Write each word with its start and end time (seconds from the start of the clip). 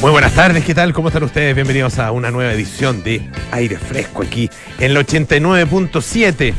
Muy 0.00 0.12
buenas 0.12 0.34
tardes, 0.34 0.64
¿qué 0.64 0.74
tal? 0.74 0.94
¿Cómo 0.94 1.08
están 1.08 1.24
ustedes? 1.24 1.54
Bienvenidos 1.54 1.98
a 1.98 2.10
una 2.10 2.30
nueva 2.30 2.54
edición 2.54 3.02
de 3.02 3.20
Aire 3.50 3.76
Fresco 3.76 4.22
aquí 4.22 4.48
en 4.78 4.92
el 4.92 4.96
89.7. 4.96 6.54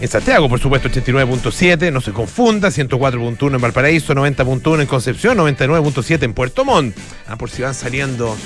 En 0.00 0.08
Santiago, 0.08 0.48
por 0.48 0.58
supuesto, 0.58 0.88
89.7, 0.88 1.92
no 1.92 2.00
se 2.00 2.10
confunda, 2.10 2.70
104.1 2.70 3.54
en 3.54 3.60
Valparaíso, 3.60 4.16
90.1 4.16 4.80
en 4.80 4.86
Concepción, 4.88 5.38
99.7 5.38 6.24
en 6.24 6.34
Puerto 6.34 6.64
Montt. 6.64 6.96
Ah, 7.28 7.36
por 7.36 7.50
si 7.50 7.62
van 7.62 7.74
saliendo 7.74 8.36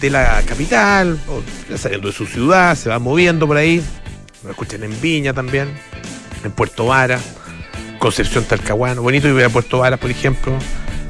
de 0.00 0.10
la 0.10 0.42
capital, 0.44 1.16
o 1.28 1.76
saliendo 1.78 2.08
de 2.08 2.14
su 2.14 2.26
ciudad, 2.26 2.74
se 2.74 2.88
van 2.88 3.00
moviendo 3.00 3.46
por 3.46 3.56
ahí. 3.56 3.80
Lo 4.42 4.50
escuchan 4.50 4.82
en 4.82 5.00
Viña 5.00 5.32
también, 5.34 5.68
en 6.42 6.50
Puerto 6.50 6.86
Vara, 6.86 7.20
Concepción 8.00 8.42
Talcahuano. 8.42 9.02
Bonito 9.02 9.28
ir 9.28 9.44
a 9.44 9.50
Puerto 9.50 9.78
Vara, 9.78 9.98
por 9.98 10.10
ejemplo 10.10 10.58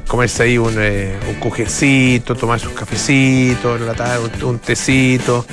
comerse 0.07 0.43
ahí 0.43 0.57
un, 0.57 0.75
eh, 0.77 1.17
un 1.27 1.35
cujecito, 1.35 2.35
tomarse 2.35 2.67
un 2.67 2.73
cafecito, 2.73 3.75
en 3.75 3.85
la 3.85 3.93
tarde, 3.93 4.29
un, 4.41 4.43
un 4.43 4.59
tecito, 4.59 5.45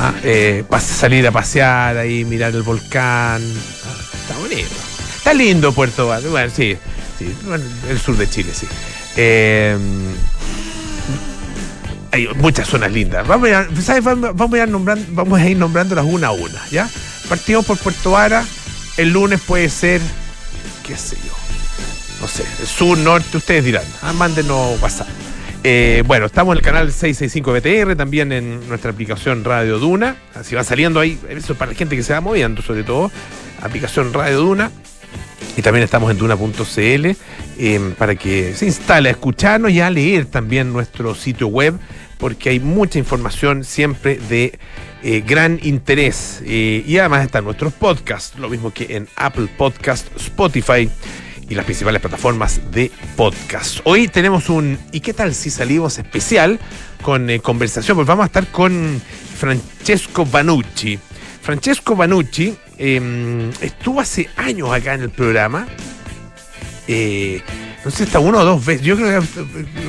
ah, 0.00 0.12
eh, 0.22 0.64
salir 0.80 1.26
a 1.26 1.32
pasear 1.32 1.96
ahí, 1.96 2.24
mirar 2.24 2.54
el 2.54 2.62
volcán. 2.62 3.42
Está 3.42 4.38
bonito. 4.38 4.74
Está 5.16 5.34
lindo 5.34 5.72
Puerto 5.72 6.08
Varas. 6.08 6.30
Bueno, 6.30 6.52
sí, 6.54 6.76
sí, 7.18 7.34
el 7.88 7.98
sur 7.98 8.16
de 8.16 8.28
Chile, 8.28 8.52
sí. 8.54 8.66
Eh, 9.16 9.76
hay 12.12 12.28
muchas 12.36 12.68
zonas 12.68 12.92
lindas. 12.92 13.26
Vamos 13.26 13.50
a, 13.50 13.66
¿sabes? 13.82 14.04
Vamos, 14.04 14.52
a 14.54 14.58
ir 14.58 14.68
nombrando, 14.68 15.04
vamos 15.10 15.40
a 15.40 15.48
ir 15.48 15.56
nombrándolas 15.56 16.04
una 16.04 16.28
a 16.28 16.32
una, 16.32 16.66
¿ya? 16.70 16.88
Partimos 17.28 17.66
por 17.66 17.78
Puerto 17.78 18.12
Vara. 18.12 18.44
El 18.96 19.12
lunes 19.12 19.40
puede 19.40 19.68
ser, 19.68 20.00
qué 20.84 20.96
sé 20.96 21.16
yo, 21.24 21.32
no 22.20 22.26
sé, 22.26 22.44
sur, 22.66 22.98
norte, 22.98 23.36
ustedes 23.36 23.64
dirán. 23.64 23.84
Ah, 24.02 24.12
mándenos 24.12 24.80
WhatsApp. 24.80 25.08
Eh, 25.64 26.04
bueno, 26.06 26.26
estamos 26.26 26.52
en 26.52 26.58
el 26.58 26.64
canal 26.64 26.92
665 26.92 27.52
BTR, 27.52 27.96
también 27.96 28.32
en 28.32 28.68
nuestra 28.68 28.90
aplicación 28.90 29.44
Radio 29.44 29.78
Duna. 29.78 30.16
Así 30.34 30.54
va 30.54 30.62
saliendo 30.64 31.00
ahí, 31.00 31.18
eso 31.28 31.54
para 31.54 31.72
la 31.72 31.76
gente 31.76 31.96
que 31.96 32.02
se 32.02 32.12
va 32.12 32.20
moviendo, 32.20 32.62
sobre 32.62 32.84
todo. 32.84 33.10
Aplicación 33.60 34.12
Radio 34.12 34.38
Duna. 34.38 34.70
Y 35.56 35.62
también 35.62 35.82
estamos 35.82 36.10
en 36.10 36.18
duna.cl 36.18 37.06
em, 37.58 37.92
para 37.94 38.14
que 38.14 38.54
se 38.54 38.66
instale 38.66 39.08
a 39.08 39.12
escucharnos 39.12 39.72
y 39.72 39.80
a 39.80 39.90
leer 39.90 40.26
también 40.26 40.72
nuestro 40.72 41.14
sitio 41.14 41.48
web, 41.48 41.74
porque 42.18 42.50
hay 42.50 42.60
mucha 42.60 42.98
información 42.98 43.64
siempre 43.64 44.18
de 44.28 44.58
eh, 45.02 45.24
gran 45.26 45.58
interés. 45.62 46.40
Eh, 46.44 46.84
y 46.86 46.98
además 46.98 47.24
están 47.24 47.44
nuestros 47.44 47.72
podcasts, 47.72 48.38
lo 48.38 48.48
mismo 48.48 48.72
que 48.72 48.96
en 48.96 49.08
Apple 49.16 49.48
Podcast, 49.56 50.06
Spotify 50.16 50.88
y 51.48 51.54
las 51.54 51.64
principales 51.64 52.00
plataformas 52.00 52.60
de 52.70 52.90
podcast. 53.16 53.80
Hoy 53.84 54.08
tenemos 54.08 54.48
un 54.48 54.78
¿Y 54.92 55.00
qué 55.00 55.12
tal 55.14 55.34
si 55.34 55.50
salimos 55.50 55.98
especial 55.98 56.58
con 57.02 57.30
eh, 57.30 57.40
conversación? 57.40 57.96
Pues 57.96 58.06
vamos 58.06 58.24
a 58.24 58.26
estar 58.26 58.46
con 58.48 59.00
Francesco 59.38 60.26
Banucci. 60.26 60.98
Francesco 61.42 61.96
Banucci 61.96 62.54
em, 62.76 63.50
estuvo 63.60 64.00
hace 64.00 64.28
años 64.36 64.70
acá 64.70 64.94
en 64.94 65.02
el 65.02 65.10
programa. 65.10 65.66
Eh, 66.86 67.42
no 67.84 67.90
sé, 67.90 68.04
hasta 68.04 68.18
uno 68.18 68.38
o 68.38 68.44
dos 68.44 68.64
veces. 68.64 68.84
Yo 68.84 68.96
creo 68.96 69.20
que 69.20 69.26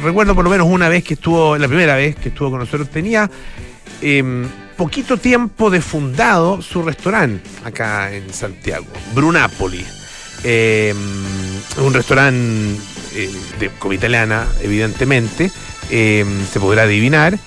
recuerdo 0.04 0.36
por 0.36 0.44
lo 0.44 0.50
menos 0.50 0.68
una 0.70 0.88
vez 0.88 1.04
que 1.04 1.16
estuvo, 1.16 1.58
la 1.58 1.68
primera 1.68 1.96
vez 1.96 2.16
que 2.16 2.30
estuvo 2.30 2.52
con 2.52 2.60
nosotros, 2.60 2.90
tenía 2.90 3.30
em, 4.02 4.48
poquito 4.78 5.18
tiempo 5.18 5.70
de 5.70 5.82
fundado 5.82 6.62
su 6.62 6.82
restaurante 6.82 7.50
acá 7.66 8.14
en 8.14 8.34
Santiago, 8.34 8.88
Brunápoli. 9.14 9.99
Eh, 10.44 10.94
un 11.78 11.94
restaurante 11.94 12.80
eh, 13.16 13.30
de 13.60 13.70
comida 13.80 14.00
italiana, 14.00 14.48
evidentemente, 14.62 15.52
eh, 15.90 16.26
se 16.52 16.60
podrá 16.60 16.84
adivinar, 16.84 17.38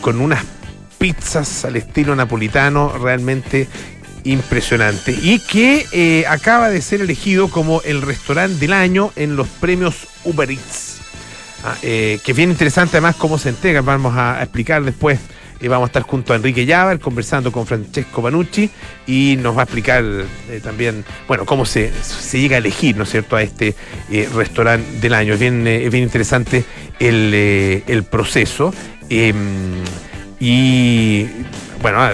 con 0.00 0.20
unas 0.20 0.42
pizzas 0.96 1.66
al 1.66 1.76
estilo 1.76 2.16
napolitano 2.16 2.96
realmente 2.96 3.68
impresionante 4.24 5.12
y 5.12 5.40
que 5.40 6.24
acaba 6.26 6.70
de 6.70 6.80
ser 6.80 7.02
elegido 7.02 7.48
como 7.48 7.82
el 7.82 8.00
restaurante 8.00 8.58
del 8.58 8.72
año 8.72 9.12
en 9.14 9.36
los 9.36 9.46
premios 9.46 10.08
Uber 10.24 10.50
Eats. 10.50 11.00
Ah, 11.64 11.76
que 11.82 12.20
es 12.24 12.36
bien 12.36 12.50
interesante 12.50 12.96
además 12.96 13.16
cómo 13.16 13.36
se 13.36 13.50
entrega, 13.50 13.82
vamos 13.82 14.16
a 14.16 14.42
explicar 14.42 14.82
después 14.82 15.20
y 15.60 15.68
vamos 15.68 15.86
a 15.86 15.88
estar 15.88 16.02
junto 16.02 16.32
a 16.32 16.36
Enrique 16.36 16.66
Llaver 16.66 17.00
conversando 17.00 17.50
con 17.50 17.66
Francesco 17.66 18.22
Panucci 18.22 18.70
y 19.06 19.36
nos 19.40 19.56
va 19.56 19.60
a 19.60 19.64
explicar 19.64 20.04
eh, 20.04 20.60
también, 20.62 21.04
bueno, 21.26 21.44
cómo 21.46 21.64
se, 21.64 21.92
se, 22.02 22.40
llega 22.40 22.56
a 22.56 22.58
elegir, 22.58 22.96
¿no 22.96 23.04
es 23.04 23.10
cierto?, 23.10 23.36
a 23.36 23.42
este 23.42 23.74
eh, 24.10 24.28
restaurante 24.34 25.00
del 25.00 25.14
año. 25.14 25.34
Es 25.34 25.40
bien, 25.40 25.66
eh, 25.66 25.88
bien 25.90 26.04
interesante 26.04 26.64
el, 26.98 27.32
el 27.86 28.04
proceso. 28.04 28.72
Em, 29.08 29.82
y 30.38 31.26
bueno, 31.80 32.00
ha, 32.00 32.12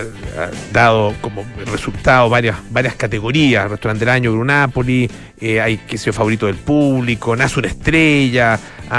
dado 0.72 1.14
como 1.20 1.44
resultado 1.66 2.28
varias, 2.28 2.56
varias 2.70 2.94
categorías, 2.94 3.70
restaurante 3.70 4.04
del 4.04 4.14
año 4.14 4.32
Brunápoli, 4.32 5.10
eh, 5.40 5.60
hay 5.60 5.78
que 5.78 5.98
ser 5.98 6.12
favorito 6.12 6.46
del 6.46 6.56
público, 6.56 7.36
nace 7.36 7.58
una 7.58 7.68
estrella, 7.68 8.58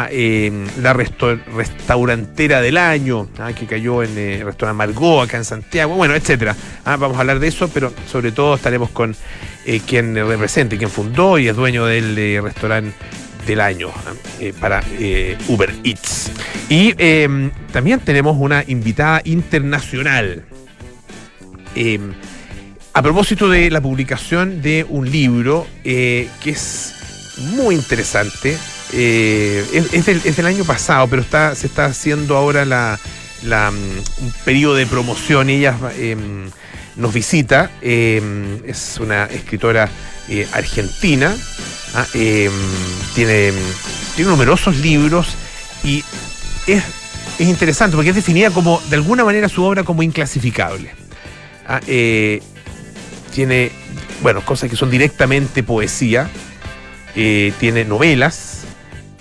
em, 0.09 0.65
la 0.81 0.93
restaurantera 0.93 2.61
del 2.61 2.77
año, 2.77 3.27
ah, 3.37 3.53
que 3.53 3.67
cayó 3.67 4.01
en 4.01 4.17
eh, 4.17 4.39
el 4.39 4.45
restaurante 4.45 4.77
Margot 4.77 5.23
acá 5.23 5.37
en 5.37 5.45
Santiago, 5.45 5.95
bueno, 5.95 6.15
etcétera. 6.15 6.55
Ah, 6.83 6.97
vamos 6.97 7.17
a 7.17 7.19
hablar 7.19 7.39
de 7.39 7.47
eso, 7.47 7.67
pero 7.67 7.93
sobre 8.11 8.31
todo 8.31 8.55
estaremos 8.55 8.89
con 8.89 9.15
eh, 9.65 9.81
quien 9.85 10.15
represente, 10.15 10.77
quien 10.77 10.89
fundó 10.89 11.37
y 11.37 11.47
es 11.47 11.55
dueño 11.55 11.85
del 11.85 12.41
restaurante 12.41 12.91
del 13.45 13.59
año 13.59 13.89
para 14.59 14.81
Uber 15.47 15.71
Eats. 15.83 16.31
Y 16.69 16.95
em, 16.97 17.51
también 17.71 17.99
tenemos 17.99 18.37
una 18.39 18.63
invitada 18.65 19.21
internacional. 19.25 20.43
Em, 21.75 22.13
a 22.93 23.01
propósito 23.01 23.49
de 23.49 23.69
la 23.69 23.81
publicación 23.81 24.61
de 24.61 24.85
un 24.87 25.11
libro 25.11 25.67
que 25.83 26.29
es 26.45 26.95
muy 27.55 27.75
interesante, 27.75 28.57
eh, 28.95 29.65
es, 29.91 30.35
del, 30.35 30.45
año 30.45 30.63
pasado, 30.65 31.07
pero 31.07 31.23
está, 31.23 31.55
se 31.55 31.65
está 31.65 31.85
haciendo 31.85 32.37
ahora 32.37 32.63
la, 32.63 32.99
mm, 33.41 34.23
un 34.23 34.33
periodo 34.45 34.75
de 34.75 34.85
promoción. 34.85 35.49
Ella 35.49 35.75
em, 35.97 36.49
nos 36.95 37.11
visita, 37.11 37.71
em, 37.81 38.63
es 38.65 38.99
una 38.99 39.25
escritora 39.25 39.89
eh, 40.29 40.47
argentina, 40.53 41.35
ah, 41.95 42.05
em, 42.13 42.51
tiene, 43.15 43.51
tiene 44.15 44.29
numerosos 44.29 44.77
libros 44.77 45.29
y 45.83 46.03
es, 46.67 46.83
es, 47.39 47.47
interesante 47.47 47.95
porque 47.95 48.11
es 48.11 48.15
definida 48.15 48.51
como, 48.51 48.79
de 48.91 48.95
alguna 48.95 49.25
manera, 49.25 49.49
su 49.49 49.63
obra 49.63 49.83
como 49.83 50.03
inclasificable. 50.03 50.91
Ah, 51.67 51.81
eh, 51.87 52.43
tiene, 53.33 53.71
bueno, 54.21 54.45
cosas 54.45 54.69
que 54.69 54.75
son 54.75 54.91
directamente 54.91 55.63
poesía, 55.63 56.29
tiene 57.15 57.85
novelas, 57.85 58.52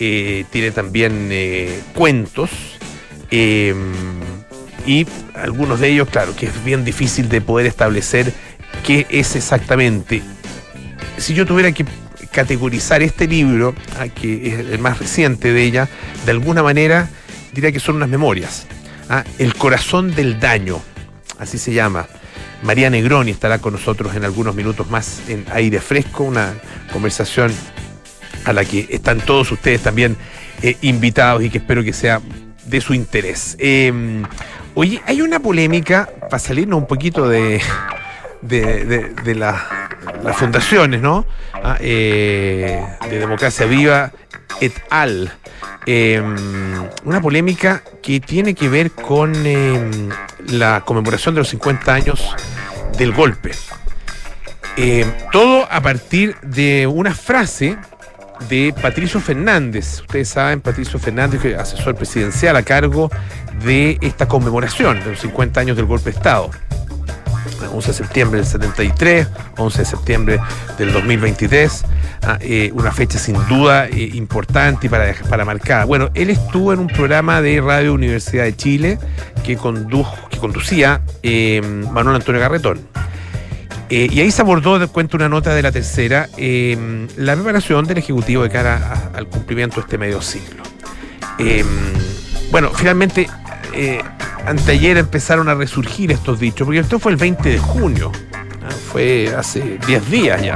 eh, 0.04 0.46
tiene 0.50 0.72
también 0.72 1.28
eh, 1.30 1.80
cuentos 1.94 2.50
em, 3.30 3.92
y 4.84 5.06
algunos 5.36 5.78
de 5.78 5.90
ellos, 5.90 6.08
claro, 6.08 6.34
que 6.34 6.46
es 6.46 6.64
bien 6.64 6.84
difícil 6.84 7.28
de 7.28 7.40
poder 7.40 7.68
establecer 7.68 8.32
qué 8.84 9.06
es 9.10 9.36
exactamente. 9.36 10.20
Si 11.18 11.34
yo 11.34 11.46
tuviera 11.46 11.70
que 11.70 11.84
categorizar 12.32 13.00
este 13.00 13.28
libro, 13.28 13.76
ah, 13.96 14.08
que 14.08 14.48
es 14.48 14.58
el 14.58 14.80
más 14.80 14.98
reciente 14.98 15.52
de 15.52 15.62
ella, 15.62 15.88
de 16.26 16.32
alguna 16.32 16.64
manera 16.64 17.08
diría 17.52 17.70
que 17.70 17.78
son 17.78 17.94
unas 17.94 18.08
memorias. 18.08 18.66
Ah, 19.08 19.22
el 19.38 19.54
corazón 19.54 20.16
del 20.16 20.40
daño, 20.40 20.80
así 21.38 21.58
se 21.58 21.72
llama. 21.72 22.08
María 22.64 22.90
Negroni 22.90 23.30
estará 23.30 23.60
con 23.60 23.74
nosotros 23.74 24.16
en 24.16 24.24
algunos 24.24 24.56
minutos 24.56 24.90
más 24.90 25.20
en 25.28 25.44
aire 25.52 25.80
fresco, 25.80 26.24
una 26.24 26.54
conversación 26.92 27.52
a 28.44 28.52
la 28.52 28.64
que 28.64 28.86
están 28.90 29.20
todos 29.20 29.50
ustedes 29.52 29.82
también 29.82 30.16
eh, 30.62 30.76
invitados 30.82 31.42
y 31.42 31.50
que 31.50 31.58
espero 31.58 31.82
que 31.82 31.92
sea 31.92 32.20
de 32.64 32.80
su 32.80 32.94
interés. 32.94 33.56
Em, 33.58 34.22
oye, 34.74 35.02
hay 35.06 35.20
una 35.20 35.40
polémica, 35.40 36.08
para 36.20 36.38
salirnos 36.38 36.78
un 36.78 36.86
poquito 36.86 37.28
de, 37.28 37.60
de, 38.42 39.34
las 39.34 40.36
fundaciones, 40.36 41.00
¿no? 41.00 41.26
Ah, 41.52 41.76
eh, 41.80 42.84
de 43.08 43.18
Democracia 43.18 43.66
Viva 43.66 44.12
et 44.60 44.72
al. 44.90 45.32
Em, 45.86 46.36
una 47.04 47.20
polémica 47.20 47.82
que 48.00 48.20
tiene 48.20 48.54
que 48.54 48.68
ver 48.68 48.92
con 48.92 49.34
em, 49.44 50.10
la 50.46 50.82
conmemoración 50.84 51.34
de 51.34 51.40
los 51.40 51.48
50 51.48 51.92
años 51.92 52.36
del 52.96 53.12
golpe. 53.12 53.50
todo 55.32 55.68
a 55.70 55.80
partir 55.82 56.36
de 56.40 56.86
una 56.86 57.14
frase 57.14 57.76
de 58.48 58.74
Patricio 58.80 59.20
Fernández. 59.20 60.00
Ustedes 60.00 60.28
saben, 60.28 60.60
Patricio 60.60 60.98
Fernández, 60.98 61.44
asesor 61.58 61.94
presidencial 61.94 62.56
a 62.56 62.62
cargo 62.62 63.10
de 63.64 63.98
esta 64.00 64.26
conmemoración 64.26 64.98
de 65.00 65.10
los 65.10 65.20
50 65.20 65.60
años 65.60 65.76
del 65.76 65.86
golpe 65.86 66.10
de 66.10 66.16
Estado. 66.16 66.50
11 67.72 67.88
de 67.88 67.94
septiembre 67.94 68.40
del 68.40 68.46
73, 68.46 69.28
11 69.56 69.78
de 69.78 69.84
septiembre 69.84 70.40
del 70.78 70.92
2023, 70.92 71.84
ah, 72.22 72.38
eh, 72.40 72.70
una 72.74 72.92
fecha 72.92 73.18
sin 73.18 73.36
duda 73.48 73.88
eh, 73.88 74.10
importante 74.14 74.86
y 74.86 74.90
para, 74.90 75.14
para 75.28 75.44
marcar. 75.44 75.86
Bueno, 75.86 76.10
él 76.14 76.30
estuvo 76.30 76.72
en 76.72 76.80
un 76.80 76.88
programa 76.88 77.40
de 77.40 77.60
Radio 77.60 77.94
Universidad 77.94 78.44
de 78.44 78.56
Chile 78.56 78.98
que, 79.44 79.56
condujo, 79.56 80.16
que 80.28 80.38
conducía 80.38 81.02
eh, 81.22 81.60
Manuel 81.90 82.16
Antonio 82.16 82.40
Garretón. 82.40 82.80
Y 83.94 84.20
ahí 84.20 84.30
se 84.30 84.42
abordó, 84.42 84.86
cuenta 84.88 85.16
una 85.16 85.28
nota 85.28 85.54
de 85.54 85.62
la 85.62 85.70
tercera, 85.70 86.28
la 86.36 87.34
preparación 87.34 87.86
del 87.86 87.98
Ejecutivo 87.98 88.42
de 88.42 88.48
cara 88.48 89.10
al 89.14 89.26
cumplimiento 89.26 89.76
de 89.76 89.80
este 89.82 89.98
medio 89.98 90.22
siglo. 90.22 90.62
bueno, 92.50 92.70
finalmente 92.74 93.28
anteayer 94.46 94.98
empezaron 94.98 95.48
a 95.48 95.54
resurgir 95.54 96.12
estos 96.12 96.40
dichos, 96.40 96.64
porque 96.64 96.80
esto 96.80 96.98
fue 96.98 97.12
el 97.12 97.18
20 97.18 97.48
de 97.48 97.58
junio, 97.58 98.12
fue 98.92 99.32
hace 99.36 99.78
10 99.86 100.10
días 100.10 100.42
ya. 100.42 100.54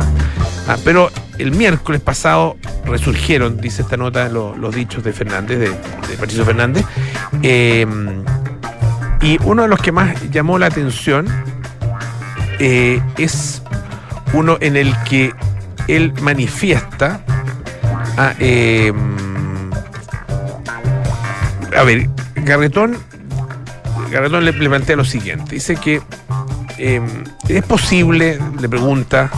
Ah, 0.69 0.77
pero 0.85 1.11
el 1.39 1.53
miércoles 1.53 2.01
pasado 2.01 2.57
resurgieron, 2.85 3.59
dice 3.59 3.83
esta 3.83 3.97
nota, 3.97 4.29
los 4.29 4.75
dichos 4.75 5.05
de 5.05 5.13
Fernández, 5.13 5.59
de, 5.59 5.69
de 5.69 6.17
Patricio 6.19 6.45
Fernández. 6.45 6.85
Em, 7.43 8.25
y 9.23 9.39
uno 9.45 9.63
de 9.63 9.69
los 9.69 9.81
que 9.81 9.93
más 9.93 10.31
llamó 10.31 10.59
la 10.59 10.67
atención 10.67 11.27
eh, 12.59 13.01
es 13.19 13.63
uno 14.33 14.59
en 14.61 14.77
el 14.77 14.95
que 15.05 15.33
él 15.89 16.13
manifiesta. 16.21 17.21
a, 18.17 18.29
ah, 18.29 18.35
em, 18.39 19.71
a 21.77 21.83
ver, 21.83 22.09
Garretón 22.37 22.97
Garretón 24.11 24.45
le, 24.45 24.53
plantea 24.53 24.97
lo 24.97 25.05
siguiente. 25.05 25.55
Dice 25.55 25.77
que 25.77 26.01
em, 26.79 27.25
es 27.49 27.65
posible, 27.65 28.39
le 28.61 28.69
pregunta, 28.69 29.31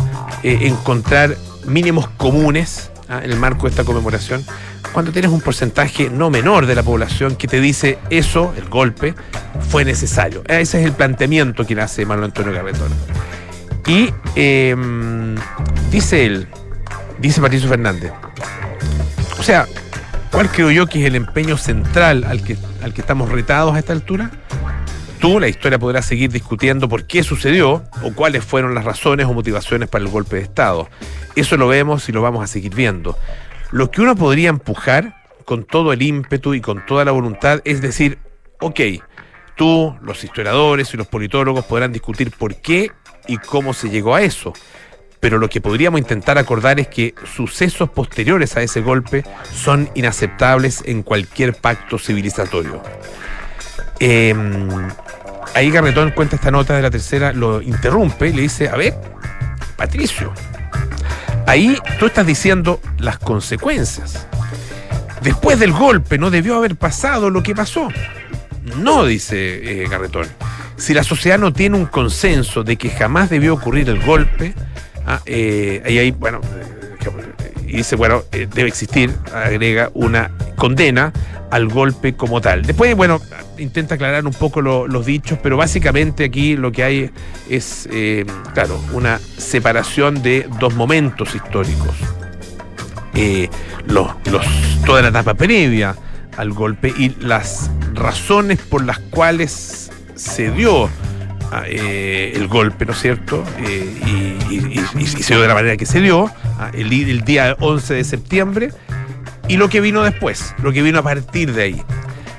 eh, 0.43 0.59
encontrar 0.63 1.37
mínimos 1.67 2.09
comunes 2.17 2.91
¿ah? 3.09 3.21
en 3.23 3.31
el 3.31 3.39
marco 3.39 3.63
de 3.63 3.71
esta 3.71 3.85
conmemoración 3.85 4.45
cuando 4.93 5.13
tienes 5.13 5.31
un 5.31 5.41
porcentaje 5.41 6.11
no 6.11 6.31
menor 6.31 6.67
de 6.67 6.75
la 6.75 6.83
población 6.83 7.37
que 7.37 7.47
te 7.47 7.61
dice 7.61 7.99
eso, 8.11 8.55
el 8.57 8.69
golpe, 8.69 9.15
fue 9.69 9.85
necesario. 9.85 10.43
Ese 10.47 10.81
es 10.81 10.87
el 10.87 10.93
planteamiento 10.93 11.67
que 11.67 11.79
hace 11.81 12.05
Manuel 12.07 12.27
Antonio 12.27 12.53
Garretón. 12.53 12.91
Y 13.87 14.13
em, 14.35 15.37
dice 15.91 16.27
él, 16.27 16.49
dice 17.19 17.41
Patricio 17.41 17.69
Fernández, 17.69 18.13
o 19.39 19.43
sea, 19.43 19.67
¿cuál 20.31 20.51
creo 20.51 20.71
yo 20.71 20.87
que 20.87 21.01
es 21.01 21.07
el 21.07 21.15
empeño 21.15 21.57
central 21.57 22.25
al 22.25 22.43
que, 22.43 22.57
al 22.83 22.93
que 22.93 23.01
estamos 23.01 23.31
retados 23.31 23.75
a 23.75 23.79
esta 23.79 23.93
altura? 23.93 24.31
Tú, 25.21 25.41
la 25.41 25.49
historia 25.49 25.79
podrá 25.79 26.01
seguir 26.01 26.31
discutiendo 26.31 26.89
por 26.89 27.05
qué 27.05 27.25
sucedió 27.25 27.83
o 28.03 28.13
cuáles 28.15 28.45
fueron 28.45 28.75
las 28.75 28.85
razones 28.85 29.27
o 29.27 29.35
motivaciones 29.35 29.89
para 29.89 30.05
el 30.05 30.11
golpe 30.11 30.37
de 30.37 30.43
Estado. 30.43 30.89
Eso 31.35 31.57
lo 31.57 31.67
vemos 31.67 32.09
y 32.09 32.13
lo 32.13 32.23
vamos 32.23 32.45
a 32.45 32.47
seguir 32.47 32.75
viendo. 32.75 33.19
Lo 33.73 33.91
que 33.91 34.01
uno 34.01 34.15
podría 34.15 34.49
empujar 34.49 35.17
con 35.45 35.65
todo 35.65 35.93
el 35.93 36.03
ímpetu 36.03 36.55
y 36.55 36.61
con 36.61 36.87
toda 36.87 37.05
la 37.05 37.11
voluntad 37.11 37.61
es 37.65 37.81
decir, 37.81 38.19
ok, 38.61 38.81
tú, 39.57 39.97
los 40.03 40.23
historiadores 40.23 40.95
y 40.95 40.97
los 40.97 41.09
politólogos 41.09 41.65
podrán 41.65 41.93
discutir 41.93 42.31
por 42.31 42.55
qué 42.57 42.93
y 43.27 43.39
cómo 43.39 43.75
se 43.75 43.91
llegó 43.91 44.15
a 44.15 44.23
eso. 44.23 44.53
Pero 45.19 45.39
lo 45.39 45.49
que 45.49 45.61
podríamos 45.61 46.01
intentar 46.01 46.39
acordar 46.39 46.79
es 46.79 46.87
que 46.87 47.15
sucesos 47.35 47.91
posteriores 47.91 48.57
a 48.57 48.63
ese 48.63 48.83
golpe 48.83 49.25
son 49.53 49.91
inaceptables 49.97 50.83
en 50.87 51.03
cualquier 51.03 51.55
pacto 51.55 51.99
civilizatorio. 51.99 52.81
Eh, 53.99 54.33
ahí 55.55 55.71
Garretón 55.71 56.11
cuenta 56.13 56.37
esta 56.37 56.51
nota 56.51 56.77
de 56.77 56.83
la 56.83 56.91
tercera, 56.91 57.33
lo 57.33 57.63
interrumpe 57.63 58.29
y 58.29 58.33
le 58.33 58.43
dice, 58.43 58.69
a 58.69 58.77
ver, 58.77 58.95
Patricio, 59.77 60.33
ahí 61.47 61.79
tú 61.99 62.07
estás 62.07 62.27
diciendo 62.27 62.81
las 62.99 63.19
consecuencias. 63.19 64.27
Después 65.23 65.59
del 65.59 65.73
golpe 65.73 66.19
no 66.19 66.31
debió 66.31 66.57
haber 66.57 66.77
pasado 66.77 67.31
lo 67.31 67.43
que 67.43 67.55
pasó. 67.55 67.89
No, 68.77 69.05
dice 69.05 69.83
eh, 69.83 69.89
Garretón. 69.89 70.27
Si 70.77 70.95
la 70.95 71.03
sociedad 71.03 71.39
no 71.39 71.53
tiene 71.53 71.77
un 71.77 71.87
consenso 71.87 72.63
de 72.63 72.77
que 72.77 72.91
jamás 72.91 73.31
debió 73.31 73.55
ocurrir 73.55 73.89
el 73.89 74.01
golpe, 74.01 74.55
ah, 75.07 75.21
eh, 75.27 75.83
ahí 75.85 76.11
bueno, 76.13 76.41
y 77.67 77.79
dice, 77.79 77.97
bueno, 77.97 78.23
eh, 78.33 78.49
debe 78.53 78.69
existir, 78.69 79.15
agrega, 79.35 79.91
una 79.95 80.31
condena 80.57 81.13
al 81.51 81.69
golpe 81.69 82.15
como 82.15 82.41
tal. 82.41 82.63
Después, 82.63 82.95
bueno, 82.97 83.21
intenta 83.59 83.95
aclarar 83.95 84.27
un 84.27 84.33
poco 84.33 84.61
los 84.61 85.07
dichos, 85.07 85.39
pero 85.43 85.57
básicamente 85.57 86.25
aquí 86.25 86.57
lo 86.57 86.73
que 86.73 86.85
hay 86.85 87.11
es, 87.49 87.89
eh, 87.93 88.25
claro, 88.55 88.81
una 88.93 89.19
separación 89.19 90.23
de 90.23 90.49
dos 90.61 90.75
momentos 90.75 91.35
históricos. 91.35 91.95
Eh, 93.15 93.49
los, 93.87 94.13
toda 94.85 95.03
la 95.03 95.09
etapa 95.09 95.35
previa 95.35 95.97
al 96.37 96.53
golpe 96.53 96.93
y 96.97 97.11
las 97.21 97.71
razones 97.95 98.59
por 98.59 98.85
las 98.85 98.99
cuales 98.99 99.91
se 100.15 100.51
dio 100.51 100.89
eh, 101.67 102.33
el 102.35 102.47
golpe, 102.47 102.85
¿no 102.85 102.93
es 102.93 103.01
cierto? 103.01 103.43
Eh, 103.59 104.39
y, 104.51 105.07
se 105.07 105.35
dio 105.35 105.43
de 105.43 105.49
la 105.49 105.55
manera 105.55 105.77
que 105.77 105.87
se 105.87 106.01
dio, 106.01 106.31
ah, 106.59 106.71
el, 106.75 106.93
el, 106.93 107.23
día 107.23 107.57
11 107.59 107.95
de 107.95 108.05
septiembre, 108.05 108.71
y 109.49 109.57
lo 109.57 109.69
que 109.69 109.81
vino 109.81 110.03
después, 110.03 110.55
lo 110.63 110.73
que 110.73 110.83
vino 110.83 110.99
a 110.99 111.03
partir 111.03 111.53
de 111.53 111.63
ahí. 111.63 111.83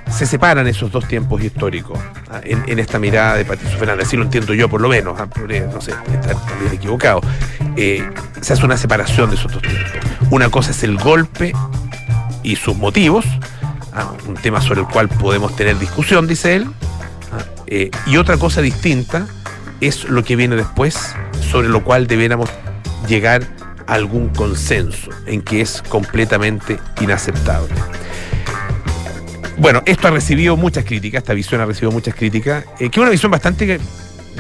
Se 0.10 0.26
separan 0.26 0.68
esos 0.68 0.92
dos 0.92 1.08
tiempos 1.08 1.44
históricos 1.44 2.00
ah, 2.32 2.42
en, 2.44 2.80
esta 2.80 2.98
mirada 2.98 3.36
de 3.36 3.46
Patricio 3.46 3.78
Fernández, 3.78 4.08
así 4.08 4.18
lo 4.18 4.24
entiendo 4.24 4.54
yo 4.54 4.68
por 4.68 4.82
lo 4.82 4.90
menos, 4.90 5.20
ah, 5.20 5.28
no 5.72 5.82
sé, 5.82 5.92
estar 5.92 6.36
también 6.46 6.74
equivocado. 6.74 7.22
Eh, 7.76 8.10
se 8.42 8.54
hace 8.54 8.66
una 8.66 8.78
separación 8.78 9.30
de 9.30 9.36
esos 9.36 9.52
dos 9.52 9.62
tiempos. 9.62 9.92
Una 10.32 10.50
cosa 10.50 10.72
es 10.72 10.84
el 10.84 10.98
golpe 10.98 11.54
y 12.44 12.56
sus 12.56 12.76
motivos, 12.76 13.26
un 14.28 14.36
tema 14.36 14.62
sobre 14.62 14.82
el 14.82 14.88
cual 14.88 15.10
podemos 15.10 15.56
tener 15.56 15.78
discusión, 15.78 16.28
dice 16.28 16.56
él, 16.56 16.68
eh, 17.68 17.92
y 18.08 18.18
otra 18.18 18.38
cosa 18.38 18.62
distinta 18.62 19.28
es 19.82 20.06
lo 20.06 20.24
que 20.24 20.36
viene 20.36 20.56
después, 20.56 21.16
sobre 21.52 21.70
lo 21.70 21.84
cual 21.84 22.08
debiéramos 22.08 22.50
llegar 23.08 23.44
a 23.44 23.59
algún 23.90 24.30
consenso 24.30 25.10
en 25.26 25.42
que 25.42 25.62
es 25.62 25.82
completamente 25.90 26.80
inaceptable. 27.02 27.74
Bueno, 29.58 29.84
esto 29.86 30.08
ha 30.08 30.12
recibido 30.12 30.56
muchas 30.56 30.86
críticas, 30.86 31.20
esta 31.20 31.34
visión 31.34 31.60
ha 31.60 31.66
recibido 31.66 31.92
muchas 31.92 32.16
críticas, 32.16 32.64
eh, 32.80 32.90
que 32.90 32.98
es 32.98 32.98
una 32.98 33.10
visión 33.10 33.30
bastante, 33.30 33.80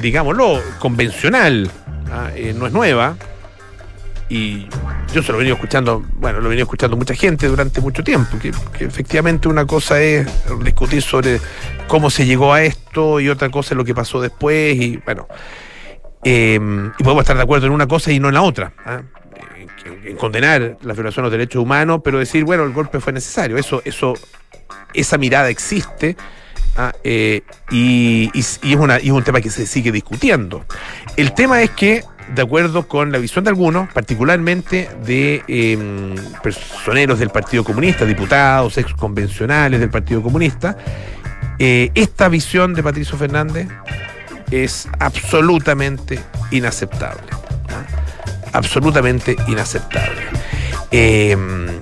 digámoslo, 0.01 0.61
convencional, 0.79 1.69
¿ah? 2.09 2.29
eh, 2.35 2.53
no 2.57 2.67
es 2.67 2.71
nueva, 2.71 3.17
y 4.29 4.67
yo 5.13 5.23
se 5.23 5.31
lo 5.31 5.35
he 5.35 5.39
venido 5.39 5.55
escuchando, 5.55 6.05
bueno, 6.13 6.39
lo 6.39 6.45
he 6.45 6.49
venido 6.49 6.63
escuchando 6.63 6.95
mucha 6.95 7.15
gente 7.15 7.47
durante 7.47 7.81
mucho 7.81 8.03
tiempo, 8.03 8.37
que, 8.39 8.53
efectivamente 8.85 9.49
una 9.49 9.65
cosa 9.65 9.99
es 9.99 10.27
discutir 10.63 11.01
sobre 11.01 11.41
cómo 11.87 12.09
se 12.09 12.25
llegó 12.25 12.53
a 12.53 12.63
esto 12.63 13.19
y 13.19 13.27
otra 13.27 13.49
cosa 13.49 13.73
es 13.73 13.77
lo 13.77 13.83
que 13.83 13.95
pasó 13.95 14.21
después 14.21 14.75
y 14.77 14.97
bueno, 14.97 15.27
em, 16.23 16.91
y 16.97 17.03
podemos 17.03 17.23
estar 17.23 17.35
de 17.35 17.43
acuerdo 17.43 17.65
en 17.65 17.73
una 17.73 17.87
cosa 17.87 18.11
y 18.11 18.19
no 18.19 18.27
en 18.27 18.35
la 18.35 18.43
otra. 18.43 18.71
¿ah? 18.85 19.01
En, 19.85 20.15
condenar 20.17 20.77
la 20.81 20.93
violación 20.93 21.23
de 21.23 21.29
los 21.29 21.31
derechos 21.31 21.61
humanos, 21.61 22.01
pero 22.03 22.19
decir, 22.19 22.43
bueno, 22.43 22.63
el 22.63 22.73
golpe 22.73 22.99
fue 22.99 23.13
necesario, 23.13 23.57
eso, 23.57 23.81
eso, 23.85 24.13
esa 24.93 25.17
mirada 25.17 25.49
existe. 25.49 26.15
¿ah? 26.75 26.91
Eh, 27.03 27.41
y, 27.71 28.29
es 28.33 28.59
una, 28.63 28.97
es 28.97 29.09
un 29.09 29.23
tema 29.23 29.41
que 29.41 29.49
se 29.49 29.65
sigue 29.65 29.91
discutiendo. 29.91 30.65
El 31.15 31.33
tema 31.33 31.61
es 31.61 31.71
que 31.71 32.03
de 32.33 32.41
acuerdo 32.41 32.87
con 32.87 33.11
la 33.11 33.17
visión 33.17 33.43
de 33.43 33.49
algunos, 33.49 33.91
particularmente 33.91 34.89
de 35.03 35.43
em, 35.47 36.15
personeros 36.43 37.19
del 37.19 37.29
Partido 37.29 37.63
Comunista, 37.63 38.05
diputados, 38.05 38.77
ex 38.77 38.93
convencionales 38.93 39.79
del 39.79 39.89
Partido 39.89 40.21
Comunista, 40.21 40.77
eh, 41.57 41.91
esta 41.95 42.29
visión 42.29 42.73
de 42.73 42.83
Patricio 42.83 43.17
Fernández 43.17 43.67
es 44.51 44.87
absolutamente 44.99 46.19
inaceptable. 46.51 47.38
Absolutamente 48.53 49.35
inaceptable. 49.47 50.21
Em, 50.91 51.81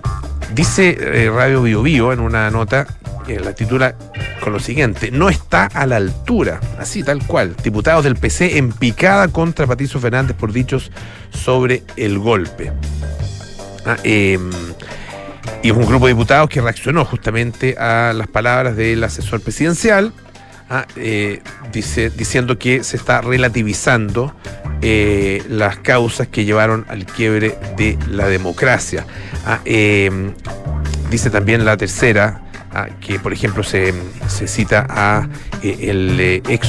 dice 0.53 0.97
eh, 0.99 1.29
Radio 1.29 1.61
Bio 1.61 1.81
Bio 1.81 2.13
en 2.13 2.19
una 2.19 2.49
nota 2.51 2.87
la 3.35 3.53
titula 3.53 3.95
con 4.41 4.53
lo 4.53 4.59
siguiente, 4.59 5.11
no 5.11 5.29
está 5.29 5.65
a 5.65 5.85
la 5.85 5.97
altura, 5.97 6.61
así 6.79 7.03
tal 7.03 7.25
cual, 7.25 7.55
diputados 7.61 8.03
del 8.03 8.15
PC 8.15 8.57
en 8.57 8.71
picada 8.71 9.27
contra 9.27 9.67
Patricio 9.67 9.99
Fernández 9.99 10.35
por 10.37 10.53
dichos 10.53 10.91
sobre 11.31 11.83
el 11.97 12.17
golpe. 12.19 12.71
Ah, 13.85 13.97
em, 14.03 14.49
y 15.61 15.69
es 15.69 15.75
un 15.75 15.85
grupo 15.85 16.07
de 16.07 16.13
diputados 16.13 16.49
que 16.49 16.61
reaccionó 16.61 17.03
justamente 17.03 17.77
a 17.77 18.13
las 18.13 18.27
palabras 18.27 18.75
del 18.75 19.03
asesor 19.03 19.41
presidencial, 19.41 20.13
ah, 20.69 20.85
eh, 20.95 21.41
dice, 21.71 22.09
diciendo 22.09 22.57
que 22.57 22.83
se 22.83 22.97
está 22.97 23.21
relativizando 23.21 24.33
eh, 24.81 25.43
las 25.49 25.77
causas 25.77 26.27
que 26.27 26.45
llevaron 26.45 26.85
al 26.89 27.05
quiebre 27.05 27.57
de 27.77 27.97
la 28.09 28.27
democracia. 28.27 29.05
Ah, 29.45 29.59
em, 29.65 30.33
dice 31.09 31.29
también 31.29 31.65
la 31.65 31.77
tercera, 31.77 32.41
ah, 32.71 32.87
que 33.01 33.19
por 33.19 33.33
ejemplo 33.33 33.63
se, 33.63 33.93
cita 34.27 34.85
a 34.89 35.27
eh, 35.63 35.77
el 35.89 36.19
ex, 36.19 36.67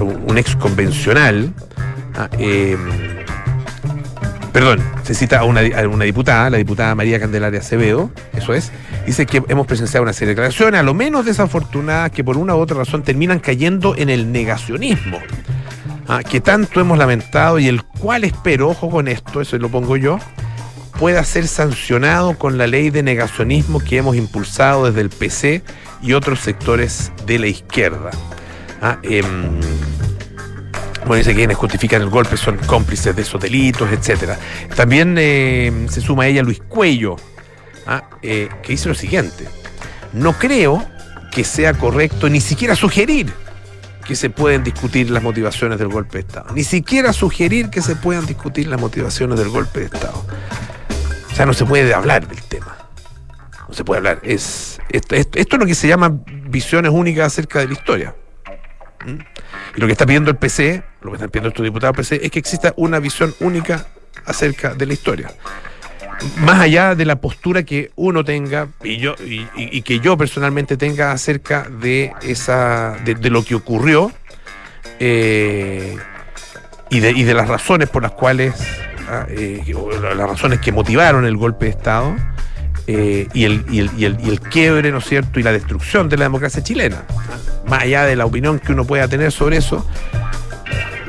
un 0.00 0.38
ex 0.38 0.56
convencional, 0.56 1.52
ah, 2.16 2.28
em, 2.38 2.78
perdón, 4.52 4.80
se 5.04 5.14
cita 5.14 5.40
a 5.40 5.44
una, 5.44 5.60
a 5.60 5.86
una, 5.86 6.04
diputada, 6.04 6.50
la 6.50 6.56
diputada 6.56 6.94
María 6.94 7.20
Candelaria 7.20 7.60
Acevedo, 7.60 8.10
eso 8.34 8.54
es, 8.54 8.72
dice 9.06 9.24
que 9.24 9.42
hemos 9.48 9.66
presenciado 9.66 10.02
una 10.02 10.12
serie 10.12 10.28
de 10.28 10.34
declaraciones, 10.34 10.80
a 10.80 10.82
lo 10.82 10.94
menos 10.94 11.24
desafortunadas, 11.24 12.10
que 12.10 12.24
por 12.24 12.36
una 12.36 12.54
u 12.54 12.58
otra 12.58 12.76
razón 12.76 13.02
terminan 13.02 13.38
cayendo 13.38 13.94
en 13.96 14.10
el 14.10 14.32
negacionismo. 14.32 15.18
Ah, 16.08 16.22
que 16.22 16.40
tanto 16.40 16.80
hemos 16.80 16.98
lamentado 16.98 17.58
y 17.58 17.66
el 17.66 17.82
cual 17.82 18.24
espero, 18.24 18.68
ojo 18.68 18.90
con 18.90 19.08
esto, 19.08 19.40
eso 19.40 19.58
lo 19.58 19.68
pongo 19.68 19.96
yo, 19.96 20.18
pueda 20.98 21.22
ser 21.24 21.48
sancionado 21.48 22.38
con 22.38 22.58
la 22.58 22.66
ley 22.66 22.90
de 22.90 23.02
negacionismo 23.02 23.80
que 23.80 23.98
hemos 23.98 24.16
impulsado 24.16 24.86
desde 24.86 25.00
el 25.00 25.10
PC 25.10 25.62
y 26.02 26.12
otros 26.12 26.40
sectores 26.40 27.12
de 27.26 27.38
la 27.38 27.48
izquierda. 27.48 28.10
Ah, 28.80 28.98
em, 29.02 29.60
bueno, 31.06 31.16
dice 31.16 31.30
que 31.30 31.36
quienes 31.36 31.56
justifican 31.56 32.02
el 32.02 32.08
golpe 32.08 32.36
son 32.36 32.56
cómplices 32.66 33.14
de 33.14 33.22
esos 33.22 33.40
delitos, 33.40 33.90
etc. 33.92 34.32
También 34.74 35.16
em, 35.18 35.88
se 35.88 36.00
suma 36.00 36.24
a 36.24 36.26
ella 36.26 36.42
Luis 36.42 36.60
Cuello, 36.68 37.16
eh, 38.22 38.48
que 38.62 38.72
dice 38.72 38.88
lo 38.88 38.94
siguiente. 38.94 39.46
No 40.12 40.32
creo 40.32 40.84
que 41.30 41.44
sea 41.44 41.74
correcto 41.74 42.28
ni 42.28 42.40
siquiera 42.40 42.74
sugerir 42.74 43.32
que 44.06 44.16
se 44.16 44.30
pueden 44.30 44.62
discutir 44.62 45.10
las 45.10 45.22
motivaciones 45.22 45.78
del 45.78 45.88
golpe 45.88 46.18
de 46.18 46.20
Estado. 46.20 46.54
Ni 46.54 46.64
siquiera 46.64 47.12
sugerir 47.12 47.70
que 47.70 47.82
se 47.82 47.96
puedan 47.96 48.24
discutir 48.24 48.68
las 48.68 48.80
motivaciones 48.80 49.38
del 49.38 49.48
golpe 49.48 49.80
de 49.80 49.86
Estado. 49.86 50.24
O 51.30 51.34
sea, 51.34 51.44
no 51.44 51.52
se 51.52 51.64
puede 51.64 51.92
hablar 51.92 52.26
del 52.26 52.40
tema. 52.42 52.76
No 53.68 53.74
se 53.74 53.84
puede 53.84 53.98
hablar. 53.98 54.20
Es, 54.22 54.78
esto, 54.90 55.14
es 55.16 55.52
lo 55.52 55.66
que 55.66 55.74
se 55.74 55.88
llama 55.88 56.20
visiones 56.48 56.92
únicas 56.92 57.26
acerca 57.26 57.58
de 57.58 57.66
la 57.66 57.72
historia. 57.72 58.14
¿Mm? 59.04 59.18
Y 59.76 59.80
lo 59.80 59.86
que 59.86 59.92
está 59.92 60.06
pidiendo 60.06 60.30
el 60.30 60.36
PC, 60.36 60.82
lo 61.02 61.10
que 61.10 61.16
están 61.16 61.30
pidiendo 61.30 61.48
estos 61.48 61.64
diputados 61.64 61.96
PC, 61.96 62.20
es 62.24 62.30
que 62.30 62.38
exista 62.38 62.72
una 62.76 63.00
visión 63.00 63.34
única 63.40 63.86
acerca 64.24 64.74
de 64.74 64.86
la 64.86 64.92
historia 64.92 65.30
más 66.38 66.60
allá 66.60 66.94
de 66.94 67.04
la 67.04 67.16
postura 67.16 67.62
que 67.64 67.90
uno 67.96 68.24
tenga 68.24 68.68
y 68.82 68.96
yo 68.96 69.14
y, 69.24 69.82
que 69.82 70.00
yo 70.00 70.16
personalmente 70.16 70.76
tenga 70.76 71.12
acerca 71.12 71.68
de 71.68 72.12
esa 72.22 72.96
de, 73.04 73.30
lo 73.30 73.44
que 73.44 73.54
ocurrió 73.54 74.10
eh, 74.98 75.96
y, 76.90 77.00
de, 77.00 77.10
y 77.10 77.22
de 77.24 77.34
las 77.34 77.48
razones 77.48 77.88
por 77.88 78.02
las 78.02 78.12
cuales 78.12 78.54
ah, 79.08 79.26
eh, 79.28 79.62
las 80.16 80.28
razones 80.30 80.60
que 80.60 80.72
motivaron 80.72 81.24
el 81.26 81.36
golpe 81.36 81.66
de 81.66 81.70
estado 81.72 82.16
eh, 82.86 83.28
y, 83.34 83.44
el, 83.44 83.64
y, 83.68 83.80
el, 83.80 83.90
y, 83.96 84.04
el, 84.04 84.16
y 84.24 84.28
el 84.28 84.40
quiebre, 84.40 84.92
¿no 84.92 84.98
es 84.98 85.04
cierto?, 85.06 85.40
y 85.40 85.42
la 85.42 85.50
destrucción 85.50 86.08
de 86.08 86.16
la 86.16 86.26
democracia 86.26 86.62
chilena. 86.62 87.02
Más 87.66 87.82
allá 87.82 88.04
de 88.04 88.14
la 88.14 88.26
opinión 88.26 88.60
que 88.60 88.72
uno 88.72 88.84
pueda 88.84 89.08
tener 89.08 89.32
sobre 89.32 89.56
eso, 89.56 89.84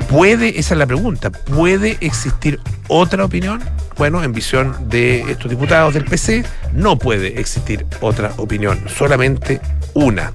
¿puede, 0.09 0.59
esa 0.59 0.73
es 0.73 0.77
la 0.77 0.85
pregunta, 0.85 1.31
¿puede 1.31 1.97
existir 2.01 2.59
otra 2.87 3.25
opinión? 3.25 3.61
Bueno, 3.97 4.23
en 4.23 4.31
visión 4.31 4.89
de 4.89 5.21
estos 5.31 5.49
diputados 5.49 5.93
del 5.93 6.05
PC, 6.05 6.43
no 6.73 6.97
puede 6.99 7.39
existir 7.39 7.85
otra 8.01 8.33
opinión, 8.37 8.79
solamente 8.87 9.59
una. 9.93 10.31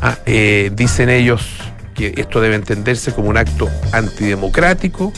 Ah, 0.00 0.16
eh, 0.26 0.70
dicen 0.74 1.10
ellos 1.10 1.58
que 1.94 2.14
esto 2.16 2.40
debe 2.40 2.54
entenderse 2.54 3.12
como 3.12 3.28
un 3.28 3.36
acto 3.36 3.68
antidemocrático, 3.92 5.12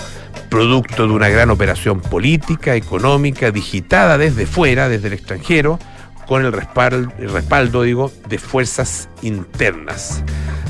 producto 0.50 1.06
de 1.06 1.12
una 1.12 1.28
gran 1.28 1.50
operación 1.50 2.00
política, 2.00 2.74
económica, 2.74 3.50
digitada 3.50 4.18
desde 4.18 4.46
fuera, 4.46 4.88
desde 4.88 5.08
el 5.08 5.14
extranjero, 5.14 5.78
con 6.26 6.44
el 6.44 6.52
respaldo, 6.52 7.12
respaldo 7.18 7.82
digo, 7.82 8.12
de 8.28 8.38
fuerzas 8.38 9.08
internas. 9.22 10.22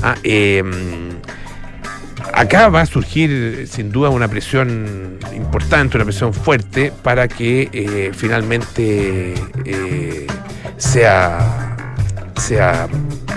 Ah, 0.03 0.15
em, 0.23 1.11
acá 2.33 2.69
va 2.69 2.81
a 2.81 2.85
surgir 2.85 3.67
sin 3.67 3.91
duda 3.91 4.09
una 4.09 4.27
presión 4.27 5.19
importante, 5.35 5.97
una 5.97 6.05
presión 6.05 6.33
fuerte 6.33 6.91
para 7.03 7.27
que 7.27 7.69
eh, 7.71 8.11
finalmente 8.13 9.33
eh, 9.65 10.27
sea, 10.77 11.75
sea 12.37 12.87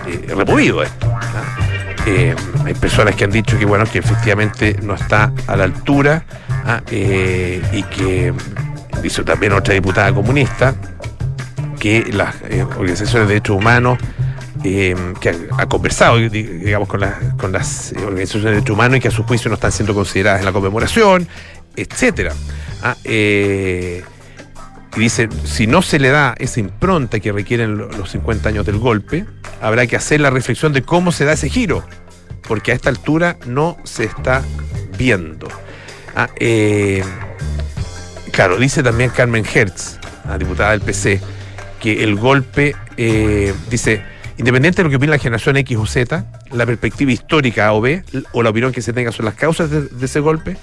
eh, 0.06 0.34
removido 0.34 0.82
esto. 0.82 1.06
¿ah? 1.12 1.64
hay 2.64 2.72
personas 2.72 3.14
que 3.14 3.24
han 3.24 3.30
dicho 3.30 3.58
que 3.58 3.66
bueno 3.66 3.84
que 3.84 3.98
efectivamente 3.98 4.78
no 4.82 4.94
está 4.94 5.30
a 5.46 5.56
la 5.56 5.64
altura 5.64 6.24
¿ah? 6.64 6.80
y 6.90 7.82
que 7.82 8.32
dice 9.02 9.22
también 9.24 9.52
otra 9.52 9.74
diputada 9.74 10.10
comunista 10.14 10.74
que 11.78 12.10
las 12.10 12.34
organizaciones 12.78 13.28
de 13.28 13.34
derechos 13.34 13.56
humanos 13.56 13.98
eh, 14.64 14.96
que 15.20 15.48
ha, 15.56 15.66
conversado, 15.66 16.18
digamos, 16.18 16.88
con, 16.88 17.00
con 17.36 17.52
las 17.52 17.92
organizaciones 17.96 18.44
de 18.44 18.50
derechos 18.50 18.70
humanos 18.70 18.98
y 18.98 19.00
que 19.00 19.08
a 19.08 19.12
su 19.12 19.22
juicio 19.22 19.48
no 19.48 19.54
están 19.54 19.72
siendo 19.72 19.94
consideradas 19.94 20.40
en 20.40 20.46
la 20.46 20.52
conmemoración, 20.52 21.28
etcétera. 21.76 22.32
Ah, 22.82 22.96
eh, 23.04 24.02
y 24.96 25.00
dice, 25.00 25.28
si 25.44 25.66
no 25.66 25.82
se 25.82 25.98
le 25.98 26.08
da 26.08 26.34
esa 26.38 26.60
impronta 26.60 27.20
que 27.20 27.30
requieren 27.30 27.76
los 27.78 28.10
50 28.10 28.48
años 28.48 28.66
del 28.66 28.78
golpe, 28.78 29.26
habrá 29.60 29.86
que 29.86 29.96
hacer 29.96 30.20
la 30.20 30.30
reflexión 30.30 30.72
de 30.72 30.82
cómo 30.82 31.12
se 31.12 31.24
da 31.24 31.34
ese 31.34 31.48
giro, 31.48 31.84
porque 32.46 32.72
a 32.72 32.74
esta 32.74 32.88
altura 32.88 33.36
no 33.46 33.76
se 33.84 34.04
está 34.04 34.42
viendo. 34.96 35.46
Ah, 36.16 36.30
eh, 36.40 37.04
claro, 38.32 38.56
dice 38.56 38.82
también 38.82 39.10
Carmen 39.10 39.44
Hertz, 39.44 39.98
la 40.26 40.36
diputada 40.36 40.72
del 40.72 40.80
PC, 40.80 41.20
que 41.80 42.02
el 42.02 42.16
golpe, 42.16 42.74
dice, 43.70 44.02
Independiente 44.38 44.78
de 44.78 44.84
lo 44.84 44.90
que 44.90 44.96
opine 44.96 45.10
la 45.10 45.18
generación 45.18 45.56
X 45.56 45.76
o 45.76 45.84
Z, 45.84 46.24
la 46.52 46.64
perspectiva 46.64 47.10
histórica 47.10 47.66
A 47.66 47.72
o 47.72 47.80
B, 47.80 48.04
o 48.32 48.42
la 48.42 48.50
opinión 48.50 48.72
que 48.72 48.80
se 48.80 48.92
tenga 48.92 49.10
sobre 49.10 49.26
las 49.26 49.34
causas 49.34 49.68
de, 49.70 49.88
ese 50.00 50.20
golpe, 50.20 50.56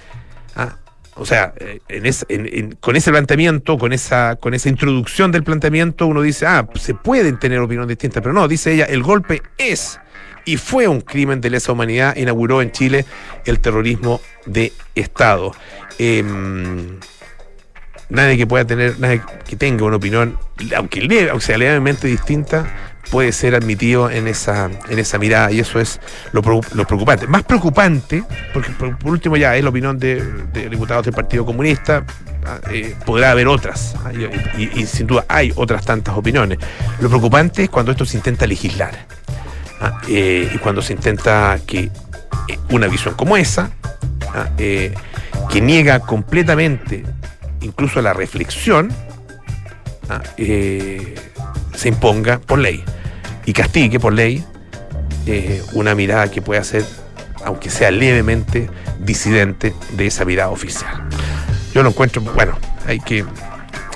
ah, 0.55 0.77
o 1.15 1.25
sea, 1.25 1.53
eh, 1.57 2.75
con 2.79 2.95
ese 2.95 3.11
planteamiento, 3.11 3.77
con 3.77 3.91
esa, 3.93 4.37
introducción 4.65 5.31
del 5.31 5.43
planteamiento, 5.43 6.07
uno 6.07 6.21
dice, 6.21 6.45
ah, 6.45 6.67
se 6.75 6.93
pueden 6.93 7.37
tener 7.37 7.59
opiniones 7.59 7.89
distintas, 7.89 8.23
pero 8.23 8.33
no, 8.33 8.47
dice 8.47 8.73
ella, 8.73 8.85
el 8.85 9.03
golpe 9.03 9.41
es 9.57 9.99
y 10.45 10.57
fue 10.57 10.87
un 10.87 11.01
crimen 11.01 11.41
de 11.41 11.49
lesa 11.49 11.71
humanidad, 11.71 12.15
inauguró 12.15 12.61
en 12.61 12.71
Chile 12.71 13.05
el 13.45 13.59
terrorismo 13.59 14.21
de 14.45 14.71
Estado. 14.93 15.53
Em, 15.97 16.99
nadie 18.09 18.37
que 18.37 18.45
pueda 18.45 18.65
tener, 18.65 18.99
nadie 18.99 19.21
que 19.47 19.55
tenga 19.55 19.85
una 19.85 19.97
opinión, 19.97 20.37
aunque, 20.75 21.01
leve, 21.01 21.29
aunque 21.29 21.45
sea 21.45 21.57
levemente 21.57 22.07
distinta, 22.07 22.94
puede 23.09 23.31
ser 23.31 23.55
admitido 23.55 24.09
en 24.09 24.27
esa, 24.27 24.69
en 24.89 24.99
esa 24.99 25.17
mirada 25.17 25.51
y 25.51 25.59
eso 25.59 25.79
es 25.79 25.99
lo, 26.31 26.41
preocupante. 26.41 27.27
Más 27.27 27.43
preocupante, 27.43 28.23
porque 28.53 28.71
por, 28.71 28.97
último 29.05 29.37
ya 29.37 29.55
es 29.55 29.63
la 29.63 29.69
opinión 29.69 29.97
de, 29.99 30.23
diputados 30.69 31.05
del 31.05 31.13
Partido 31.13 31.45
Comunista, 31.45 32.03
ah, 32.45 32.59
eh, 32.71 32.95
podrá 33.05 33.31
haber 33.31 33.47
otras, 33.47 33.95
ah, 34.05 34.11
y, 34.57 34.85
sin 34.85 35.07
duda 35.07 35.25
hay 35.27 35.53
otras 35.55 35.85
tantas 35.85 36.17
opiniones. 36.17 36.59
Lo 36.99 37.09
preocupante 37.09 37.63
es 37.63 37.69
cuando 37.69 37.91
esto 37.91 38.05
se 38.05 38.17
intenta 38.17 38.47
legislar 38.47 38.93
ah, 39.81 40.01
eh, 40.09 40.49
y 40.53 40.57
cuando 40.57 40.81
se 40.81 40.93
intenta 40.93 41.59
que 41.65 41.79
eh, 41.79 42.59
una 42.69 42.87
visión 42.87 43.13
como 43.15 43.37
esa, 43.37 43.71
que 44.57 45.61
niega 45.61 45.99
completamente 45.99 47.03
incluso 47.61 48.01
la 48.01 48.13
reflexión, 48.13 48.91
se 50.37 51.87
imponga 51.87 52.39
por 52.39 52.59
ley 52.59 52.83
y 53.45 53.53
castigue 53.53 53.99
por 53.99 54.13
ley 54.13 54.43
eh, 55.27 55.61
una 55.73 55.95
mirada 55.95 56.29
que 56.29 56.41
pueda 56.41 56.63
ser, 56.63 56.85
aunque 57.43 57.69
sea 57.69 57.89
levemente, 57.89 58.69
disidente 58.99 59.73
de 59.93 60.07
esa 60.07 60.23
mirada 60.25 60.49
oficial. 60.49 61.03
Yo 61.73 61.81
lo 61.81 61.89
encuentro, 61.89 62.21
bueno, 62.21 62.57
hay 62.85 62.99
que, 62.99 63.25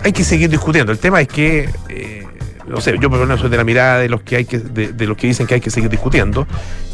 hay 0.04 0.12
que 0.12 0.24
seguir 0.24 0.50
discutiendo. 0.50 0.92
El 0.92 0.98
tema 0.98 1.22
es 1.22 1.28
que, 1.28 1.70
eh, 1.89 2.25
no 2.68 2.82
sé, 2.82 2.96
yo 3.00 3.10
por 3.10 3.20
lo 3.20 3.25
menos 3.25 3.42
soy 3.42 3.50
de 3.50 3.58
la 3.58 3.63
mirada 3.63 4.00
de 4.00 4.10
los 4.10 4.22
que 4.22 4.38
hay 4.38 4.46
que, 4.46 4.58
de, 4.58 5.06
los 5.06 5.18
que 5.18 5.28
dicen 5.28 5.46
que 5.46 5.56
hay 5.56 5.62
que 5.62 5.70
seguir 5.70 5.89
discutiendo 5.89 6.48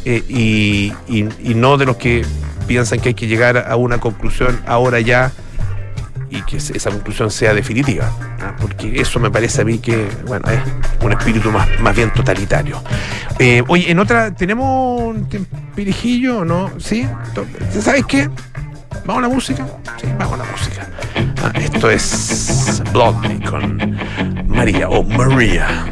eh, 0.03 0.22
y, 0.27 0.93
y 1.07 1.53
no 1.55 1.77
de 1.77 1.86
los 1.86 1.95
que 1.95 2.25
piensan 2.67 3.00
que 3.00 3.10
hay 3.10 3.15
que 3.15 3.27
llegar 3.27 3.65
a 3.69 3.75
una 3.77 4.00
conclusión 4.00 4.60
ahora 4.65 5.00
ya 5.00 5.31
y 6.35 6.41
que 6.43 6.57
esa 6.57 6.89
conclusión 6.89 7.31
sea 7.31 7.53
definitiva, 7.53 8.11
¿ah? 8.41 8.55
porque 8.59 8.99
eso 8.99 9.19
me 9.19 9.31
parece 9.31 9.61
a 9.61 9.65
mí 9.65 9.79
que, 9.79 10.07
bueno, 10.27 10.49
es 10.49 10.59
un 11.03 11.11
espíritu 11.11 11.51
más, 11.51 11.67
más 11.79 11.95
bien 11.95 12.11
totalitario. 12.13 12.81
Eh, 13.39 13.63
oye, 13.67 13.89
en 13.89 13.99
otra, 13.99 14.33
¿tenemos 14.33 15.01
un 15.01 15.29
tempirijillo 15.29 16.39
o 16.39 16.45
no? 16.45 16.71
¿Sí? 16.79 17.07
¿Sabes 17.79 18.05
qué? 18.05 18.29
¿Vamos 19.05 19.23
a 19.23 19.27
la 19.27 19.33
música? 19.33 19.67
Sí, 20.01 20.07
vamos 20.17 20.33
a 20.33 20.43
la 20.43 20.51
música. 20.51 20.87
Ah, 21.43 21.51
esto 21.59 21.89
es 21.89 22.81
Blood 22.91 23.43
con 23.49 23.97
María 24.47 24.89
o 24.89 25.03
María. 25.03 25.85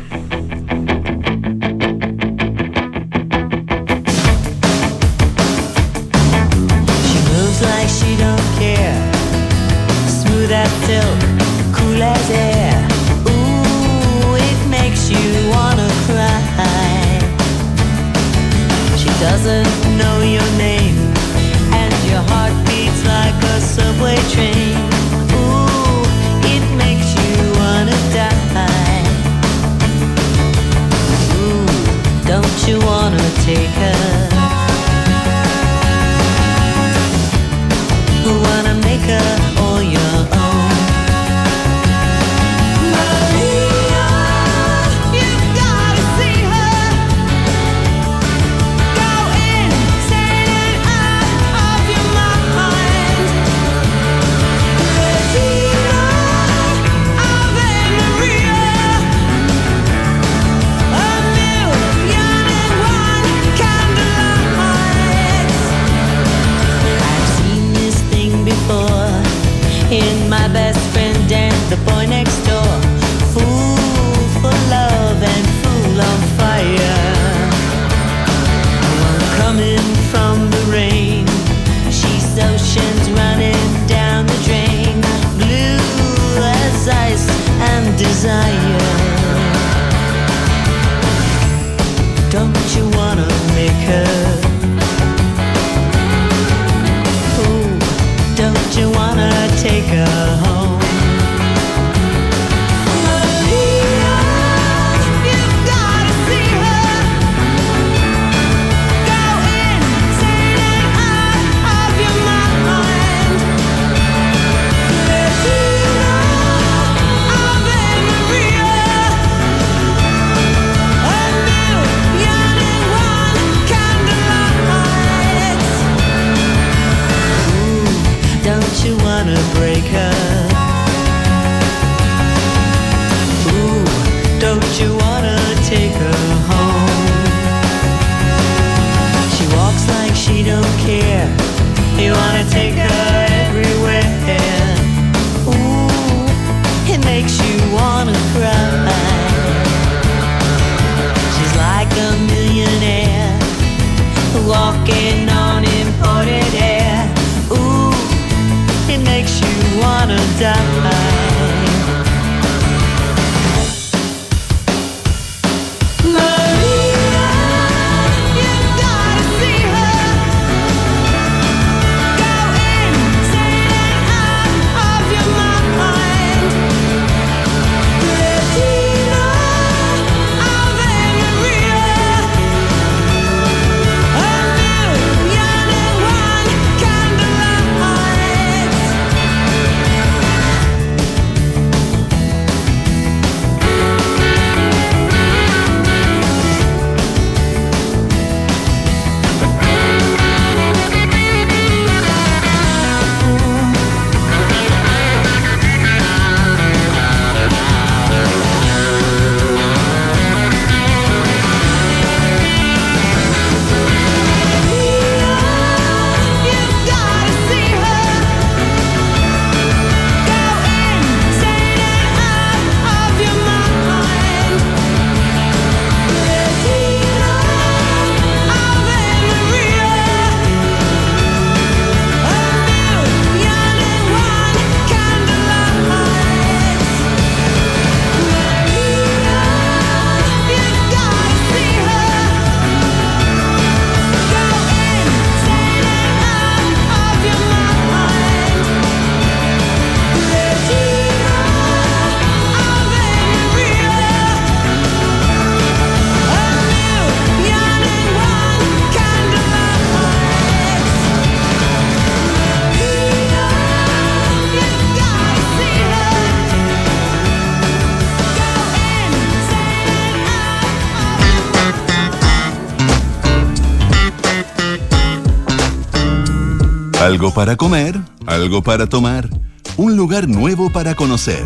Algo 277.24 277.36
para 277.36 277.56
comer, 277.56 277.98
algo 278.26 278.62
para 278.62 278.88
tomar, 278.88 279.30
un 279.78 279.96
lugar 279.96 280.28
nuevo 280.28 280.70
para 280.70 280.94
conocer. 280.94 281.42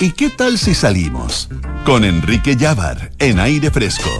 ¿Y 0.00 0.10
qué 0.10 0.28
tal 0.28 0.58
si 0.58 0.74
salimos? 0.74 1.48
Con 1.84 2.04
Enrique 2.04 2.56
Llávar 2.56 3.12
en 3.20 3.38
aire 3.38 3.70
fresco. 3.70 4.10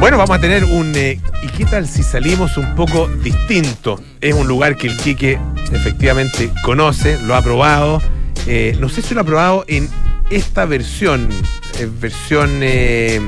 Bueno, 0.00 0.18
vamos 0.18 0.36
a 0.36 0.38
tener 0.38 0.64
un. 0.64 0.92
eh, 0.94 1.18
¿Y 1.42 1.46
qué 1.46 1.64
tal 1.64 1.88
si 1.88 2.02
salimos 2.02 2.58
un 2.58 2.74
poco 2.74 3.08
distinto? 3.08 3.98
Es 4.20 4.34
un 4.34 4.46
lugar 4.46 4.76
que 4.76 4.88
el 4.88 4.96
Quique 4.98 5.40
efectivamente 5.72 6.52
conoce, 6.66 7.18
lo 7.22 7.34
ha 7.34 7.40
probado. 7.40 8.02
Eh, 8.46 8.76
no 8.80 8.90
sé 8.90 9.00
si 9.00 9.14
lo 9.14 9.22
ha 9.22 9.24
probado 9.24 9.64
en 9.66 9.88
esta 10.28 10.66
versión, 10.66 11.26
versión 11.86 12.60
eh, 12.62 13.20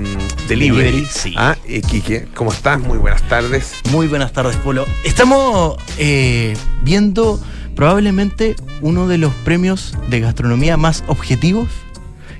delivery. 0.49 0.85
Delivery, 0.85 1.07
sí. 1.07 1.35
Ah, 1.37 1.57
eh, 1.67 1.83
Quique, 1.83 2.29
¿cómo 2.35 2.53
estás? 2.53 2.81
Muy 2.81 2.99
buenas 2.99 3.23
tardes. 3.29 3.75
Muy 3.91 4.07
buenas 4.07 4.33
tardes, 4.33 4.57
Polo. 4.57 4.87
Estamos 5.05 5.77
eh, 5.99 6.57
viendo 6.83 7.41
probablemente 7.75 8.57
uno 8.81 9.09
de 9.09 9.19
los 9.19 9.33
premios 9.35 9.95
de 10.09 10.21
gastronomía 10.21 10.77
más 10.77 11.05
objetivos 11.07 11.69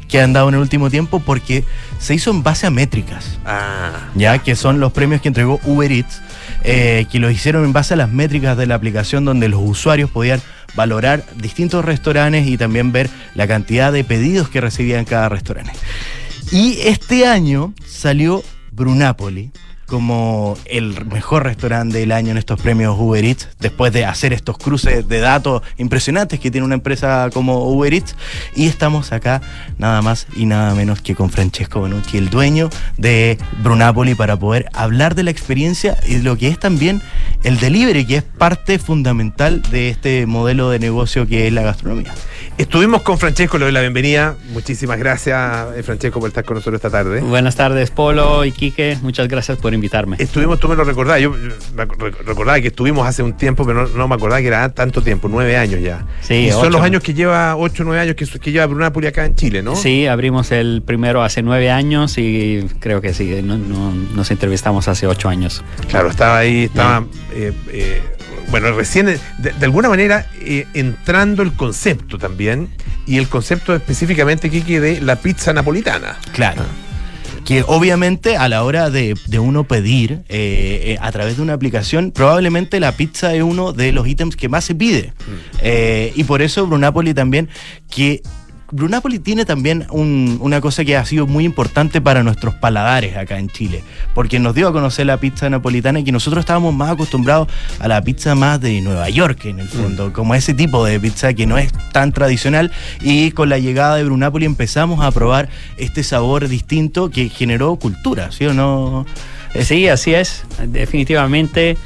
que 0.09 0.21
han 0.21 0.33
dado 0.33 0.49
en 0.49 0.55
el 0.55 0.61
último 0.61 0.91
tiempo 0.91 1.21
porque 1.21 1.65
se 1.99 2.15
hizo 2.15 2.31
en 2.31 2.43
base 2.43 2.67
a 2.67 2.71
métricas. 2.71 3.39
Ah, 3.45 4.11
ya 4.15 4.39
que 4.39 4.55
son 4.55 4.81
los 4.81 4.93
premios 4.93 5.21
que 5.21 5.29
entregó 5.29 5.61
Uber 5.65 5.91
Eats, 5.91 6.21
eh, 6.65 7.07
que 7.13 7.19
los 7.19 7.33
hicieron 7.33 7.65
en 7.65 7.73
base 7.73 7.95
a 7.95 7.97
las 7.97 8.11
métricas 8.11 8.57
de 8.57 8.67
la 8.67 8.75
aplicación 8.75 9.25
donde 9.25 9.49
los 9.49 9.61
usuarios 9.63 10.11
podían 10.11 10.41
valorar 10.75 11.25
distintos 11.37 11.85
restaurantes 11.85 12.47
y 12.47 12.57
también 12.57 12.91
ver 12.91 13.11
la 13.35 13.47
cantidad 13.47 13.93
de 13.93 14.03
pedidos 14.03 14.49
que 14.49 14.61
recibían 14.61 15.05
cada 15.05 15.29
restaurante. 15.29 15.73
Y 16.51 16.79
este 16.81 17.27
año 17.27 17.75
salió 17.87 18.43
Brunapoli 18.73 19.51
como 19.87 20.57
el 20.67 21.05
mejor 21.07 21.45
restaurante 21.45 21.99
del 21.99 22.13
año 22.13 22.31
en 22.31 22.39
estos 22.39 22.61
premios 22.61 22.97
Uber 22.99 23.25
Eats, 23.25 23.49
después 23.61 23.93
de 23.93 24.05
hacer 24.05 24.33
estos 24.33 24.59
cruces 24.59 25.07
de 25.09 25.21
datos 25.21 25.63
impresionantes 25.79 26.41
que 26.41 26.51
tiene 26.51 26.65
una 26.65 26.75
empresa 26.75 27.31
como 27.33 27.69
Uber 27.69 27.93
Eats. 27.93 28.17
Y 28.55 28.67
estamos 28.67 29.13
acá 29.13 29.41
nada 29.79 30.03
más 30.03 30.27
y 30.37 30.47
nada 30.47 30.75
menos 30.75 31.01
que 31.01 31.15
con 31.15 31.31
Francesco 31.31 31.81
Bonucci, 31.81 32.19
el 32.19 32.31
dueño 32.31 32.71
de 32.97 33.39
Brunapoli, 33.63 34.15
para 34.15 34.39
poder 34.39 34.69
hablar 34.73 35.15
de 35.15 35.25
la 35.25 35.31
experiencia 35.31 35.97
y 36.07 36.19
lo 36.19 36.37
que 36.37 36.49
es 36.49 36.59
también 36.59 37.03
el 37.43 37.59
delivery, 37.59 38.07
que 38.07 38.17
es 38.17 38.23
parte 38.23 38.79
fundamental 38.79 39.63
de 39.71 39.91
este 39.91 40.27
modelo 40.27 40.71
de 40.71 40.79
negocio 40.79 41.27
que 41.27 41.47
es 41.47 41.53
la 41.53 41.63
gastronomía. 41.63 42.15
Estuvimos 42.59 43.03
con 43.03 43.19
Francesco, 43.19 43.59
le 43.59 43.65
doy 43.65 43.73
la 43.73 43.81
bienvenida. 43.81 44.37
Muchísimas 44.53 44.99
gracias, 44.99 45.77
eh, 45.77 45.83
Francesco, 45.83 46.21
por 46.21 46.29
estar 46.29 46.45
con 46.45 46.55
nosotros 46.57 46.77
esta 46.79 46.91
tarde. 46.91 47.21
Buenas 47.21 47.57
tardes, 47.57 47.91
Polo 47.91 48.45
y 48.45 48.53
Quique. 48.53 48.99
Muchas 49.03 49.29
gracias 49.29 49.59
por 49.59 49.75
invitarme. 49.75 50.17
Estuvimos, 50.19 50.59
tú 50.61 50.69
me 50.69 50.77
lo 50.77 50.85
recordás, 50.85 51.21
yo 51.21 51.35
recordaba 52.25 52.61
que 52.61 52.69
estuvimos 52.69 53.07
hace 53.07 53.23
un 53.23 53.33
tiempo, 53.37 53.65
pero 53.67 53.87
no, 53.89 53.97
no 53.97 54.09
me 54.09 54.15
acordaba 54.15 54.41
que 54.41 54.47
era 54.49 54.69
tanto 54.73 55.03
tiempo, 55.03 55.29
nueve 55.29 55.57
años 55.57 55.81
ya. 55.81 56.05
Sí, 56.21 56.35
y 56.35 56.51
son 56.51 56.61
ocho. 56.61 56.71
los 56.71 56.83
años 56.83 57.03
que 57.03 57.15
lleva, 57.15 57.57
ocho, 57.57 57.85
nueve 57.85 58.01
años 58.03 58.15
que, 58.17 58.27
que 58.39 58.53
lleva 58.53 58.67
Brunapoli 58.67 59.07
acá 59.07 59.25
en 59.27 59.35
Chile, 59.35 59.63
¿no? 59.63 59.77
Sí, 59.77 60.07
abrimos 60.07 60.53
el 60.53 60.83
primero 60.85 61.23
hace 61.23 61.43
nueve 61.43 61.71
años 61.71 62.19
y 62.19 62.67
creo 62.81 63.01
que 63.01 63.15
sí, 63.15 63.41
no- 63.43 63.59
no- 63.59 63.93
nos 64.15 64.31
entrevistamos 64.31 64.89
hace 64.89 65.07
ocho 65.07 65.29
años. 65.29 65.65
Claro, 65.89 66.09
estaba 66.11 66.39
ahí, 66.39 66.65
estaba, 66.65 67.05
eh, 67.35 67.53
eh, 67.73 68.03
bueno, 68.51 68.73
recién, 68.73 69.09
eh, 69.09 69.19
de, 69.39 69.53
de 69.53 69.65
alguna 69.65 69.89
manera, 69.89 70.27
eh, 70.41 70.67
entrando 70.75 71.43
el 71.43 71.53
concepto 71.53 72.19
también, 72.19 72.69
y 73.07 73.19
el 73.19 73.29
concepto 73.29 73.75
específicamente, 73.75 74.51
Kiki, 74.51 74.79
de 74.79 75.01
la 75.01 75.17
pizza 75.17 75.53
napolitana. 75.53 76.19
Claro. 76.33 76.63
Que 77.45 77.63
obviamente 77.67 78.39
a 78.39 78.49
la 78.49 78.65
hora 78.65 78.89
de, 78.89 79.15
de 79.27 79.39
uno 79.39 79.65
pedir 79.65 80.23
eh, 80.31 80.95
eh, 80.95 80.97
a 81.03 81.13
través 81.13 81.37
de 81.37 81.43
una 81.43 81.53
aplicación, 81.53 82.11
probablemente 82.11 82.81
la 82.81 82.93
pizza 82.93 83.35
es 83.35 83.43
uno 83.43 83.75
de 83.75 83.93
los 83.93 84.09
ítems 84.09 84.35
que 84.35 84.49
más 84.49 84.65
se 84.65 84.75
pide. 84.75 85.13
Eh, 85.61 86.13
y 86.17 86.25
por 86.25 86.41
eso 86.41 86.67
Brunapoli 86.67 87.13
también, 87.13 87.51
que 87.91 88.23
Brunapoli 88.71 89.19
tiene 89.19 89.45
también 89.45 89.87
un- 89.91 90.39
una 90.41 90.61
cosa 90.61 90.85
que 90.85 90.97
ha 90.97 91.05
sido 91.05 91.27
muy 91.27 91.45
importante 91.45 92.01
para 92.01 92.23
nuestros 92.23 92.55
paladares 92.55 93.17
acá 93.17 93.39
en 93.39 93.49
Chile, 93.49 93.83
porque 94.15 94.39
nos 94.39 94.55
dio 94.55 94.69
a 94.69 94.73
conocer 94.73 95.07
la 95.07 95.19
pizza 95.19 95.49
napolitana 95.51 96.01
y 96.01 96.05
que 96.05 96.13
nosotros 96.13 96.41
estábamos 96.41 96.75
más 96.75 96.91
acostumbrados 96.91 97.49
a 97.79 97.87
la 97.89 98.03
pizza 98.03 98.35
más 98.35 98.61
de 98.61 98.81
Nueva 98.81 99.09
York 99.11 99.45
en 99.45 99.61
el 99.61 99.69
fondo, 99.69 100.13
como 100.13 100.35
ese 100.35 100.55
tipo 100.55 100.85
de 100.85 100.99
pizza 100.99 101.35
que 101.35 101.47
no 101.47 101.59
es 101.59 101.73
tan 101.93 102.13
tradicional 102.13 102.73
y 103.01 103.31
con 103.33 103.49
la 103.49 103.59
llegada 103.59 103.97
de 103.97 104.05
Brunapoli 104.05 104.47
empezamos 104.47 105.05
a 105.05 105.11
probar 105.13 105.49
este 105.77 106.03
sabor 106.03 106.49
distinto 106.49 107.11
que 107.11 107.29
generó 107.29 107.77
cultura, 107.77 108.33
¿sí 108.33 108.47
o 108.47 108.55
no? 108.55 109.07
Sí, 109.63 109.87
así 109.89 110.15
es. 110.15 110.45
Definitivamente, 110.67 111.77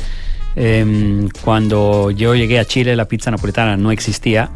em, 0.57 1.29
cuando 1.43 2.11
yo 2.11 2.35
llegué 2.35 2.59
a 2.59 2.65
Chile, 2.65 2.97
la 2.97 3.05
pizza 3.07 3.31
napolitana 3.31 3.77
no 3.77 3.91
existía. 3.91 4.49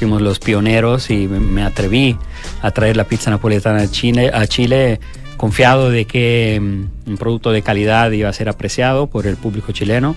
Fuimos 0.00 0.22
los 0.22 0.38
pioneros 0.38 1.10
y 1.10 1.28
me- 1.28 1.62
atreví 1.62 2.16
a 2.62 2.70
traer 2.70 2.96
la 2.96 3.04
pizza 3.04 3.30
napolitana 3.30 3.82
a 3.82 3.90
Chile, 3.90 4.30
a 4.32 4.46
Chile 4.46 4.98
confiado 5.36 5.90
de 5.90 6.06
que 6.06 6.54
em, 6.54 6.88
un 7.06 7.18
producto 7.18 7.52
de 7.52 7.60
calidad 7.60 8.10
iba 8.12 8.30
a 8.30 8.32
ser 8.32 8.48
apreciado 8.48 9.08
por 9.08 9.26
el 9.26 9.36
público 9.36 9.72
chileno. 9.72 10.16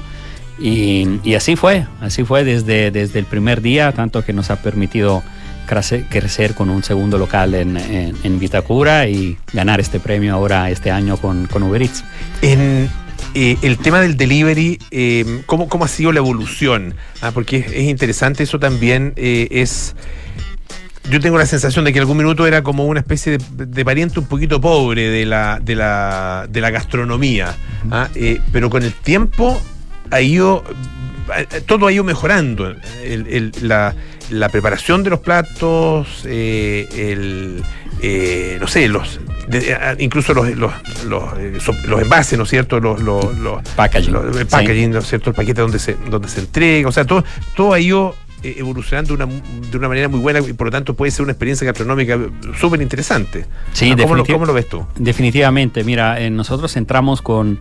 Y, 0.58 1.19
y 1.26 1.34
así 1.36 1.58
fue, 1.58 1.86
así 2.00 2.24
fue 2.24 2.46
desde, 2.46 2.91
desde 2.91 3.19
el 3.19 3.26
primer 3.26 3.62
día, 3.62 3.91
tanto 3.91 4.24
que 4.24 4.32
nos 4.32 4.52
ha 4.52 4.62
permitido 4.62 5.22
crece- 5.67 6.06
crecer 6.10 6.54
con 6.54 6.69
un 6.69 6.82
segundo 6.82 7.17
local 7.17 7.54
en, 7.54 7.76
en- 7.76 8.15
en 8.24 8.39
Vitacura 8.39 9.10
y 9.10 9.36
ganar 9.52 9.82
este 9.82 10.00
premio 10.00 10.34
ahora 10.34 10.69
este 10.69 10.91
año 10.91 11.17
con, 11.17 11.48
con 11.48 11.63
Uber 11.63 11.82
Eats. 11.82 12.06
En 12.41 12.89
eh, 13.36 13.58
el 13.62 13.78
tema 13.78 14.00
del 14.02 14.15
delivery, 14.15 14.80
eh, 14.91 15.41
¿cómo, 15.46 15.67
¿cómo 15.67 15.86
ha 15.86 15.88
sido 15.88 16.12
la 16.12 16.19
evolución? 16.19 16.96
Ah, 17.22 17.32
porque 17.32 17.58
es, 17.58 17.67
es 17.67 17.84
interesante, 17.84 18.43
eso 18.43 18.60
también 18.60 19.13
eh, 19.15 19.48
es... 19.52 19.96
Yo 21.10 21.19
tengo 21.19 21.38
la 21.38 21.46
sensación 21.46 21.84
de 21.84 21.91
que 21.91 22.00
en 22.00 22.04
algún 22.04 22.17
minuto 22.17 22.48
era 22.48 22.62
como 22.63 22.86
una 22.86 23.02
especie 23.02 23.38
de, 23.38 23.86
pariente 23.86 24.19
un 24.19 24.26
poquito 24.26 24.62
pobre 24.62 25.10
de 25.10 25.26
la, 25.26 25.60
de 25.62 25.76
la, 25.76 26.48
de 26.50 26.62
la 26.62 26.69
gastronomía. 26.69 27.56
ah, 27.91 28.08
eh, 28.15 28.39
pero 28.52 28.69
con 28.69 28.84
el 28.84 28.93
tiempo 28.93 29.62
ha 30.12 30.22
ido... 30.22 30.63
Todo 31.65 31.88
ha 31.88 31.91
ido 31.91 32.04
mejorando. 32.04 32.76
La, 33.62 33.96
la 34.30 34.50
preparación 34.50 35.04
de 35.04 35.10
los 35.10 35.19
platos, 35.19 36.26
el, 36.26 37.63
no 38.60 38.67
sé, 38.67 38.89
los, 38.89 39.19
de- 39.47 39.71
eh, 39.71 39.77
incluso 39.99 40.34
los, 40.34 40.49
los, 40.56 40.71
los, 41.08 41.23
eh, 41.39 41.58
los 41.88 42.01
envases, 42.01 42.38
¿no 42.38 42.43
es 42.45 42.49
cierto? 42.49 42.79
Los, 42.79 43.01
los- 43.01 43.62
Packaging. 43.75 44.15
el 44.38 44.45
packaging, 44.47 44.91
¿no 44.91 44.99
es 44.99 45.08
cierto? 45.08 45.29
El 45.32 45.36
paquete 45.36 45.62
donde 45.62 45.79
se, 45.79 45.95
donde 46.10 46.27
se 46.27 46.39
entrega. 46.41 46.88
O 46.88 46.91
sea, 46.91 47.06
todo, 47.06 47.23
todo 47.56 47.73
ha 47.73 47.79
ido 47.79 48.15
eh, 48.43 48.56
evolucionando 48.58 49.15
de 49.15 49.23
una, 49.23 49.34
de 49.71 49.77
una 49.77 49.88
manera 49.88 50.08
muy 50.10 50.19
buena 50.19 50.39
y 50.39 50.53
por 50.53 50.67
lo 50.67 50.71
tanto 50.71 50.93
puede 50.95 51.12
ser 51.12 51.23
una 51.23 51.32
experiencia 51.32 51.65
gastronómica 51.65 52.19
súper 52.60 52.82
interesante. 52.82 53.45
Sí, 53.73 53.93
¿Cómo, 53.95 54.15
lo, 54.15 54.25
¿Cómo 54.25 54.45
lo 54.45 54.53
ves 54.53 54.67
tú? 54.69 54.86
Definitivamente, 54.97 55.84
mira, 55.84 56.19
eh, 56.19 56.29
nosotros 56.29 56.75
entramos 56.75 57.21
con, 57.21 57.60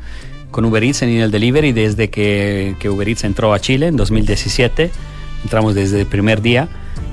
con 0.50 0.64
Uber 0.64 0.82
Eats 0.82 1.02
en 1.02 1.10
el 1.10 1.30
delivery 1.30 1.72
desde 1.72 2.10
que, 2.10 2.74
que 2.80 2.88
Uber 2.90 3.08
Eats 3.08 3.24
entró 3.24 3.52
a 3.54 3.60
Chile 3.60 3.86
en 3.86 3.96
2017. 3.96 4.90
Entramos 5.44 5.74
desde 5.74 6.00
el 6.00 6.06
primer 6.06 6.42
día. 6.42 6.68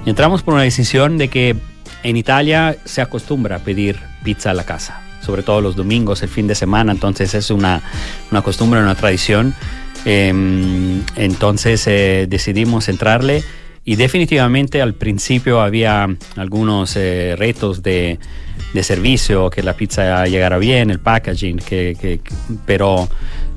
Y 0.05 0.09
entramos 0.09 0.43
por 0.43 0.53
una 0.53 0.63
decisión 0.63 1.17
de 1.17 1.27
que 1.29 1.55
en 2.03 2.15
Italia 2.17 2.77
se 2.85 3.01
acostumbra 3.01 3.57
a 3.57 3.59
pedir 3.59 3.99
pizza 4.23 4.51
a 4.51 4.53
la 4.53 4.63
casa, 4.63 5.01
sobre 5.21 5.43
todo 5.43 5.61
los 5.61 5.75
domingos, 5.75 6.21
el 6.23 6.29
fin 6.29 6.47
de 6.47 6.55
semana. 6.55 6.91
Entonces 6.91 7.33
es 7.33 7.51
una, 7.51 7.81
una 8.31 8.41
costumbre, 8.41 8.79
una 8.79 8.95
tradición. 8.95 9.53
Em, 10.05 11.03
entonces 11.15 11.85
eh, 11.87 12.25
decidimos 12.29 12.87
entrarle 12.87 13.43
y 13.83 13.95
definitivamente 13.95 14.81
al 14.81 14.93
principio 14.93 15.61
había 15.61 16.07
algunos 16.35 16.95
eh, 16.95 17.35
retos 17.37 17.81
de, 17.81 18.19
de 18.73 18.83
servicio, 18.83 19.49
que 19.49 19.63
la 19.63 19.73
pizza 19.73 20.25
llegara 20.25 20.57
bien, 20.57 20.91
el 20.91 20.99
packaging, 20.99 21.57
que, 21.57 22.21
pero 22.65 23.09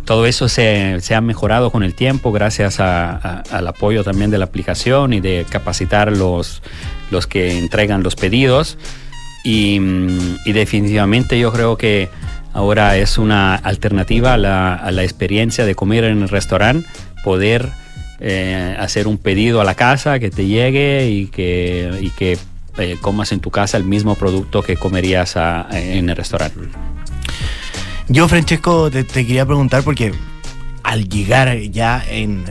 todo 0.04 0.26
eso 0.26 0.48
se, 0.48 1.00
se 1.00 1.14
ha 1.14 1.20
mejorado 1.20 1.70
con 1.70 1.82
el 1.82 1.94
tiempo 1.94 2.32
gracias 2.32 2.80
al 2.80 3.66
apoyo 3.68 4.04
también 4.04 4.30
de 4.30 4.38
la 4.38 4.46
aplicación 4.46 5.12
y 5.12 5.20
de 5.20 5.46
capacitar 5.48 6.16
los, 6.16 6.62
los 7.10 7.26
que 7.26 7.58
entregan 7.58 8.02
los 8.02 8.16
pedidos. 8.16 8.78
Y, 9.44 9.78
mm, 9.80 10.38
y 10.44 10.52
definitivamente 10.52 11.38
yo 11.38 11.52
creo 11.52 11.76
que 11.76 12.08
ahora 12.52 12.96
es 12.96 13.18
una 13.18 13.54
alternativa 13.56 14.34
a 14.34 14.36
la, 14.36 14.74
a 14.74 14.90
la 14.92 15.02
experiencia 15.02 15.64
de 15.64 15.74
comer 15.74 16.04
en 16.04 16.22
el 16.22 16.28
restaurante, 16.28 16.86
poder 17.24 17.70
eh, 18.20 18.76
hacer 18.78 19.08
un 19.08 19.18
pedido 19.18 19.60
a 19.60 19.64
la 19.64 19.74
casa 19.74 20.18
que 20.18 20.30
te 20.30 20.46
llegue 20.46 21.08
y 21.10 21.26
que, 21.26 21.90
y 22.00 22.10
que 22.10 22.38
eh, 22.78 22.96
comas 23.00 23.32
en 23.32 23.40
tu 23.40 23.50
casa 23.50 23.76
el 23.76 23.84
mismo 23.84 24.14
producto 24.14 24.62
que 24.62 24.76
comerías 24.76 25.36
a- 25.36 25.66
en 25.72 26.08
el 26.08 26.16
restaurante. 26.16 26.58
Yo, 28.08 28.28
Francesco, 28.28 28.90
te, 28.90 29.04
te 29.04 29.26
quería 29.26 29.46
preguntar 29.46 29.82
porque 29.82 30.12
al 30.82 31.08
llegar 31.08 31.56
ya 31.70 32.02
en, 32.08 32.44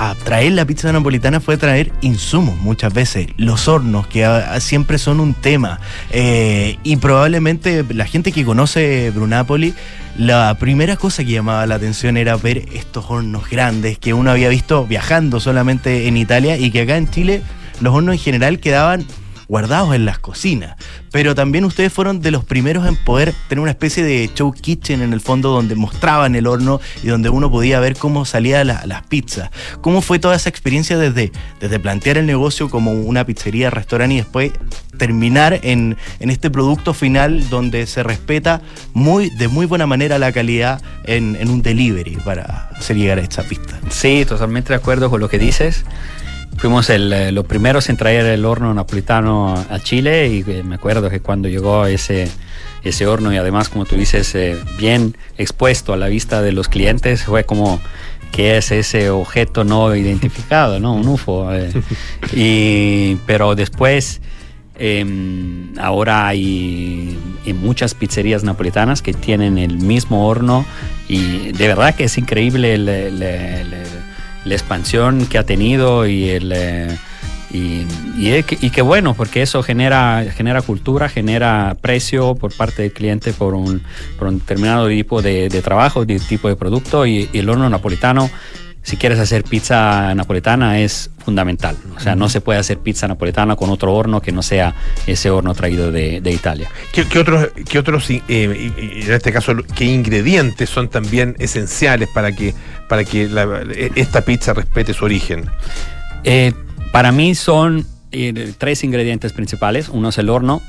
a 0.00 0.14
traer 0.14 0.52
la 0.52 0.64
pizza 0.64 0.92
napolitana 0.92 1.40
fue 1.40 1.56
traer 1.56 1.90
insumos 2.02 2.56
muchas 2.58 2.94
veces, 2.94 3.26
los 3.36 3.66
hornos 3.66 4.06
que 4.06 4.24
siempre 4.60 4.96
son 4.96 5.18
un 5.18 5.34
tema. 5.34 5.80
Eh, 6.10 6.78
y 6.84 6.96
probablemente 6.96 7.84
la 7.90 8.06
gente 8.06 8.30
que 8.30 8.44
conoce 8.44 9.10
Brunapoli 9.10 9.74
la 10.16 10.56
primera 10.58 10.96
cosa 10.96 11.24
que 11.24 11.32
llamaba 11.32 11.66
la 11.66 11.74
atención 11.74 12.16
era 12.16 12.36
ver 12.36 12.68
estos 12.74 13.06
hornos 13.08 13.50
grandes 13.50 13.98
que 13.98 14.14
uno 14.14 14.30
había 14.30 14.48
visto 14.48 14.86
viajando 14.86 15.40
solamente 15.40 16.06
en 16.06 16.16
Italia 16.16 16.56
y 16.56 16.70
que 16.70 16.82
acá 16.82 16.96
en 16.96 17.10
Chile 17.10 17.42
los 17.80 17.92
hornos 17.92 18.14
en 18.14 18.20
general 18.20 18.60
quedaban 18.60 19.04
guardados 19.48 19.94
en 19.94 20.04
las 20.04 20.18
cocinas. 20.18 20.76
Pero 21.10 21.34
también 21.34 21.64
ustedes 21.64 21.92
fueron 21.92 22.20
de 22.20 22.30
los 22.30 22.44
primeros 22.44 22.86
en 22.86 22.94
poder 22.96 23.32
tener 23.48 23.60
una 23.62 23.70
especie 23.70 24.04
de 24.04 24.30
show 24.34 24.52
kitchen 24.52 25.00
en 25.00 25.12
el 25.14 25.20
fondo 25.22 25.50
donde 25.50 25.74
mostraban 25.74 26.34
el 26.34 26.46
horno 26.46 26.80
y 27.02 27.06
donde 27.08 27.30
uno 27.30 27.50
podía 27.50 27.80
ver 27.80 27.96
cómo 27.96 28.24
salían 28.26 28.66
la- 28.66 28.84
las 28.86 29.06
pizzas. 29.06 29.50
¿Cómo 29.80 30.02
fue 30.02 30.18
toda 30.18 30.36
esa 30.36 30.48
experiencia 30.50 30.98
desde, 30.98 31.32
desde 31.60 31.80
plantear 31.80 32.18
el 32.18 32.26
negocio 32.26 32.68
como 32.68 32.92
una 32.92 33.24
pizzería, 33.24 33.70
restaurante 33.70 34.14
y 34.14 34.18
después 34.18 34.52
terminar 34.98 35.60
en, 35.62 35.96
en 36.20 36.30
este 36.30 36.50
producto 36.50 36.92
final 36.92 37.48
donde 37.48 37.86
se 37.86 38.02
respeta 38.02 38.60
muy, 38.92 39.30
de 39.30 39.48
muy 39.48 39.64
buena 39.64 39.86
manera 39.86 40.18
la 40.18 40.32
calidad 40.32 40.82
en, 41.04 41.36
en 41.36 41.48
un 41.48 41.62
delivery 41.62 42.16
para 42.24 42.68
hacer 42.76 42.96
llegar 42.96 43.18
a 43.18 43.22
esta 43.22 43.42
pista? 43.44 43.78
Sí, 43.88 44.24
totalmente 44.28 44.70
de 44.70 44.74
acuerdo 44.74 45.08
con 45.08 45.20
lo 45.20 45.28
que 45.30 45.38
dices. 45.38 45.84
Fuimos 46.56 46.90
el, 46.90 47.12
eh, 47.12 47.32
los 47.32 47.44
primeros 47.46 47.88
en 47.88 47.96
traer 47.96 48.26
el 48.26 48.44
horno 48.44 48.72
napolitano 48.74 49.54
a 49.54 49.78
Chile 49.80 50.28
y 50.28 50.44
eh, 50.50 50.62
me 50.64 50.74
acuerdo 50.76 51.08
que 51.10 51.20
cuando 51.20 51.48
llegó 51.48 51.86
ese, 51.86 52.28
ese 52.82 53.06
horno 53.06 53.32
y 53.32 53.36
además, 53.36 53.68
como 53.68 53.84
tú 53.84 53.96
dices, 53.96 54.34
eh, 54.34 54.56
bien 54.78 55.16
expuesto 55.36 55.92
a 55.92 55.96
la 55.96 56.08
vista 56.08 56.42
de 56.42 56.52
los 56.52 56.68
clientes, 56.68 57.24
fue 57.24 57.44
como 57.44 57.80
que 58.32 58.56
es 58.58 58.72
ese 58.72 59.08
objeto 59.10 59.64
no 59.64 59.94
identificado, 59.94 60.80
¿no? 60.80 60.94
Un 60.94 61.08
UFO. 61.08 61.54
eh. 61.54 61.70
y, 62.34 63.14
pero 63.26 63.54
después, 63.54 64.20
em, 64.78 65.72
ahora 65.78 66.28
hay 66.28 67.18
en 67.46 67.60
muchas 67.60 67.94
pizzerías 67.94 68.44
napolitanas 68.44 69.00
que 69.02 69.12
tienen 69.14 69.58
el 69.58 69.78
mismo 69.78 70.26
horno 70.28 70.64
y 71.08 71.52
de 71.52 71.68
verdad 71.68 71.94
que 71.94 72.04
es 72.04 72.18
increíble 72.18 72.74
el- 72.74 72.88
el- 72.88 73.22
el- 73.22 73.74
la 74.48 74.54
expansión 74.54 75.26
que 75.26 75.38
ha 75.38 75.44
tenido 75.44 76.06
y 76.06 76.28
el... 76.28 76.52
eh, 76.54 76.98
y, 77.50 78.70
que 78.70 78.82
bueno, 78.82 79.14
porque 79.14 79.40
eso 79.40 79.62
genera, 79.62 80.24
genera 80.36 80.60
cultura, 80.60 81.08
genera 81.08 81.76
precio 81.80 82.34
por 82.34 82.54
parte 82.54 82.82
del 82.82 82.92
cliente 82.92 83.32
por 83.32 83.54
un, 83.54 83.82
por 84.18 84.28
un 84.28 84.38
determinado 84.40 84.88
tipo 84.88 85.22
de, 85.22 85.48
de 85.48 85.62
trabajo, 85.62 86.04
de 86.04 86.18
tipo 86.20 86.48
de 86.48 86.56
producto 86.56 87.06
y, 87.06 87.30
y 87.32 87.38
el 87.38 87.48
horno 87.48 87.70
napolitano, 87.70 88.28
si 88.88 88.96
quieres 88.96 89.18
hacer 89.18 89.44
pizza 89.44 90.14
napolitana 90.14 90.78
es 90.80 91.10
fundamental. 91.18 91.76
O 91.94 92.00
sea, 92.00 92.16
no 92.16 92.30
se 92.30 92.40
puede 92.40 92.58
hacer 92.58 92.78
pizza 92.78 93.06
napolitana 93.06 93.54
con 93.54 93.68
otro 93.68 93.92
horno 93.94 94.22
que 94.22 94.32
no 94.32 94.42
sea 94.42 94.74
ese 95.06 95.28
horno 95.28 95.54
traído 95.54 95.92
de, 95.92 96.22
de 96.22 96.32
Italia. 96.32 96.70
¿Qué, 96.90 97.04
qué 97.06 97.18
otros, 97.18 97.48
qué 97.68 97.78
otros 97.78 98.08
eh, 98.08 98.20
en 98.28 99.12
este 99.12 99.30
caso, 99.30 99.54
qué 99.76 99.84
ingredientes 99.84 100.70
son 100.70 100.88
también 100.88 101.36
esenciales 101.38 102.08
para 102.08 102.32
que, 102.32 102.54
para 102.88 103.04
que 103.04 103.28
la- 103.28 103.62
esta 103.94 104.22
pizza 104.22 104.54
respete 104.54 104.94
su 104.94 105.04
origen? 105.04 105.44
Eh, 106.24 106.54
para 106.90 107.12
mí 107.12 107.34
son 107.34 107.86
eh, 108.10 108.54
tres 108.56 108.84
ingredientes 108.84 109.34
principales. 109.34 109.90
Uno 109.90 110.08
es 110.08 110.16
el 110.16 110.30
horno, 110.30 110.62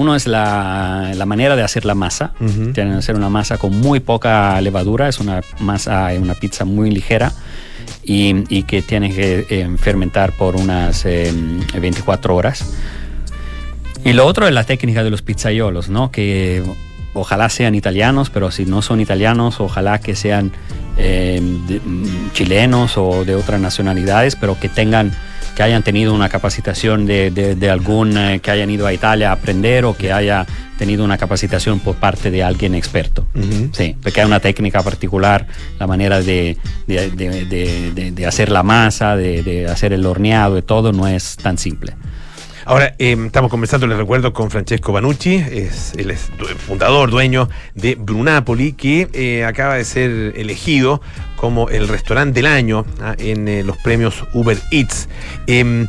uno 0.00 0.14
es 0.16 0.26
la, 0.26 1.12
la 1.14 1.26
manera 1.26 1.56
de 1.56 1.62
hacer 1.62 1.84
la 1.84 1.94
masa. 1.94 2.32
Ujú. 2.40 2.72
Tienen 2.72 2.92
que 2.94 2.98
hacer 2.98 3.14
una 3.16 3.28
masa 3.28 3.58
con 3.58 3.78
muy 3.80 4.00
poca 4.00 4.60
levadura, 4.60 5.08
es 5.08 5.18
una 5.20 5.40
masa, 5.60 6.08
una 6.18 6.34
pizza 6.34 6.64
muy 6.64 6.90
ligera 6.90 7.32
y, 8.02 8.44
y 8.48 8.62
que 8.64 8.82
tiene 8.82 9.14
que 9.14 9.46
eh, 9.50 9.68
fermentar 9.78 10.32
por 10.36 10.56
unas 10.56 11.04
eh, 11.04 11.32
24 11.80 12.34
horas. 12.34 12.64
Y 14.04 14.12
lo 14.14 14.24
otro 14.26 14.46
es 14.48 14.54
la 14.54 14.64
técnica 14.64 15.04
de 15.04 15.10
los 15.10 15.22
pizzaiolos, 15.22 15.90
¿no? 15.90 16.10
Que 16.10 16.62
ojalá 17.12 17.48
sean 17.50 17.74
italianos, 17.74 18.30
pero 18.30 18.50
si 18.50 18.64
no 18.64 18.80
son 18.82 19.00
italianos, 19.00 19.60
ojalá 19.60 20.00
que 20.00 20.14
sean 20.16 20.52
eh, 20.96 21.40
de- 21.68 21.80
mm, 21.80 22.32
chilenos 22.32 22.96
o 22.96 23.24
de 23.24 23.34
otras 23.34 23.60
nacionalidades, 23.60 24.36
pero 24.36 24.58
que 24.58 24.68
tengan, 24.68 25.12
que 25.56 25.62
hayan 25.62 25.82
tenido 25.82 26.14
una 26.14 26.28
capacitación 26.28 27.06
de, 27.06 27.30
de- 27.30 27.54
de 27.54 27.70
algún, 27.70 28.16
eh, 28.16 28.40
que 28.42 28.50
hayan 28.50 28.70
ido 28.70 28.86
a 28.86 28.92
Italia 28.92 29.30
a 29.30 29.32
aprender 29.32 29.84
o 29.84 29.96
que 29.96 30.12
haya 30.12 30.46
tenido 30.78 31.04
una 31.04 31.18
capacitación 31.18 31.78
por 31.80 31.96
parte 31.96 32.30
de 32.30 32.42
alguien 32.42 32.74
experto. 32.74 33.26
Sí, 33.74 33.96
porque 34.02 34.20
hay 34.22 34.26
una 34.26 34.40
técnica 34.40 34.82
particular, 34.82 35.46
la 35.78 35.86
manera 35.86 36.20
de, 36.22 36.56
de- 36.86 38.26
hacer 38.26 38.50
la 38.50 38.62
masa, 38.62 39.16
de, 39.16 39.42
de 39.42 39.66
hacer 39.66 39.92
el 39.92 40.06
horneado, 40.06 40.54
de 40.54 40.62
todo, 40.62 40.92
no 40.92 41.06
es 41.06 41.36
tan 41.36 41.58
simple. 41.58 41.94
Ahora, 42.66 42.94
eh, 42.98 43.16
estamos 43.24 43.50
conversando, 43.50 43.86
les 43.86 43.96
recuerdo, 43.96 44.32
con 44.32 44.50
Francesco 44.50 44.92
Banucci, 44.92 45.36
es, 45.36 45.92
él 45.96 46.10
es 46.10 46.30
fundador, 46.66 47.10
dueño 47.10 47.48
de 47.74 47.94
Brunapoli, 47.94 48.72
que 48.74 49.08
eh, 49.12 49.44
acaba 49.44 49.76
de 49.76 49.84
ser 49.84 50.10
elegido 50.36 51.00
como 51.36 51.68
el 51.70 51.88
restaurante 51.88 52.34
del 52.42 52.46
año 52.46 52.84
ah, 53.00 53.14
en 53.18 53.48
eh, 53.48 53.62
los 53.62 53.76
premios 53.78 54.24
Uber 54.34 54.58
Eats. 54.70 55.08
Em, 55.46 55.86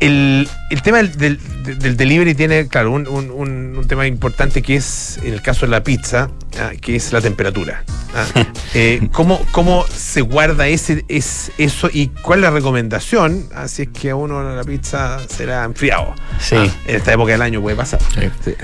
el, 0.00 0.48
tema 0.82 0.98
del, 1.02 1.16
del- 1.16 1.78
del 1.78 1.96
delivery 1.96 2.34
tiene, 2.34 2.66
claro, 2.68 2.92
un- 2.92 3.06
un 3.08 3.84
tema 3.88 4.06
importante 4.06 4.62
que 4.62 4.76
es, 4.76 5.18
en 5.22 5.32
el 5.34 5.42
caso 5.42 5.66
de 5.66 5.70
la 5.72 5.82
pizza, 5.82 6.30
ah, 6.60 6.70
que 6.80 6.96
es 6.96 7.12
la 7.12 7.20
temperatura. 7.20 7.84
ah. 8.14 8.24
Eh, 8.74 9.08
¿cómo, 9.12 9.38
¿Cómo 9.50 9.84
se 9.94 10.22
guarda 10.22 10.66
ese, 10.66 11.04
es, 11.08 11.52
eso 11.58 11.90
y 11.92 12.06
cuál 12.08 12.38
es 12.38 12.44
la 12.44 12.50
recomendación? 12.52 13.44
Así 13.54 13.82
es 13.82 13.88
que 13.88 14.08
a 14.08 14.16
uno 14.16 14.42
la 14.56 14.64
pizza 14.64 15.18
será 15.28 15.64
enfriado. 15.64 16.14
Sí. 16.40 16.56
Ah, 16.56 16.66
en 16.86 16.96
esta 16.96 17.12
época 17.12 17.32
del 17.32 17.42
año 17.42 17.60
puede 17.60 17.76
pasar. 17.76 18.00
Sí, 18.42 18.54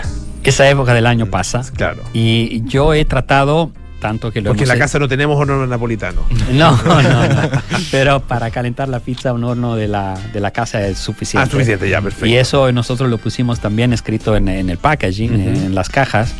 Esa 0.44 0.66
época 0.70 0.94
del 0.94 1.04
año 1.06 1.26
pasa. 1.26 1.62
claro. 1.76 2.02
Y 2.14 2.62
yo 2.64 2.94
he 2.94 3.04
tratado, 3.04 3.70
tanto 4.00 4.32
que 4.32 4.40
lo 4.40 4.48
Porque 4.52 4.62
en 4.62 4.68
la 4.68 4.78
casa 4.78 4.98
no 4.98 5.08
tenemos 5.08 5.38
horno 5.38 5.66
napolitano. 5.66 6.22
No, 6.52 6.74
no, 6.84 7.02
no. 7.02 7.50
Pero 7.90 8.20
para 8.20 8.50
calentar 8.50 8.88
la 8.88 9.00
pizza, 9.00 9.34
un 9.34 9.44
horno 9.44 9.76
de 9.76 9.88
la, 9.88 10.18
de 10.32 10.40
la 10.40 10.52
casa 10.52 10.86
es 10.86 10.96
suficiente. 10.98 11.46
Ah, 11.46 11.50
suficiente, 11.50 11.86
ya, 11.86 12.00
perfecto. 12.00 12.24
Y 12.24 12.36
eso 12.36 12.72
nosotros 12.72 13.10
lo 13.10 13.18
pusimos 13.18 13.60
también 13.60 13.92
escrito 13.92 14.34
en, 14.36 14.48
en 14.48 14.70
el 14.70 14.78
packaging, 14.78 15.32
Ujú. 15.34 15.66
en 15.66 15.74
las 15.74 15.90
cajas. 15.90 16.32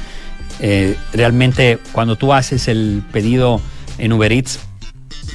Eh, 0.61 0.97
realmente, 1.13 1.79
cuando 1.93 2.17
tú 2.17 2.33
haces 2.33 2.69
el 2.69 3.03
pedido 3.13 3.61
en 3.99 4.13
Uber 4.13 4.33
Eats, 4.33 4.61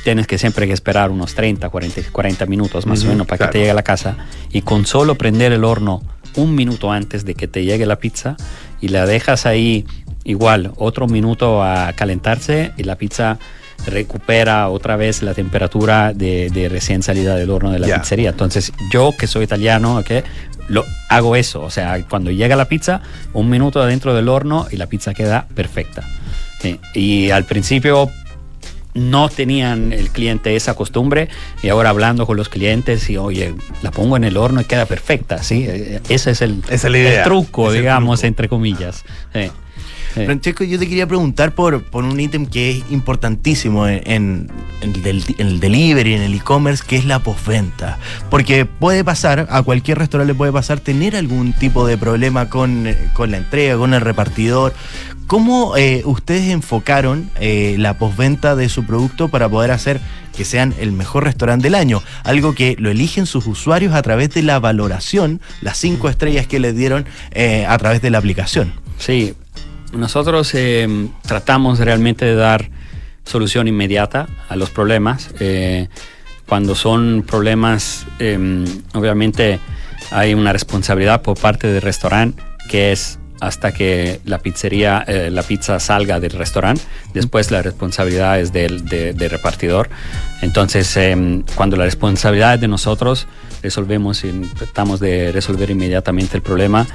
tienes 0.04 0.28
que 0.28 0.38
siempre 0.38 0.68
que 0.68 0.74
esperar 0.74 1.12
unos 1.12 1.34
30, 1.36 1.70
40, 1.70 2.02
40 2.12 2.46
minutos 2.46 2.86
más 2.86 3.00
Ujú, 3.00 3.08
o 3.08 3.12
menos 3.12 3.28
para 3.28 3.38
claro. 3.38 3.52
que 3.52 3.54
te 3.54 3.60
llegue 3.60 3.72
a 3.72 3.76
la 3.76 3.84
casa. 3.84 4.18
Y 4.52 4.62
con 4.62 4.86
solo 4.86 5.16
prender 5.16 5.52
el 5.54 5.64
horno 5.64 6.02
un 6.36 6.56
minuto 6.56 6.92
antes 6.92 7.26
de 7.26 7.36
que 7.36 7.48
te 7.48 7.64
llegue 7.64 7.86
la 7.86 7.98
pizza 7.98 8.36
y 8.82 8.90
la 8.90 9.06
dejas 9.06 9.46
ahí 9.46 9.86
igual 10.24 10.72
otro 10.78 11.08
minuto 11.08 11.64
a 11.64 11.94
calentarse 11.94 12.72
y 12.78 12.84
la 12.84 12.96
pizza 12.98 13.40
recupera 13.86 14.70
otra 14.70 14.96
vez 14.96 15.22
la 15.22 15.34
temperatura 15.34 16.14
de, 16.14 16.50
de 16.50 16.70
recién 16.70 17.04
salida 17.04 17.36
del 17.36 17.50
horno 17.50 17.72
de 17.72 17.80
la 17.80 17.88
Ya. 17.88 18.00
pizzería. 18.00 18.30
Entonces, 18.30 18.72
yo 18.92 19.14
que 19.18 19.28
soy 19.28 19.44
italiano, 19.44 19.98
¿ok? 19.98 20.12
lo 20.70 20.86
hago 21.10 21.36
eso. 21.36 21.62
O 21.62 21.70
sea, 21.70 22.02
cuando 22.10 22.32
llega 22.32 22.56
la 22.56 22.66
pizza, 22.66 23.02
un 23.34 23.50
minuto 23.50 23.82
adentro 23.82 24.14
del 24.16 24.30
horno 24.30 24.66
y 24.72 24.78
la 24.78 24.88
pizza 24.88 25.14
queda 25.14 25.46
perfecta. 25.54 26.04
Sí. 26.62 26.80
Y 26.94 27.32
al 27.32 27.44
principio 27.44 28.10
no 28.94 29.28
tenían 29.28 29.92
el 29.92 30.10
cliente 30.12 30.56
esa 30.56 30.76
costumbre 30.76 31.28
y 31.64 31.70
ahora 31.70 31.90
hablando 31.90 32.26
con 32.28 32.38
los 32.38 32.48
clientes 32.48 33.10
y 33.10 33.18
oye, 33.18 33.56
la 33.82 33.90
pongo 33.92 34.16
en 34.18 34.24
el 34.24 34.38
horno 34.38 34.62
y 34.62 34.66
queda 34.66 34.86
perfecta, 34.86 35.42
¿sí? 35.44 35.66
Eh, 35.68 36.00
Ese 36.10 36.32
es 36.32 36.42
el, 36.42 36.62
Esa 36.70 36.88
es 36.88 36.92
la 36.92 36.98
idea. 37.00 37.18
el 37.20 37.24
truco, 37.26 37.70
Es 37.70 37.76
el 37.76 37.82
digamos, 37.82 38.20
truco. 38.20 38.28
entre 38.28 38.48
comillas. 38.50 39.04
Sí. 39.34 39.52
Sí. 40.14 40.26
Francesco, 40.26 40.64
yo 40.64 40.78
te 40.78 40.88
quería 40.88 41.08
preguntar 41.08 41.56
por, 41.56 41.82
por 41.84 42.04
un 42.04 42.20
ítem 42.20 42.46
que 42.46 42.72
es 42.72 42.84
importantísimo 42.92 43.88
en, 43.88 44.02
en- 44.06 44.52
en 44.82 44.94
el, 44.96 45.02
del- 45.04 45.36
en 45.38 45.48
el 45.48 45.60
delivery, 45.60 46.14
en 46.14 46.22
el 46.22 46.34
e-commerce, 46.36 46.84
que 46.86 46.98
es 46.98 47.06
la 47.06 47.20
postventa. 47.20 47.98
Porque 48.30 48.66
puede 48.66 49.04
pasar, 49.04 49.48
a 49.50 49.62
cualquier 49.64 49.98
restaurante 49.98 50.34
le 50.34 50.38
puede 50.38 50.52
pasar 50.52 50.80
tener 50.80 51.16
algún 51.16 51.54
tipo 51.54 51.88
de 51.88 51.98
problema 51.98 52.50
con, 52.50 52.88
con 53.14 53.32
la 53.32 53.38
entrega, 53.38 53.78
con 53.78 53.94
el 53.94 54.02
repartidor. 54.02 54.74
¿Cómo 55.26 55.78
eh, 55.78 56.02
ustedes 56.06 56.50
enfocaron 56.52 57.30
eh, 57.40 57.76
la 57.80 57.98
postventa 57.98 58.56
de 58.58 58.68
su 58.70 58.84
producto 58.86 59.30
para 59.30 59.48
poder 59.50 59.72
hacer 59.72 60.02
que 60.36 60.44
sean 60.46 60.74
el 60.80 60.92
mejor 60.92 61.24
restaurante 61.24 61.64
del 61.64 61.76
año? 61.76 62.04
Algo 62.24 62.54
que 62.54 62.76
lo 62.78 62.92
eligen 62.92 63.26
sus 63.26 63.48
usuarios 63.48 63.94
a 63.94 64.02
través 64.02 64.32
de 64.32 64.44
la 64.44 64.60
valoración, 64.60 65.40
las 65.62 65.78
cinco 65.78 66.10
estrellas 66.10 66.46
que 66.46 66.60
les 66.60 66.76
dieron 66.76 67.06
eh, 67.32 67.66
a 67.68 67.78
través 67.78 68.02
de 68.02 68.10
la 68.10 68.18
aplicación. 68.18 68.74
Sí, 69.00 69.34
nosotros 69.94 70.54
eh, 70.56 71.08
tratamos 71.26 71.80
realmente 71.80 72.26
de 72.26 72.36
dar 72.36 72.70
solución 73.26 73.68
inmediata 73.68 74.28
a 74.50 74.56
los 74.56 74.70
problemas. 74.70 75.30
Eh, 75.40 75.88
cuando 76.48 76.76
son 76.76 77.24
problemas, 77.26 78.06
eh, 78.20 78.66
obviamente 78.94 79.60
hay 80.12 80.34
una 80.34 80.52
responsabilidad 80.54 81.22
por 81.22 81.40
parte 81.40 81.68
del 81.68 81.82
restaurante 81.82 82.42
que 82.70 82.92
es 82.92 83.20
hasta 83.40 83.74
que 83.74 84.22
la 84.26 84.40
pizzería, 84.40 85.04
eh, 85.08 85.30
la 85.30 85.44
pizza 85.44 85.80
salga 85.80 86.20
del 86.22 86.32
restaurante. 86.32 86.82
Después 87.14 87.52
la 87.52 87.62
responsabilidad 87.62 88.40
es 88.40 88.54
del, 88.54 88.86
de- 88.86 89.14
del 89.14 89.30
repartidor. 89.30 89.90
Entonces, 90.42 90.96
eh, 90.96 91.44
cuando 91.56 91.76
la 91.76 91.84
responsabilidad 91.86 92.56
es 92.56 92.62
de 92.62 92.68
nosotros, 92.70 93.28
resolvemos 93.64 94.24
y 94.24 94.30
tratamos 94.58 95.00
de 95.00 95.32
resolver 95.32 95.72
inmediatamente 95.72 96.38
el 96.38 96.44
problema, 96.44 96.86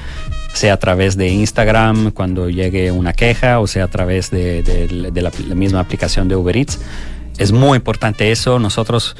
sea 0.52 0.74
a 0.74 0.76
través 0.76 1.16
de 1.16 1.28
Instagram 1.28 2.12
cuando 2.12 2.48
llegue 2.50 2.92
una 2.92 3.12
queja 3.12 3.58
o 3.58 3.66
sea 3.66 3.84
a 3.84 3.88
través 3.88 4.30
de, 4.30 4.62
de- 4.62 5.10
de 5.10 5.22
la, 5.22 5.32
la 5.48 5.54
misma 5.54 5.80
aplicación 5.80 6.28
de 6.28 6.36
Uber 6.36 6.56
Eats. 6.56 6.78
Es 7.38 7.50
muy 7.52 7.76
importante 7.76 8.30
eso. 8.32 8.58
Nosotros 8.58 9.16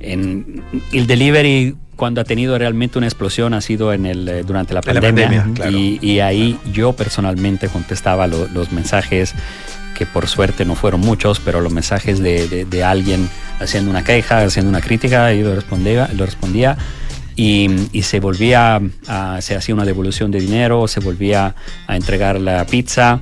en 0.00 0.62
el 0.92 1.06
delivery 1.06 1.76
cuando 1.96 2.20
ha 2.20 2.24
tenido 2.24 2.58
realmente 2.58 2.98
una 2.98 3.06
explosión 3.06 3.54
ha 3.54 3.62
sido 3.62 3.94
en 3.94 4.04
el, 4.04 4.28
eh, 4.28 4.42
durante 4.42 4.74
la 4.74 4.80
En 4.86 4.94
la 4.94 5.00
pandemia, 5.00 5.40
pandemia, 5.42 5.54
claro. 5.54 5.70
y, 5.78 5.98
y 6.02 6.20
ahí 6.20 6.58
yo 6.72 6.92
personalmente 6.92 7.68
contestaba 7.68 8.26
lo- 8.26 8.46
los 8.48 8.70
mensajes 8.72 9.34
que 9.96 10.06
por 10.06 10.26
suerte 10.28 10.64
no 10.64 10.74
fueron 10.74 11.00
muchos, 11.00 11.40
pero 11.40 11.60
los 11.60 11.72
mensajes 11.72 12.18
de, 12.20 12.48
de- 12.48 12.64
de 12.64 12.84
alguien 12.84 13.28
haciendo 13.60 13.90
una 13.90 14.04
queja, 14.04 14.42
haciendo 14.42 14.68
una 14.68 14.80
crítica, 14.80 15.32
y 15.32 15.42
lo 15.42 15.54
respondía, 15.54 16.08
lo 16.14 16.24
respondía 16.26 16.76
y, 17.34 17.68
y 17.92 18.02
se 18.02 18.20
volvía, 18.20 18.80
a, 19.08 19.38
se 19.40 19.56
hacía 19.56 19.74
una 19.74 19.84
devolución 19.84 20.30
de 20.30 20.40
dinero, 20.40 20.86
se 20.88 21.00
volvía 21.00 21.54
a 21.86 21.96
entregar 21.96 22.40
la 22.40 22.64
pizza. 22.66 23.20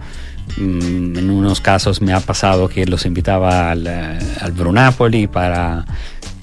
Mm, 0.56 1.16
En 1.16 1.30
unos 1.30 1.60
casos 1.60 2.00
me 2.02 2.12
ha 2.12 2.20
pasado 2.20 2.68
que 2.68 2.84
los 2.86 3.06
invitaba 3.06 3.70
al, 3.70 3.86
eh, 3.86 4.18
al 4.40 4.52
Brunapoli 4.52 5.26
para, 5.26 5.84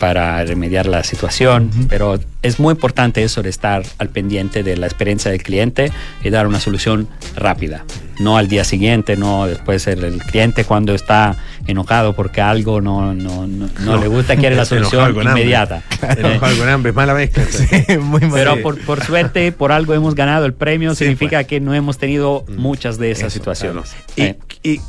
para 0.02 0.44
remediar 0.44 0.88
la 0.88 1.04
situación, 1.04 1.70
pero 1.88 2.20
es 2.42 2.60
muy 2.60 2.72
importante 2.74 3.22
eso 3.24 3.44
de 3.44 3.52
estar 3.52 3.84
al 4.00 4.10
pendiente 4.10 4.64
de 4.64 4.76
la 4.76 4.88
experiencia 4.88 5.30
del 5.30 5.44
cliente 5.44 5.92
y 6.24 6.32
dar 6.32 6.48
una 6.48 6.60
solución 6.60 7.08
rápida. 7.36 7.86
No 8.20 8.36
al 8.38 8.48
día 8.48 8.64
siguiente, 8.64 9.16
no 9.16 9.46
después 9.46 9.86
el, 9.86 10.04
el 10.04 10.18
cliente 10.24 10.64
cuando 10.66 10.96
está 10.96 11.36
enojado 11.68 12.14
porque 12.16 12.42
algo 12.42 12.82
no, 12.82 13.14
no, 13.14 13.46
no, 13.46 13.70
no 13.80 13.98
le 13.98 14.08
gusta, 14.08 14.36
quiere 14.38 14.56
la 14.56 14.66
solución 14.74 15.16
inmediata. 15.16 15.84
Enojado 16.18 16.58
con 16.58 16.68
hambre, 16.70 16.90
es 16.90 16.96
mala 16.96 17.14
mezcla. 17.14 17.44
Muy 18.00 18.22
mal. 18.22 18.32
Pero 18.34 18.62
por, 18.64 18.80
por 18.84 19.04
suerte, 19.04 19.52
por 19.52 19.72
algo 19.72 19.94
hemos 19.94 20.16
ganado 20.16 20.48
el 20.48 20.54
premio, 20.54 20.96
Sí, 20.96 21.04
significa 21.06 21.38
pues. 21.38 21.48
que 21.48 21.60
no 21.60 21.76
hemos 21.76 22.00
tenido 22.00 22.44
muchas 22.58 22.98
de 22.98 23.12
esas 23.12 23.26
Eso, 23.28 23.34
situaciones. 23.38 23.92
claro. 23.94 24.02
¿Y, 24.16 24.22
Eh, 24.24 24.38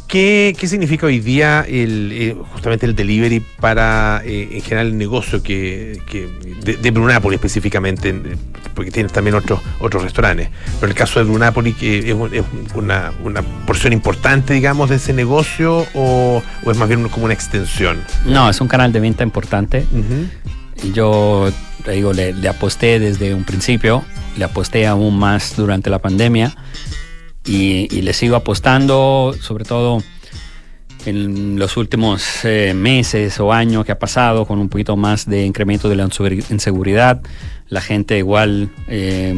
qué, 0.06 0.54
qué 0.58 0.68
significa 0.68 1.06
hoy 1.06 1.20
día 1.20 1.64
el, 1.66 2.10
eh, 2.12 2.36
justamente 2.52 2.84
el 2.84 2.94
delivery 2.94 3.40
para 3.58 4.20
eh, 4.24 4.48
en 4.52 4.60
general 4.60 4.88
el 4.88 4.98
negocio 4.98 5.42
que, 5.42 5.98
que 6.06 6.28
de, 6.62 6.76
de 6.76 6.90
Brunápolis 6.90 7.36
específicamente, 7.38 8.10
en- 8.10 8.36
porque 8.74 8.90
tienes 8.90 9.12
también 9.12 9.34
otros 9.34 9.60
otros 9.80 10.02
restaurantes, 10.02 10.50
pero 10.78 10.90
el 10.92 10.96
caso 10.96 11.18
de 11.20 11.24
Brunápolis 11.24 11.74
es, 11.80 12.12
un- 12.12 12.34
es 12.34 12.44
una, 12.74 13.12
una 13.24 13.40
porción 13.66 13.94
importante, 13.94 14.52
digamos, 14.52 14.90
de 14.90 14.96
ese 14.96 15.14
negocio 15.14 15.86
o, 15.94 16.42
o 16.64 16.70
es 16.70 16.76
más 16.76 16.88
bien 16.88 17.08
como 17.08 17.24
una 17.24 17.34
extensión. 17.34 17.98
no, 18.26 18.50
es 18.50 18.60
un 18.60 18.68
canal 18.68 18.92
de 18.92 19.00
venta 19.00 19.22
importante. 19.24 19.86
Yo 20.92 21.50
digo, 21.90 22.12
le, 22.12 22.32
le 22.34 22.48
aposté 22.48 22.98
desde 22.98 23.34
un 23.34 23.44
principio, 23.44 24.04
le 24.36 24.44
aposté 24.44 24.86
aún 24.86 25.18
más 25.18 25.54
durante 25.56 25.90
la 25.90 25.98
pandemia 26.00 26.54
y, 27.44 27.88
y 27.90 28.02
le 28.02 28.12
sigo 28.12 28.36
apostando, 28.36 29.34
sobre 29.40 29.64
todo 29.64 30.02
en 31.04 31.58
los 31.58 31.76
últimos 31.76 32.44
eh, 32.44 32.74
meses 32.74 33.40
o 33.40 33.52
años 33.52 33.84
que 33.84 33.90
ha 33.90 33.98
pasado, 33.98 34.46
con 34.46 34.60
un 34.60 34.68
poquito 34.68 34.96
más 34.96 35.28
de 35.28 35.44
incremento 35.44 35.88
de 35.88 35.96
la 35.96 36.04
inseguri- 36.04 36.44
inseguridad. 36.50 37.20
La 37.68 37.80
gente 37.80 38.18
igual 38.18 38.70
eh, 38.86 39.34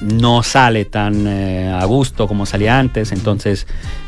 no 0.00 0.42
sale 0.44 0.84
tan 0.84 1.26
eh, 1.26 1.72
a 1.72 1.84
gusto 1.86 2.28
como 2.28 2.46
salía 2.46 2.78
antes, 2.78 3.10
entonces 3.10 3.66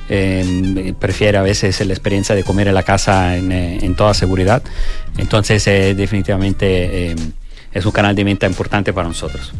eh, 0.09 0.95
prefiere 1.01 1.39
a 1.39 1.43
veces 1.43 1.85
la 1.85 1.95
experiencia 1.95 2.37
de 2.37 2.45
comer 2.45 2.69
en 2.69 2.75
la 2.75 2.83
casa 2.85 3.37
en, 3.37 3.51
eh, 3.51 3.79
en 3.83 3.97
toda 3.97 4.15
seguridad. 4.15 4.63
Entonces, 5.19 5.67
eh, 5.67 5.95
definitivamente 5.97 7.17
es 7.73 7.87
un 7.87 7.93
canal 7.93 8.15
de 8.15 8.23
venta 8.23 8.47
importante 8.47 8.93
para 8.93 9.09
nosotros. 9.09 9.53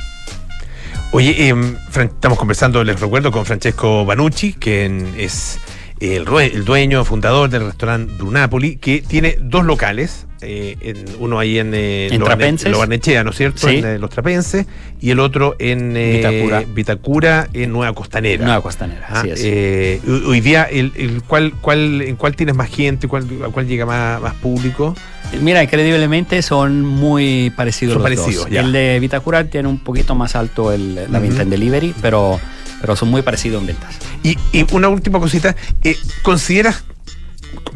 Oye, 1.17 1.47
em, 1.47 1.77
estamos 1.95 2.37
conversando, 2.37 2.83
les 2.83 2.99
recuerdo, 2.99 3.31
con 3.31 3.47
Francesco 3.47 4.05
Banucci, 4.05 4.53
que 4.55 5.13
es 5.17 5.61
el, 6.01 6.25
dueño, 6.65 7.05
fundador 7.05 7.49
del 7.49 7.67
restaurante 7.67 8.13
Brunapoli, 8.15 8.77
que 8.79 9.01
tiene 9.01 9.37
dos 9.41 9.65
locales, 9.65 10.27
eh, 10.41 10.77
en- 10.81 11.05
uno 11.21 11.39
ahí 11.39 11.61
en, 11.61 11.71
eh, 11.73 12.09
En 12.11 12.19
Lo 12.19 12.27
Barnechea, 12.27 13.23
¿no 13.23 13.31
es 13.31 13.37
cierto? 13.37 13.69
Sí. 13.69 13.77
En 13.77 13.85
eh, 13.85 13.99
Los 14.01 14.11
Trapenses, 14.11 14.67
y 15.01 15.11
el 15.13 15.21
otro 15.21 15.55
en 15.61 15.97
eh, 15.97 16.17
Vitacura. 16.17 16.65
Vitacura, 16.75 17.49
en 17.53 17.71
Nueva 17.73 17.95
Costanera. 17.95 18.45
Nueva 18.45 18.61
Costanera, 18.61 19.07
Ah, 19.09 19.21
así 19.21 19.31
es. 19.31 19.41
eh, 19.45 20.01
hoy 20.09 20.23
hoy 20.27 20.41
día, 20.41 20.65
el, 20.65 20.91
el 20.97 21.23
cuál, 21.23 21.53
cuál, 21.61 22.03
¿en 22.03 22.17
cuál 22.17 22.35
tienes 22.35 22.57
más 22.57 22.69
gente? 22.71 23.07
¿Cuál, 23.07 23.25
¿A 23.47 23.51
cuál 23.51 23.69
llega 23.69 23.87
más, 23.87 24.21
más 24.21 24.35
público? 24.35 24.97
Mira, 25.41 25.63
increíblemente 25.63 26.41
son 26.43 26.83
muy 26.83 27.51
parecidos 27.57 27.95
Son 27.95 28.03
los 28.03 28.11
parecidos, 28.11 28.45
dos. 28.45 28.51
ya. 28.53 28.61
El 28.61 28.73
de 28.73 28.99
Vitacura 29.01 29.45
tiene 29.45 29.69
un 29.69 29.79
poquito 29.79 30.15
más 30.15 30.35
alto 30.37 30.73
el- 30.73 30.95
la 31.11 31.19
venta 31.19 31.43
en 31.43 31.51
delivery, 31.51 31.95
pero, 32.01 32.41
pero 32.81 32.97
son 32.97 33.11
muy 33.11 33.23
parecidos 33.23 33.61
en 33.61 33.67
ventas. 33.69 33.97
Y, 34.23 34.37
y 34.53 34.65
una 34.73 34.89
última 34.89 35.19
cosita, 35.21 35.55
eh, 35.83 35.97
¿consideras, 36.23 36.85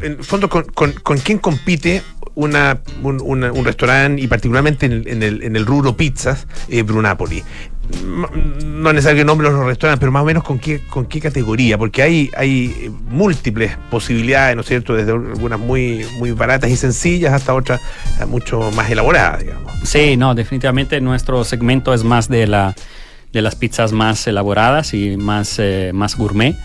en 0.01 0.13
el 0.13 0.23
fondo, 0.23 0.49
con, 0.49 0.63
con- 0.65 0.93
con 0.93 1.17
quién 1.19 1.37
compite 1.39 2.01
una, 2.35 2.79
un, 3.03 3.21
una- 3.23 3.51
un 3.51 3.65
restaurante 3.65 4.21
y 4.21 4.27
particularmente 4.27 4.85
en, 4.85 4.91
el- 4.93 5.07
en 5.07 5.23
el, 5.23 5.43
en 5.43 5.55
el 5.55 5.65
rubro 5.65 5.95
pizzas, 5.97 6.47
eh, 6.69 6.81
Brunapoli? 6.83 7.43
No 8.03 8.89
es 8.89 8.95
necesario 8.95 9.21
que 9.21 9.25
nombre 9.25 9.49
los 9.49 9.65
restaurantes, 9.65 9.99
pero 9.99 10.11
más 10.11 10.21
o 10.21 10.25
menos 10.25 10.43
con 10.43 10.59
qué, 10.59 10.81
con 10.81 11.05
qué 11.05 11.19
categoría, 11.19 11.77
porque 11.77 12.01
hay, 12.01 12.29
hay 12.37 12.91
múltiples 13.09 13.77
posibilidades, 13.89 14.55
¿no 14.55 14.61
es 14.61 14.67
cierto? 14.67 14.93
Desde 14.93 15.11
algunas 15.11 15.59
muy, 15.59 16.05
muy 16.17 16.31
baratas 16.31 16.69
y 16.69 16.77
sencillas 16.77 17.33
hasta 17.33 17.53
otras 17.53 17.81
eh, 18.21 18.25
mucho 18.25 18.71
más 18.71 18.89
elaboradas, 18.89 19.39
digamos. 19.41 19.73
Sí, 19.83 20.17
no, 20.17 20.35
definitivamente 20.35 21.01
nuestro 21.01 21.43
segmento 21.43 21.93
es 21.93 22.03
más 22.03 22.29
de, 22.29 22.47
la, 22.47 22.75
de 23.33 23.41
las 23.41 23.55
pizzas 23.55 23.91
más 23.91 24.27
elaboradas 24.27 24.93
y 24.93 25.17
más, 25.17 25.57
eh, 25.59 25.91
más 25.93 26.15
gourmet. 26.15 26.55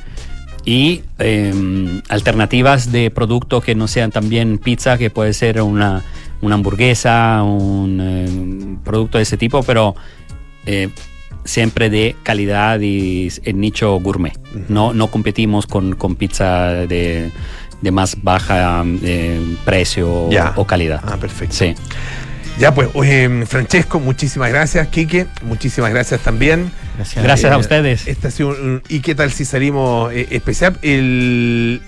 Y 0.67 1.03
eh, 1.19 2.01
alternativas 2.09 2.91
de 2.91 3.11
producto 3.11 3.61
que 3.61 3.75
no 3.75 3.87
sean 3.87 4.11
también 4.11 4.57
pizza, 4.59 4.97
que 4.97 5.11
puede 5.11 5.35
ser 5.35 5.61
una, 5.61 6.03
una 6.41 6.55
hamburguesa, 6.55 7.43
un 7.43 7.99
eh, 8.01 8.79
producto 8.85 9.19
de 9.19 9.23
ese 9.23 9.37
tipo, 9.37 9.63
pero 9.63 9.95
eh, 10.67 10.89
siempre 11.45 11.91
de 11.91 12.17
calidad 12.23 12.81
y 12.81 13.31
en 13.45 13.61
nicho 13.61 13.95
gourmet. 14.01 14.39
No, 14.69 14.93
no 14.95 15.09
competimos 15.09 15.67
con, 15.67 15.95
con 15.95 16.17
pizza 16.17 16.69
de, 16.87 17.31
de 17.81 17.91
más 17.91 18.23
baja 18.23 18.83
eh, 19.03 19.41
precio 19.65 20.31
Ya. 20.31 20.53
o 20.57 20.67
calidad. 20.67 21.01
Ah, 21.05 21.17
perfecto. 21.19 21.55
Sí. 21.55 21.75
Ya 22.59 22.73
pues, 22.73 22.89
Francesco, 23.49 23.99
muchísimas 23.99 24.49
gracias. 24.51 24.87
Quique, 24.89 25.27
muchísimas 25.43 25.91
gracias 25.91 26.21
también. 26.21 26.71
Gracias. 26.97 27.25
Gracias 27.25 27.53
a 27.53 27.57
Eh, 27.57 27.59
ustedes. 27.59 28.07
Este 28.07 28.29
ha 28.29 28.31
sido 28.31 28.51
un- 28.51 28.83
¿Y 28.89 29.01
qué 29.01 29.15
tal 29.17 29.33
si 29.33 29.45
salimos 29.45 30.13
eh, 30.13 30.29
especial? 30.31 30.79
El, 30.83 31.83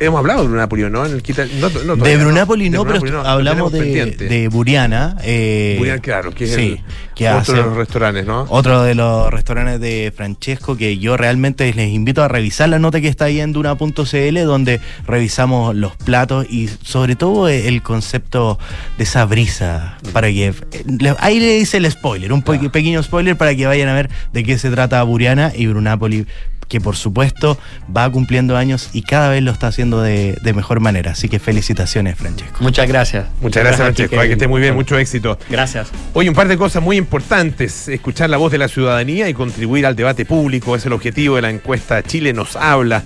hemos 0.00 0.18
hablado 0.18 0.42
de 0.42 0.48
Brunapoli, 0.48 0.90
¿no? 0.90 1.04
En 1.06 1.12
el 1.12 1.22
quita- 1.22 1.46
no, 1.60 1.68
no, 1.84 1.96
De 1.96 2.16
Brunapoli 2.16 2.70
no, 2.70 2.84
pero 2.84 3.00
Brunapoli 3.00 3.28
hablamos 3.28 3.72
de, 3.72 4.48
Buriana. 4.50 5.16
eh, 5.22 5.76
Burian, 5.78 6.00
claro, 6.00 6.32
que 6.32 6.44
es 6.44 6.54
sí, 6.54 6.80
el, 6.86 7.14
que 7.14 7.28
otro 7.28 7.38
hace- 7.40 7.52
de 7.54 7.62
los 7.62 7.76
restaurantes, 7.76 8.26
¿no? 8.26 8.46
Otro 8.48 8.82
de 8.82 8.94
los 8.94 9.30
restaurantes 9.30 9.80
de 9.80 10.12
Francesco 10.16 10.76
que 10.76 10.98
yo 10.98 11.16
realmente 11.16 11.72
les 11.74 11.90
invito 11.90 12.22
a 12.22 12.28
revisar 12.28 12.68
la 12.68 12.78
nota 12.78 13.00
que 13.00 13.08
está 13.08 13.26
ahí 13.26 13.40
en 13.40 13.52
Duna.cl 13.52 14.44
donde 14.44 14.80
revisamos 15.06 15.74
los 15.74 15.96
platos 15.96 16.46
y 16.48 16.68
sobre 16.82 17.16
todo 17.16 17.48
el 17.48 17.82
concepto 17.82 18.58
de 18.98 19.04
esa 19.04 19.24
brisa 19.24 19.98
para 20.12 20.28
que 20.28 20.54
le- 20.86 21.14
ahí 21.18 21.40
le 21.40 21.58
dice 21.58 21.78
el 21.78 21.90
spoiler, 21.90 22.32
un 22.32 22.42
pe- 22.42 22.70
pequeño 22.70 23.02
spoiler 23.02 23.36
para 23.36 23.54
que 23.54 23.66
vayan 23.66 23.88
a 23.88 23.94
ver 23.94 24.10
de 24.32 24.44
qué 24.44 24.58
se 24.58 24.70
trata 24.70 25.02
Buriana 25.02 25.52
y 25.54 25.66
Brunapoli 25.66 26.26
que 26.68 26.80
por 26.80 26.96
supuesto 26.96 27.58
va 27.94 28.10
cumpliendo 28.10 28.56
años 28.56 28.90
y 28.92 29.02
cada 29.02 29.30
vez 29.30 29.42
lo 29.42 29.50
está 29.50 29.68
haciendo 29.68 30.02
de, 30.02 30.36
de 30.42 30.52
mejor 30.52 30.80
manera. 30.80 31.12
Así 31.12 31.28
que 31.28 31.38
felicitaciones, 31.38 32.16
Francesco. 32.16 32.58
Muchas 32.60 32.86
gracias. 32.86 33.26
Muchas 33.40 33.62
gracias, 33.62 33.82
Francesco. 33.82 34.16
Quique. 34.16 34.26
Que 34.26 34.32
esté 34.34 34.48
muy 34.48 34.60
bien, 34.60 34.74
mucho 34.74 34.98
éxito. 34.98 35.38
Gracias. 35.48 35.88
Oye, 36.12 36.28
un 36.28 36.34
par 36.34 36.48
de 36.48 36.56
cosas 36.56 36.82
muy 36.82 36.96
importantes. 36.96 37.88
Escuchar 37.88 38.30
la 38.30 38.36
voz 38.36 38.52
de 38.52 38.58
la 38.58 38.68
ciudadanía 38.68 39.28
y 39.28 39.34
contribuir 39.34 39.86
al 39.86 39.96
debate 39.96 40.24
público 40.24 40.76
es 40.76 40.84
el 40.86 40.92
objetivo 40.92 41.36
de 41.36 41.42
la 41.42 41.50
encuesta 41.50 42.02
Chile 42.02 42.32
nos 42.32 42.56
habla. 42.56 43.04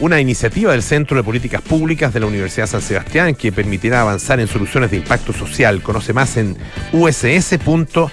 Una 0.00 0.20
iniciativa 0.20 0.72
del 0.72 0.82
Centro 0.82 1.16
de 1.16 1.22
Políticas 1.22 1.62
Públicas 1.62 2.12
de 2.12 2.20
la 2.20 2.26
Universidad 2.26 2.66
San 2.66 2.82
Sebastián 2.82 3.34
que 3.34 3.52
permitirá 3.52 4.00
avanzar 4.00 4.40
en 4.40 4.48
soluciones 4.48 4.90
de 4.90 4.96
impacto 4.96 5.32
social. 5.32 5.82
Conoce 5.82 6.12
más 6.12 6.36
en 6.36 6.56
uss.cl. 6.92 8.10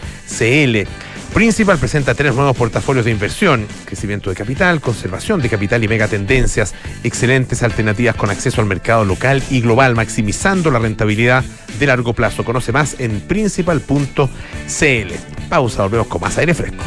Principal 1.34 1.78
presenta 1.78 2.14
tres 2.14 2.36
nuevos 2.36 2.58
portafolios 2.58 3.06
de 3.06 3.12
inversión, 3.12 3.66
crecimiento 3.86 4.30
de 4.30 4.36
capital, 4.36 4.82
conservación 4.82 5.42
de 5.42 5.50
capital 5.50 5.82
y 5.82 5.88
megatendencias, 5.88 6.76
excelentes 7.04 7.64
alternativas 7.64 8.16
con 8.16 8.30
acceso 8.30 8.60
al 8.60 8.68
mercado 8.68 9.06
local 9.06 9.42
y 9.50 9.62
global, 9.62 9.96
maximizando 9.96 10.70
la 10.72 10.80
rentabilidad 10.80 11.44
de 11.80 11.88
largo 11.88 12.14
plazo. 12.14 12.44
Conoce 12.44 12.74
más 12.74 12.98
en 13.00 13.22
principal.cl. 13.22 14.28
Pausa, 15.50 15.84
volvemos 15.84 16.08
con 16.08 16.22
más 16.22 16.38
aire 16.38 16.54
fresco. 16.54 16.84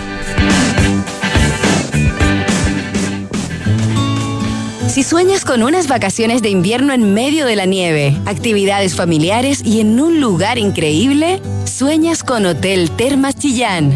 Si 4.94 5.02
sueñas 5.02 5.44
con 5.44 5.62
unas 5.64 5.88
vacaciones 5.88 6.40
de 6.40 6.50
invierno 6.50 6.92
en 6.92 7.14
medio 7.14 7.46
de 7.46 7.56
la 7.56 7.66
nieve, 7.66 8.16
actividades 8.26 8.94
familiares 8.94 9.60
y 9.64 9.80
en 9.80 9.98
un 9.98 10.20
lugar 10.20 10.56
increíble, 10.56 11.42
sueñas 11.64 12.22
con 12.22 12.46
Hotel 12.46 12.92
Termas 12.92 13.34
Chillán. 13.34 13.90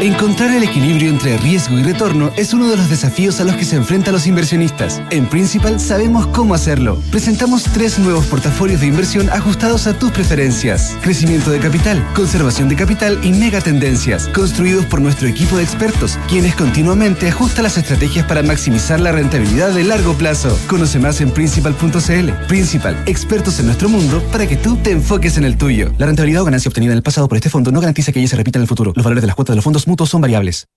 Encontrar 0.00 0.54
el 0.54 0.62
equilibrio 0.62 1.10
entre 1.10 1.36
riesgo 1.38 1.76
y 1.76 1.82
retorno 1.82 2.30
es 2.36 2.54
uno 2.54 2.70
de 2.70 2.76
los 2.76 2.88
desafíos 2.88 3.40
a 3.40 3.44
los 3.44 3.56
que 3.56 3.64
se 3.64 3.74
enfrentan 3.74 4.14
los 4.14 4.28
inversionistas. 4.28 5.02
En 5.10 5.26
Principal 5.26 5.80
sabemos 5.80 6.28
cómo 6.28 6.54
hacerlo. 6.54 7.02
Presentamos 7.10 7.64
tres 7.64 7.98
nuevos 7.98 8.26
portafolios 8.26 8.80
de 8.80 8.86
inversión 8.86 9.28
ajustados 9.30 9.88
a 9.88 9.98
tus 9.98 10.12
preferencias. 10.12 10.96
Crecimiento 11.02 11.50
de 11.50 11.58
capital, 11.58 12.06
conservación 12.14 12.68
de 12.68 12.76
capital 12.76 13.18
y 13.24 13.32
megatendencias, 13.32 14.28
construidos 14.28 14.86
por 14.86 15.00
nuestro 15.00 15.26
equipo 15.26 15.56
de 15.56 15.64
expertos, 15.64 16.16
quienes 16.28 16.54
continuamente 16.54 17.28
ajustan 17.28 17.64
las 17.64 17.76
estrategias 17.76 18.24
para 18.24 18.44
maximizar 18.44 19.00
la 19.00 19.10
rentabilidad 19.10 19.72
de 19.72 19.82
largo 19.82 20.14
plazo. 20.14 20.56
Conoce 20.68 21.00
más 21.00 21.20
en 21.20 21.32
principal.cl. 21.32 22.30
Principal, 22.46 23.02
expertos 23.06 23.58
en 23.58 23.66
nuestro 23.66 23.88
mundo 23.88 24.22
para 24.30 24.46
que 24.46 24.56
tú 24.56 24.76
te 24.76 24.92
enfoques 24.92 25.38
en 25.38 25.44
el 25.44 25.58
tuyo. 25.58 25.90
La 25.98 26.06
rentabilidad 26.06 26.42
o 26.42 26.44
ganancia 26.44 26.68
obtenida 26.68 26.92
en 26.92 26.98
el 26.98 27.02
pasado 27.02 27.26
por 27.26 27.34
este 27.34 27.50
fondo 27.50 27.72
no 27.72 27.80
garantiza 27.80 28.12
que 28.12 28.20
ella 28.20 28.28
se 28.28 28.36
repita 28.36 28.60
en 28.60 28.62
el 28.62 28.68
futuro. 28.68 28.92
Los 28.94 29.02
valores 29.02 29.22
de 29.22 29.26
las 29.26 29.34
cuotas 29.34 29.54
de 29.54 29.56
los 29.56 29.64
fondos 29.64 29.87
mutuos 29.88 30.10
son 30.10 30.20
variables. 30.20 30.68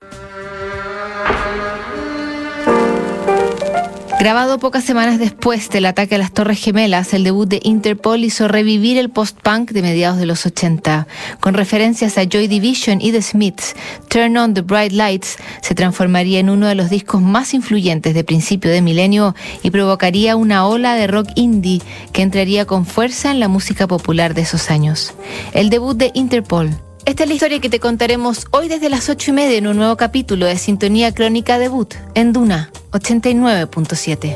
Grabado 4.22 4.60
pocas 4.60 4.84
semanas 4.84 5.18
después 5.18 5.72
del 5.72 5.88
ataque 5.88 6.14
a 6.14 6.20
las 6.20 6.32
Torres 6.32 6.60
Gemelas, 6.60 7.12
el 7.16 7.24
debut 7.24 7.50
de 7.50 7.60
Interpol 7.64 8.24
hizo 8.24 8.48
revivir 8.48 9.00
el 9.00 9.10
post-punk 9.10 9.72
de 9.72 9.82
mediados 9.82 10.20
de 10.20 10.28
los 10.28 10.46
80. 10.46 11.08
Con 11.40 11.56
referencias 11.56 12.20
a 12.20 12.26
Joy 12.26 12.48
Division 12.48 13.02
y 13.02 13.12
The 13.12 13.24
Smiths, 13.24 13.76
Turn 14.10 14.38
On 14.38 14.54
the 14.54 14.62
Bright 14.62 14.92
Lights 14.92 15.38
se 15.64 15.74
transformaría 15.74 16.40
en 16.40 16.52
uno 16.52 16.68
de 16.68 16.76
los 16.76 16.92
discos 16.92 17.20
más 17.20 17.56
influyentes 17.56 18.14
de 18.14 18.24
principio 18.24 18.70
de 18.70 18.84
milenio 18.84 19.34
y 19.64 19.72
provocaría 19.72 20.36
una 20.36 20.68
ola 20.68 20.94
de 20.94 21.08
rock 21.08 21.30
indie 21.34 21.82
que 22.14 22.22
entraría 22.22 22.66
con 22.66 22.86
fuerza 22.86 23.32
en 23.32 23.40
la 23.40 23.48
música 23.48 23.88
popular 23.88 24.36
de 24.36 24.42
esos 24.42 24.70
años. 24.70 25.16
El 25.54 25.72
debut 25.72 25.98
de 25.98 26.12
Interpol. 26.14 26.70
Esta 27.04 27.24
es 27.24 27.30
la 27.30 27.34
historia 27.34 27.60
que 27.60 27.70
te 27.70 27.80
contaremos 27.80 28.46
hoy 28.52 28.68
desde 28.68 28.90
las 28.90 29.10
ocho 29.10 29.32
y 29.32 29.34
media 29.34 29.58
en 29.58 29.66
un 29.66 29.76
nuevo 29.76 29.98
capítulo 29.98 30.46
de 30.46 30.56
Sintonía 30.58 31.12
Crónica 31.14 31.58
Debut 31.58 31.92
en 32.14 32.32
Duna 32.32 32.72
89.7. 32.92 34.36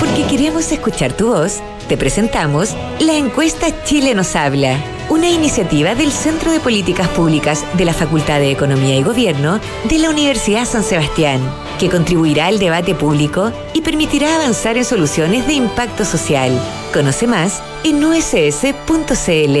Porque 0.00 0.26
queremos 0.28 0.72
escuchar 0.72 1.12
tu 1.12 1.28
voz, 1.28 1.60
te 1.88 1.96
presentamos 1.96 2.74
la 2.98 3.14
encuesta 3.14 3.84
Chile 3.84 4.16
nos 4.16 4.34
habla, 4.34 4.76
una 5.10 5.28
iniciativa 5.28 5.94
del 5.94 6.12
Centro 6.12 6.52
de 6.52 6.60
Políticas 6.60 7.08
Públicas 7.08 7.66
de 7.76 7.84
la 7.84 7.92
Facultad 7.92 8.38
de 8.38 8.52
Economía 8.52 8.96
y 8.96 9.02
Gobierno 9.02 9.60
de 9.88 9.98
la 9.98 10.08
Universidad 10.08 10.64
San 10.64 10.84
Sebastián, 10.84 11.40
que 11.78 11.90
contribuirá 11.90 12.46
al 12.46 12.60
debate 12.60 12.94
público 12.94 13.52
y 13.74 13.82
permitirá 13.82 14.36
avanzar 14.36 14.76
en 14.76 14.84
soluciones 14.84 15.46
de 15.48 15.54
impacto 15.54 16.04
social. 16.04 16.56
Conoce 16.94 17.26
más 17.26 17.60
en 17.84 18.04
uss.cl. 18.04 19.56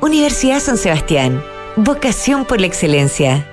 Universidad 0.00 0.60
San 0.60 0.78
Sebastián. 0.78 1.42
Vocación 1.76 2.46
por 2.46 2.60
la 2.60 2.66
excelencia. 2.66 3.46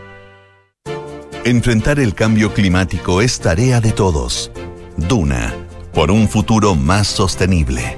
Enfrentar 1.44 2.00
el 2.00 2.14
cambio 2.14 2.54
climático 2.54 3.22
es 3.22 3.40
tarea 3.40 3.82
de 3.82 3.92
todos. 3.92 4.52
Duna, 4.96 5.54
por 5.94 6.12
un 6.12 6.30
futuro 6.30 6.76
más 6.76 7.08
sostenible. 7.08 7.98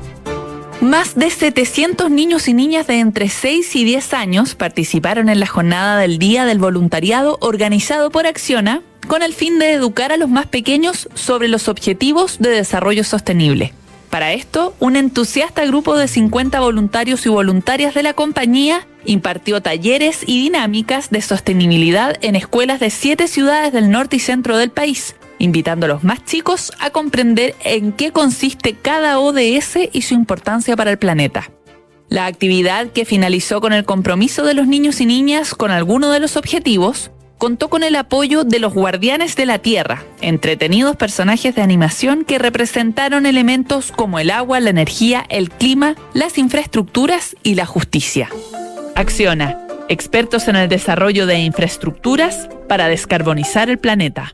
Más 0.84 1.16
de 1.16 1.30
700 1.30 2.12
niños 2.12 2.50
y 2.50 2.54
niñas 2.54 2.88
de 2.88 3.00
entre 3.00 3.30
6 3.30 3.74
y 3.78 3.86
10 3.86 4.14
años 4.14 4.54
participaron 4.54 5.30
en 5.30 5.40
la 5.40 5.48
jornada 5.48 5.98
del 5.98 6.20
Día 6.20 6.44
del 6.44 6.60
Voluntariado 6.60 7.38
organizado 7.40 8.10
por 8.10 8.28
Acciona 8.28 8.82
con 9.08 9.24
el 9.24 9.34
fin 9.34 9.60
de 9.60 9.72
educar 9.72 10.12
a 10.12 10.18
los 10.18 10.30
más 10.30 10.46
pequeños 10.46 11.08
sobre 11.14 11.48
los 11.48 11.70
objetivos 11.70 12.40
de 12.40 12.50
desarrollo 12.50 13.06
sostenible. 13.06 13.74
Para 14.10 14.34
esto, 14.34 14.76
un 14.82 14.98
entusiasta 14.98 15.66
grupo 15.66 15.96
de 15.96 16.10
50 16.10 16.60
voluntarios 16.60 17.26
y 17.26 17.30
voluntarias 17.30 17.94
de 17.94 18.04
la 18.04 18.14
compañía 18.14 18.86
impartió 19.06 19.62
talleres 19.62 20.24
y 20.28 20.42
dinámicas 20.42 21.10
de 21.12 21.22
sostenibilidad 21.22 22.18
en 22.22 22.36
escuelas 22.36 22.82
de 22.82 22.90
siete 22.90 23.30
ciudades 23.30 23.72
del 23.72 23.90
norte 23.90 24.18
y 24.18 24.20
centro 24.20 24.58
del 24.58 24.70
país, 24.70 25.16
invitando 25.44 25.86
a 25.86 25.90
los 25.90 26.04
más 26.04 26.24
chicos 26.24 26.72
a 26.80 26.90
comprender 26.90 27.54
en 27.66 27.92
qué 27.92 28.12
consiste 28.12 28.76
cada 28.76 29.20
ODS 29.20 29.90
y 29.92 30.04
su 30.04 30.14
importancia 30.14 30.78
para 30.78 30.92
el 30.92 30.98
planeta. 30.98 31.52
La 32.08 32.28
actividad, 32.28 32.88
que 32.88 33.04
finalizó 33.04 33.60
con 33.60 33.74
el 33.74 33.84
compromiso 33.84 34.46
de 34.46 34.54
los 34.54 34.68
niños 34.68 35.02
y 35.02 35.06
niñas 35.06 35.54
con 35.54 35.70
alguno 35.70 36.12
de 36.12 36.22
los 36.22 36.38
objetivos, 36.38 37.12
contó 37.38 37.70
con 37.70 37.84
el 37.84 37.98
apoyo 37.98 38.46
de 38.46 38.60
los 38.60 38.74
Guardianes 38.74 39.36
de 39.36 39.46
la 39.46 39.60
Tierra, 39.60 40.04
entretenidos 40.22 40.96
personajes 40.96 41.54
de 41.56 41.62
animación 41.62 42.24
que 42.24 42.40
representaron 42.40 43.26
elementos 43.26 43.92
como 43.92 44.20
el 44.20 44.30
agua, 44.30 44.62
la 44.62 44.70
energía, 44.70 45.26
el 45.28 45.50
clima, 45.50 45.96
las 46.14 46.38
infraestructuras 46.38 47.36
y 47.44 47.56
la 47.56 47.66
justicia. 47.66 48.30
Acciona, 48.96 49.68
expertos 49.90 50.48
en 50.48 50.56
el 50.56 50.70
desarrollo 50.70 51.26
de 51.26 51.40
infraestructuras 51.40 52.48
para 52.70 52.88
descarbonizar 52.88 53.70
el 53.70 53.78
planeta. 53.78 54.34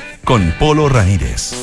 con 0.23 0.53
Polo 0.59 0.89
Ramírez. 0.89 1.53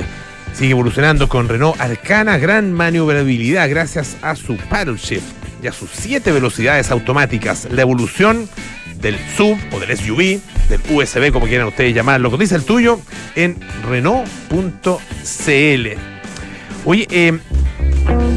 Sigue 0.54 0.72
evolucionando 0.72 1.30
con 1.30 1.50
Renault 1.50 1.80
Arcana, 1.80 2.38
gran 2.38 2.74
maniobrabilidad 2.74 3.70
gracias 3.70 4.18
a 4.22 4.36
su 4.36 4.58
paddle 4.58 4.98
shift 4.98 5.24
y 5.62 5.68
a 5.68 5.72
sus 5.72 5.92
siete 5.92 6.32
velocidades 6.32 6.90
automáticas. 6.90 7.68
La 7.70 7.84
evolución 7.84 8.50
del 9.02 9.18
sub 9.36 9.58
o 9.72 9.80
del 9.80 9.96
SUV, 9.98 10.40
del 10.70 10.82
USB, 10.90 11.32
como 11.32 11.46
quieran 11.48 11.68
ustedes 11.68 11.94
llamarlo. 11.94 12.32
Cotiza 12.32 12.56
el 12.56 12.64
tuyo 12.66 13.00
en 13.36 13.58
Renault.cl. 13.88 15.88
Oye, 16.86 17.08
eh, 17.12 17.38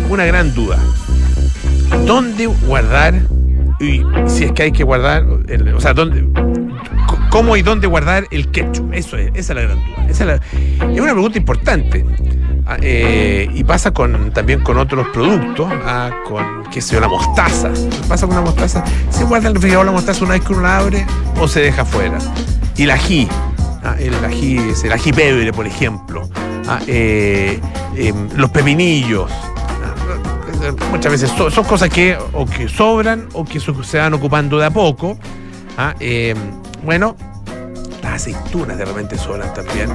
una 0.08 0.24
gran 0.24 0.54
duda. 0.54 0.78
¿Dónde 2.06 2.46
guardar? 2.46 3.14
Y 3.80 4.02
si 4.26 4.44
es 4.44 4.52
que 4.52 4.64
hay 4.64 4.72
que 4.72 4.84
guardar, 4.84 5.24
el- 5.48 5.74
o 5.74 5.80
sea, 5.80 5.94
¿dónde, 5.94 6.24
¿cómo 7.30 7.56
y 7.56 7.62
dónde 7.62 7.86
guardar 7.86 8.26
el 8.30 8.50
ketchup? 8.50 8.92
Eso 8.92 9.16
es, 9.16 9.30
esa 9.34 9.52
es 9.52 9.56
la 9.56 9.62
gran 9.62 9.78
duda. 9.84 10.06
Es, 10.08 10.20
la- 10.20 10.34
es 10.92 11.00
una 11.00 11.12
pregunta 11.12 11.38
importante. 11.38 12.04
Ah, 12.72 12.76
eh, 12.82 13.50
y 13.52 13.64
pasa 13.64 13.90
con 13.90 14.30
también 14.30 14.60
con 14.60 14.78
otros 14.78 15.08
productos, 15.08 15.68
ah, 15.84 16.10
con, 16.28 16.62
qué 16.70 16.80
sé 16.80 16.94
yo, 16.94 17.00
la 17.00 17.08
mostaza. 17.08 17.68
¿Qué 17.72 18.06
pasa 18.08 18.28
con 18.28 18.36
la 18.36 18.42
mostaza? 18.42 18.84
¿Se 19.10 19.24
guarda 19.24 19.48
el 19.48 19.54
refrigerador 19.54 19.86
la 19.86 19.92
mostaza 19.92 20.24
una 20.24 20.34
vez 20.34 20.42
que 20.44 20.52
uno 20.52 20.62
la 20.62 20.78
abre 20.78 21.04
o 21.40 21.48
se 21.48 21.62
deja 21.62 21.82
afuera? 21.82 22.16
Y 22.76 22.84
el 22.84 22.92
ají, 22.92 23.28
ah, 23.82 23.96
el 23.98 24.14
ají, 24.24 24.58
el 24.84 24.92
ají 24.92 25.12
pebre, 25.12 25.52
por 25.52 25.66
ejemplo. 25.66 26.28
Ah, 26.68 26.78
eh, 26.86 27.58
em, 27.96 28.28
los 28.36 28.50
pepinillos. 28.50 29.28
Ah, 29.32 29.94
Muchas 30.92 31.10
veces 31.10 31.30
so- 31.36 31.50
son 31.50 31.64
cosas 31.64 31.88
que 31.88 32.16
o 32.34 32.46
que 32.46 32.68
sobran 32.68 33.26
o 33.32 33.44
que 33.44 33.58
se 33.58 33.98
van 33.98 34.14
ocupando 34.14 34.58
de 34.60 34.66
a 34.66 34.70
poco. 34.70 35.18
Ah, 35.76 35.96
em, 35.98 36.36
bueno, 36.84 37.16
aceitunas 38.20 38.76
de 38.76 38.84
repente 38.84 39.16
sobran 39.16 39.52
también. 39.54 39.88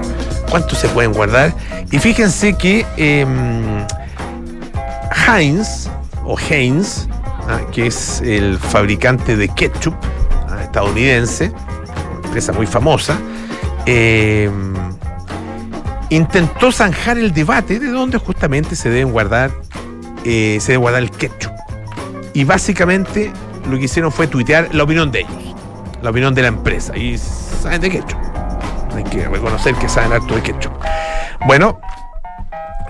¿Cuánto 0.49 0.75
se 0.75 0.87
pueden 0.89 1.13
guardar? 1.13 1.53
Y 1.91 1.99
fíjense 1.99 2.53
que 2.53 2.85
em, 2.97 3.85
Heinz, 5.27 5.89
o 6.23 6.35
Heinz, 6.37 7.07
ah, 7.47 7.61
que 7.71 7.87
es 7.87 8.21
el 8.21 8.57
fabricante 8.57 9.37
de 9.37 9.47
ketchup 9.49 9.95
ah, 10.49 10.63
estadounidense, 10.63 11.51
empresa 12.23 12.51
muy 12.51 12.65
famosa, 12.65 13.17
em, 13.85 14.73
intentó 16.09 16.71
zanjar 16.71 17.17
el 17.17 17.31
debate 17.33 17.79
de 17.79 17.87
dónde 17.87 18.17
justamente 18.17 18.75
se 18.75 18.89
deben 18.89 19.11
guardar, 19.11 19.51
eh, 20.23 20.57
se 20.59 20.73
debe 20.73 20.81
guardar 20.81 21.03
el 21.03 21.11
ketchup. 21.11 21.53
Y 22.33 22.43
básicamente 22.43 23.31
lo 23.69 23.77
que 23.77 23.85
hicieron 23.85 24.11
fue 24.11 24.27
tuitear 24.27 24.73
la 24.73 24.83
opinión 24.83 25.11
de 25.11 25.19
ellos. 25.21 25.41
la 26.01 26.11
opinión 26.11 26.35
de 26.35 26.43
la 26.43 26.49
empresa. 26.49 26.95
Y 26.95 27.17
saben 27.65 27.81
de 27.81 27.89
ketchup. 27.89 28.19
Hay 28.95 29.03
que 29.05 29.27
reconocer 29.27 29.73
que 29.75 29.89
saben 29.89 30.13
harto 30.13 30.35
de 30.35 30.41
ketchup. 30.43 30.71
Bueno, 31.47 31.79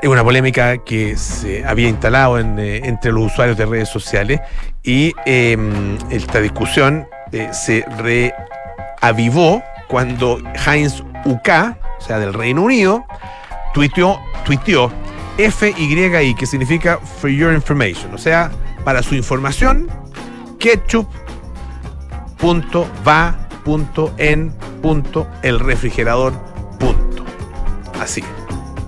es 0.02 0.10
una 0.10 0.24
polémica 0.24 0.78
que 0.80 1.16
se 1.16 1.66
había 1.66 1.88
instalado 1.88 2.38
en, 2.38 2.60
eh, 2.60 2.82
entre 2.84 3.14
los 3.14 3.32
usuarios 3.32 3.58
de 3.58 3.66
redes 3.66 3.90
sociales 3.90 4.42
y 4.84 5.14
eh, 5.26 5.58
esta 6.10 6.42
discusión 6.42 7.08
eh, 7.32 7.50
se 7.54 7.86
reavivó 9.02 9.64
cuando 9.88 10.40
Heinz 10.68 11.02
UK, 11.24 11.50
o 11.98 12.02
sea, 12.02 12.20
del 12.20 12.34
Reino 12.34 12.64
Unido, 12.64 13.06
tuiteó, 13.74 14.20
tuiteó 14.44 14.92
FYI, 15.38 16.36
que 16.36 16.46
significa 16.46 16.98
for 16.98 17.30
your 17.30 17.54
information, 17.54 18.14
o 18.14 18.18
sea, 18.18 18.52
para 18.84 19.02
su 19.02 19.16
información, 19.16 19.90
ketchup.va.en.el 23.66 25.60
refrigerador. 25.60 26.34
Punto. 26.80 27.26
Así. 28.00 28.24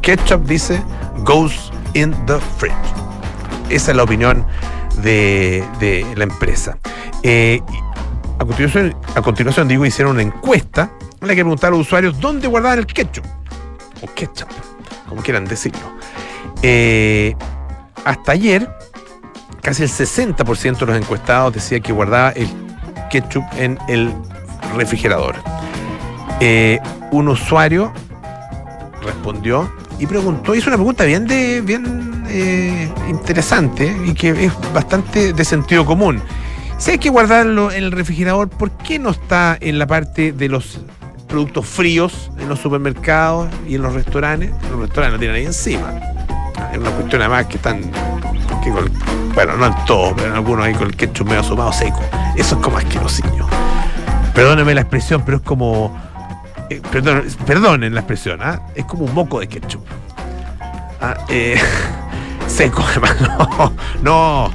Ketchup 0.02 0.46
dice 0.46 0.82
goes 1.24 1.72
in 1.94 2.14
the 2.26 2.40
fridge. 2.58 2.74
Esa 3.70 3.92
es 3.92 3.98
la 3.98 4.04
opinión 4.04 4.46
de, 5.02 5.64
de 5.80 6.06
la 6.16 6.24
empresa. 6.24 6.78
Eh, 7.24 7.62
a, 8.40 8.46
continuación, 8.46 8.96
a 9.16 9.22
continuación, 9.22 9.68
digo, 9.68 9.86
hicieron 9.86 10.14
una 10.14 10.24
encuesta 10.24 10.92
en 11.20 11.28
la 11.28 11.36
que 11.36 11.42
preguntaron 11.42 11.76
a 11.76 11.78
los 11.80 11.88
usuarios 11.88 12.20
dónde 12.20 12.48
guardaban 12.48 12.80
el 12.80 12.86
ketchup. 12.86 13.26
O 14.02 14.08
ketchup, 14.14 14.48
como 15.10 15.22
quieran 15.22 15.46
decirlo. 15.46 15.82
Eh, 16.62 17.36
hasta 18.06 18.32
ayer, 18.32 18.70
casi 19.62 19.84
el 19.84 19.90
60% 19.90 20.78
de 20.78 20.86
los 20.86 20.96
encuestados 20.96 21.54
decía 21.54 21.80
que 21.82 21.92
guardaba 21.92 22.30
el 22.30 22.48
ketchup 23.10 23.44
en 23.58 23.78
el 23.90 24.14
refrigerador. 24.76 25.36
Eh, 26.40 26.80
un 27.12 27.30
usuario 27.30 27.92
respondió 29.04 29.72
y 30.00 30.06
preguntó, 30.06 30.54
hizo 30.54 30.70
una 30.70 30.78
pregunta 30.78 31.06
bien 31.06 31.26
de 31.26 31.62
bien 31.62 32.26
eh, 32.30 32.90
interesante 33.10 33.96
y 34.06 34.14
que 34.14 34.46
es 34.46 34.54
bastante 34.74 35.34
de 35.34 35.46
sentido 35.46 35.86
común. 35.86 36.22
Si 36.78 36.92
hay 36.92 37.00
que 37.00 37.10
guardarlo 37.10 37.72
en 37.72 37.86
el 37.86 37.92
refrigerador, 37.92 38.50
¿por 38.50 38.70
qué 38.70 39.00
no 39.00 39.10
está 39.10 39.58
en 39.60 39.80
la 39.80 39.88
parte 39.88 40.32
de 40.32 40.48
los 40.48 40.80
productos 41.28 41.66
fríos 41.66 42.32
en 42.40 42.50
los 42.50 42.60
supermercados 42.60 43.50
y 43.68 43.76
en 43.76 43.82
los 43.82 43.94
restaurantes? 43.94 44.52
Los 44.70 44.82
restaurantes 44.82 45.14
no 45.14 45.20
tienen 45.20 45.38
ahí 45.38 45.46
encima. 45.46 46.00
Es 46.72 46.78
una 46.78 46.92
cuestión 46.92 47.22
además 47.22 47.48
que 47.48 47.56
están, 47.56 47.82
bueno, 49.34 49.58
no 49.58 49.66
en 49.66 49.86
todos, 49.86 50.14
pero 50.16 50.28
en 50.28 50.34
algunos 50.34 50.66
ahí 50.66 50.74
con 50.74 50.88
el 50.88 50.96
ketchup 50.96 51.28
medio 51.28 51.42
asomado 51.42 51.74
seco. 51.74 52.02
Eso 52.36 52.56
es 52.56 52.62
como 52.62 52.78
asquerosillo. 52.78 53.47
Perdóneme 54.38 54.76
la 54.76 54.82
expresión, 54.82 55.24
pero 55.26 55.38
es 55.38 55.44
como. 55.44 56.00
eh, 56.70 56.80
perdón, 56.92 57.24
perdonen 57.48 57.94
la 57.96 58.02
expresión, 58.02 58.40
¿ah? 58.44 58.62
Es 58.76 58.86
como 58.86 59.06
un 59.06 59.14
moco 59.16 59.40
de 59.40 59.48
ketchup. 59.48 59.84
Ah, 61.02 61.18
eh, 61.30 61.60
seco, 62.48 62.84
además. 62.88 63.16
No, 64.04 64.52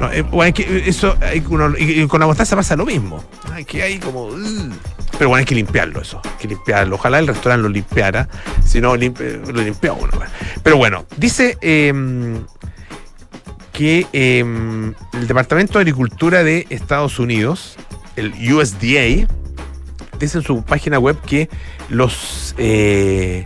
no. 0.00 0.12
eh, 0.12 0.20
bueno, 0.20 0.48
es 0.48 0.54
que 0.54 0.82
eso, 0.86 1.16
y, 1.34 1.40
con 2.06 2.20
la 2.20 2.26
mostaza 2.26 2.56
pasa 2.56 2.76
lo 2.76 2.84
mismo. 2.84 3.24
Hay 3.52 3.64
que 3.64 3.82
hay 3.82 3.98
como. 3.98 4.26
"Ugh". 4.26 4.70
pero 5.16 5.30
bueno, 5.30 5.38
hay 5.40 5.44
que 5.46 5.54
limpiarlo 5.54 6.02
eso. 6.02 6.20
Hay 6.24 6.30
que 6.38 6.48
limpiarlo. 6.48 6.96
Ojalá 6.96 7.18
el 7.18 7.26
restaurante 7.26 7.62
lo 7.62 7.68
limpiara. 7.70 8.28
Si 8.62 8.80
no, 8.82 8.94
limpi- 8.96 9.46
lo 9.50 9.62
limpia 9.62 9.94
uno. 9.94 10.10
Pero 10.62 10.76
bueno, 10.76 11.06
dice. 11.16 11.56
eh, 11.62 12.38
que 13.72 14.06
eh, 14.12 14.40
el 15.14 15.26
Departamento 15.26 15.78
de 15.78 15.80
Agricultura 15.84 16.44
de 16.44 16.66
Estados 16.68 17.18
Unidos, 17.18 17.76
el 18.16 18.32
USDA, 18.52 19.26
dice 20.18 20.38
en 20.38 20.44
su 20.44 20.62
página 20.64 20.98
web 20.98 21.20
que 21.22 21.48
los, 21.88 22.54
eh, 22.58 23.44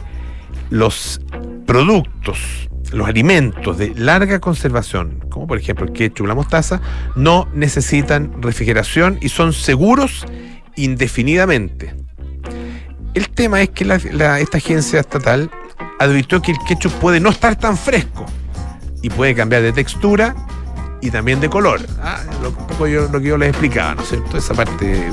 los 0.71 1.21
productos, 1.67 2.69
los 2.93 3.09
alimentos 3.09 3.79
de 3.79 3.95
larga 3.95 4.41
conservación, 4.41 5.25
como 5.31 5.47
por 5.47 5.59
ejemplo 5.59 5.87
el 5.87 5.93
ketchup, 5.93 6.27
la 6.27 6.35
mostaza, 6.35 6.81
no 7.15 7.49
necesitan 7.55 8.43
refrigeración 8.43 9.19
y 9.21 9.29
son 9.29 9.53
seguros 9.53 10.25
indefinidamente. 10.77 11.95
El 13.15 13.31
tema 13.31 13.63
es 13.63 13.71
que 13.71 13.85
esta 13.85 14.59
agencia 14.59 15.01
estatal 15.01 15.51
advirtió 15.99 16.43
que 16.43 16.53
el 16.53 16.59
ketchup 16.69 16.93
puede 16.93 17.21
no 17.21 17.31
estar 17.31 17.57
tan 17.57 17.77
fresco 17.77 18.27
y 19.03 19.09
puede 19.09 19.35
cambiar 19.35 19.63
de 19.63 19.73
textura 19.73 20.35
y 21.07 21.11
también 21.11 21.41
de 21.41 21.49
color. 21.49 21.81
Ah, 22.03 22.21
lo, 22.43 22.51
poco 22.53 22.87
yo- 22.87 23.09
lo 23.11 23.21
que 23.21 23.29
yo 23.29 23.39
les 23.39 23.51
explicaba, 23.51 23.95
¿no 23.95 24.03
es 24.03 24.09
cierto? 24.09 24.37
Esa 24.37 24.55
parte. 24.55 25.11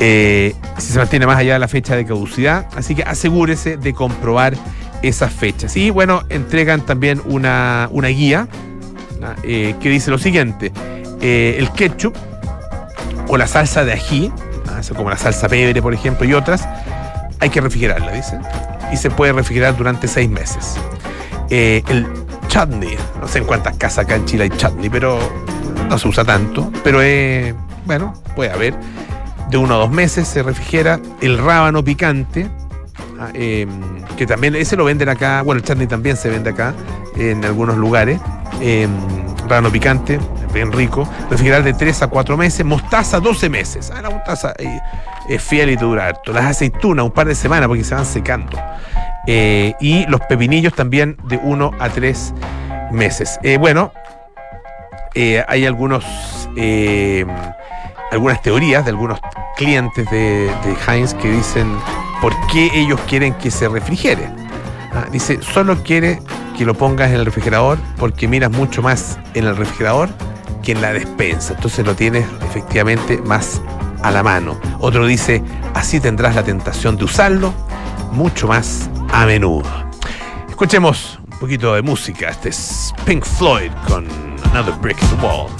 Eh, 0.00 0.54
si 0.78 0.92
se 0.92 0.98
mantiene 0.98 1.26
más 1.26 1.38
allá 1.38 1.54
de 1.54 1.58
la 1.58 1.68
fecha 1.68 1.94
de 1.96 2.04
caducidad, 2.04 2.66
así 2.76 2.94
que 2.94 3.02
asegúrese 3.04 3.76
de 3.76 3.94
comprobar 3.94 4.54
esas 5.02 5.32
fechas. 5.32 5.76
Y 5.76 5.90
bueno, 5.90 6.22
entregan 6.30 6.80
también 6.80 7.20
una, 7.26 7.88
una 7.92 8.08
guía 8.08 8.48
eh, 9.42 9.74
que 9.80 9.88
dice 9.88 10.10
lo 10.10 10.18
siguiente: 10.18 10.72
eh, 11.20 11.56
el 11.58 11.70
ketchup 11.70 12.14
o 13.28 13.36
la 13.36 13.46
salsa 13.46 13.84
de 13.84 13.92
ají. 13.92 14.32
Eso 14.80 14.94
como 14.94 15.08
la 15.10 15.16
salsa 15.16 15.48
pebre, 15.48 15.80
por 15.80 15.94
ejemplo, 15.94 16.26
y 16.26 16.34
otras, 16.34 16.68
hay 17.40 17.48
que 17.48 17.60
refrigerarla, 17.60 18.12
dice. 18.12 18.38
Y 18.92 18.96
se 18.96 19.10
puede 19.10 19.32
refrigerar 19.32 19.76
durante 19.76 20.08
seis 20.08 20.28
meses. 20.28 20.74
Eh, 21.50 21.82
el 21.88 22.06
chutney, 22.54 22.96
no 23.20 23.26
sé 23.26 23.38
en 23.38 23.46
cuántas 23.46 23.76
casas 23.76 24.04
acá 24.04 24.14
en 24.14 24.26
Chile 24.26 24.44
hay 24.44 24.50
chutney, 24.50 24.88
pero 24.88 25.18
no 25.88 25.98
se 25.98 26.06
usa 26.06 26.24
tanto. 26.24 26.70
Pero 26.84 27.02
eh, 27.02 27.52
bueno, 27.84 28.14
puede 28.36 28.52
haber. 28.52 28.74
De 29.50 29.56
uno 29.56 29.74
a 29.74 29.78
dos 29.78 29.90
meses 29.90 30.28
se 30.28 30.42
refrigera. 30.42 31.00
El 31.20 31.38
rábano 31.38 31.82
picante, 31.82 32.48
ah, 33.18 33.30
eh, 33.34 33.66
que 34.16 34.26
también 34.26 34.54
ese 34.54 34.76
lo 34.76 34.84
venden 34.84 35.08
acá. 35.08 35.42
Bueno, 35.42 35.58
el 35.58 35.64
chutney 35.64 35.88
también 35.88 36.16
se 36.16 36.30
vende 36.30 36.50
acá 36.50 36.74
en 37.16 37.44
algunos 37.44 37.76
lugares. 37.76 38.20
Eh, 38.60 38.86
rábano 39.48 39.72
picante, 39.72 40.20
bien 40.52 40.70
rico. 40.70 41.08
Refrigerar 41.30 41.64
de 41.64 41.74
3 41.74 42.02
a 42.02 42.06
4 42.06 42.36
meses. 42.36 42.64
Mostaza, 42.64 43.18
12 43.18 43.48
meses. 43.48 43.90
Ah, 43.92 44.00
la 44.00 44.10
mostaza 44.10 44.54
eh, 44.58 44.80
es 45.28 45.42
fiel 45.42 45.70
y 45.70 45.76
dura 45.76 46.06
harto. 46.06 46.32
Las 46.32 46.44
aceitunas, 46.44 47.04
un 47.04 47.10
par 47.10 47.26
de 47.26 47.34
semanas 47.34 47.66
porque 47.66 47.82
se 47.82 47.96
van 47.96 48.06
secando. 48.06 48.56
Eh, 49.26 49.74
y 49.80 50.06
los 50.06 50.20
pepinillos 50.22 50.74
también 50.74 51.16
de 51.24 51.38
1 51.42 51.70
a 51.78 51.88
3 51.88 52.34
meses. 52.92 53.38
Eh, 53.42 53.56
bueno, 53.58 53.92
eh, 55.14 55.44
hay 55.48 55.66
algunos 55.66 56.04
algunas 58.12 58.42
teorías 58.42 58.84
de 58.84 58.90
algunos 58.90 59.18
clientes 59.56 60.08
de, 60.08 60.48
de 60.64 60.76
Heinz 60.86 61.14
que 61.14 61.28
dicen 61.28 61.66
por 62.20 62.32
qué 62.46 62.70
ellos 62.72 63.00
quieren 63.08 63.34
que 63.34 63.50
se 63.50 63.68
refrigere. 63.68 64.28
Ah, 64.92 65.06
dice, 65.10 65.42
solo 65.42 65.82
quiere 65.82 66.20
que 66.56 66.64
lo 66.64 66.74
pongas 66.74 67.10
en 67.10 67.16
el 67.16 67.24
refrigerador 67.24 67.78
porque 67.98 68.28
miras 68.28 68.52
mucho 68.52 68.82
más 68.82 69.18
en 69.34 69.46
el 69.46 69.56
refrigerador 69.56 70.08
que 70.62 70.72
en 70.72 70.80
la 70.80 70.92
despensa. 70.92 71.54
Entonces 71.54 71.84
lo 71.84 71.96
tienes 71.96 72.24
efectivamente 72.42 73.18
más 73.18 73.60
a 74.02 74.10
la 74.10 74.22
mano. 74.22 74.56
Otro 74.78 75.06
dice, 75.06 75.42
así 75.74 75.98
tendrás 75.98 76.36
la 76.36 76.44
tentación 76.44 76.96
de 76.96 77.04
usarlo 77.04 77.52
mucho 78.14 78.46
más 78.46 78.88
a 79.12 79.26
menudo. 79.26 79.68
Escuchemos 80.48 81.18
un 81.32 81.38
poquito 81.38 81.74
de 81.74 81.82
música. 81.82 82.28
Este 82.30 82.48
es 82.50 82.94
Pink 83.04 83.24
Floyd 83.24 83.72
con 83.88 84.06
Another 84.52 84.74
Brick 84.74 84.96
in 85.02 85.08
the 85.08 85.16
Wall. 85.16 85.50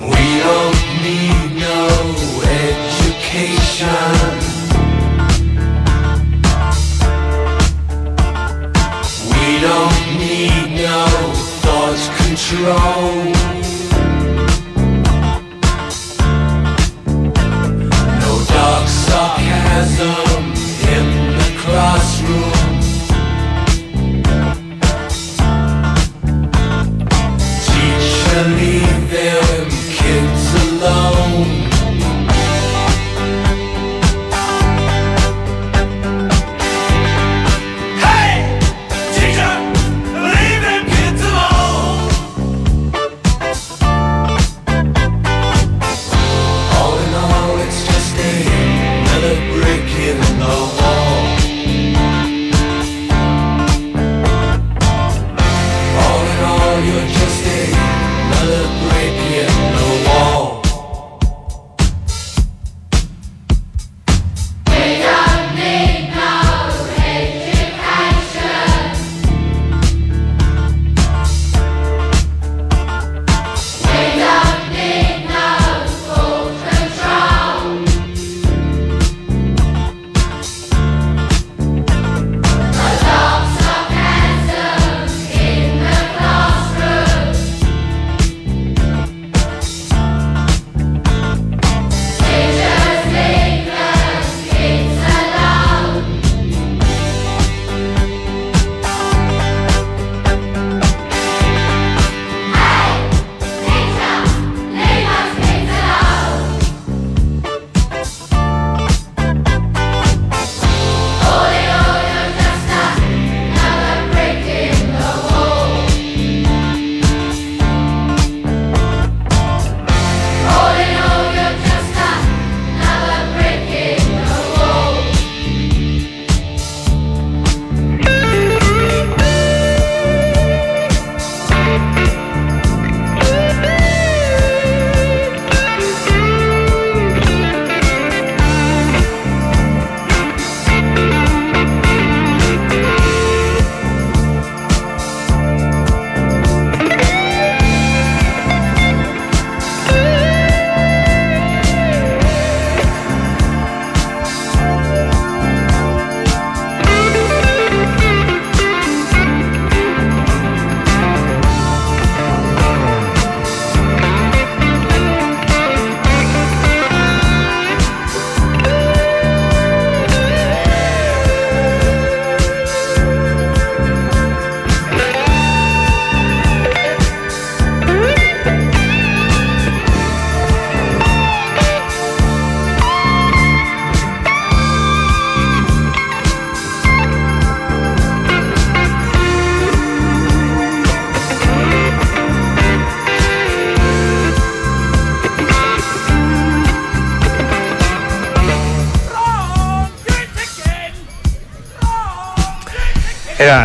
We 0.00 0.40
don't 0.42 0.80
need 1.02 1.56
no 1.58 1.88
education. 2.44 3.88
We 9.30 9.60
don't 9.60 10.18
need 10.18 10.82
no 10.82 11.06
thought 11.62 11.98
control. 12.18 13.39
No 22.30 22.59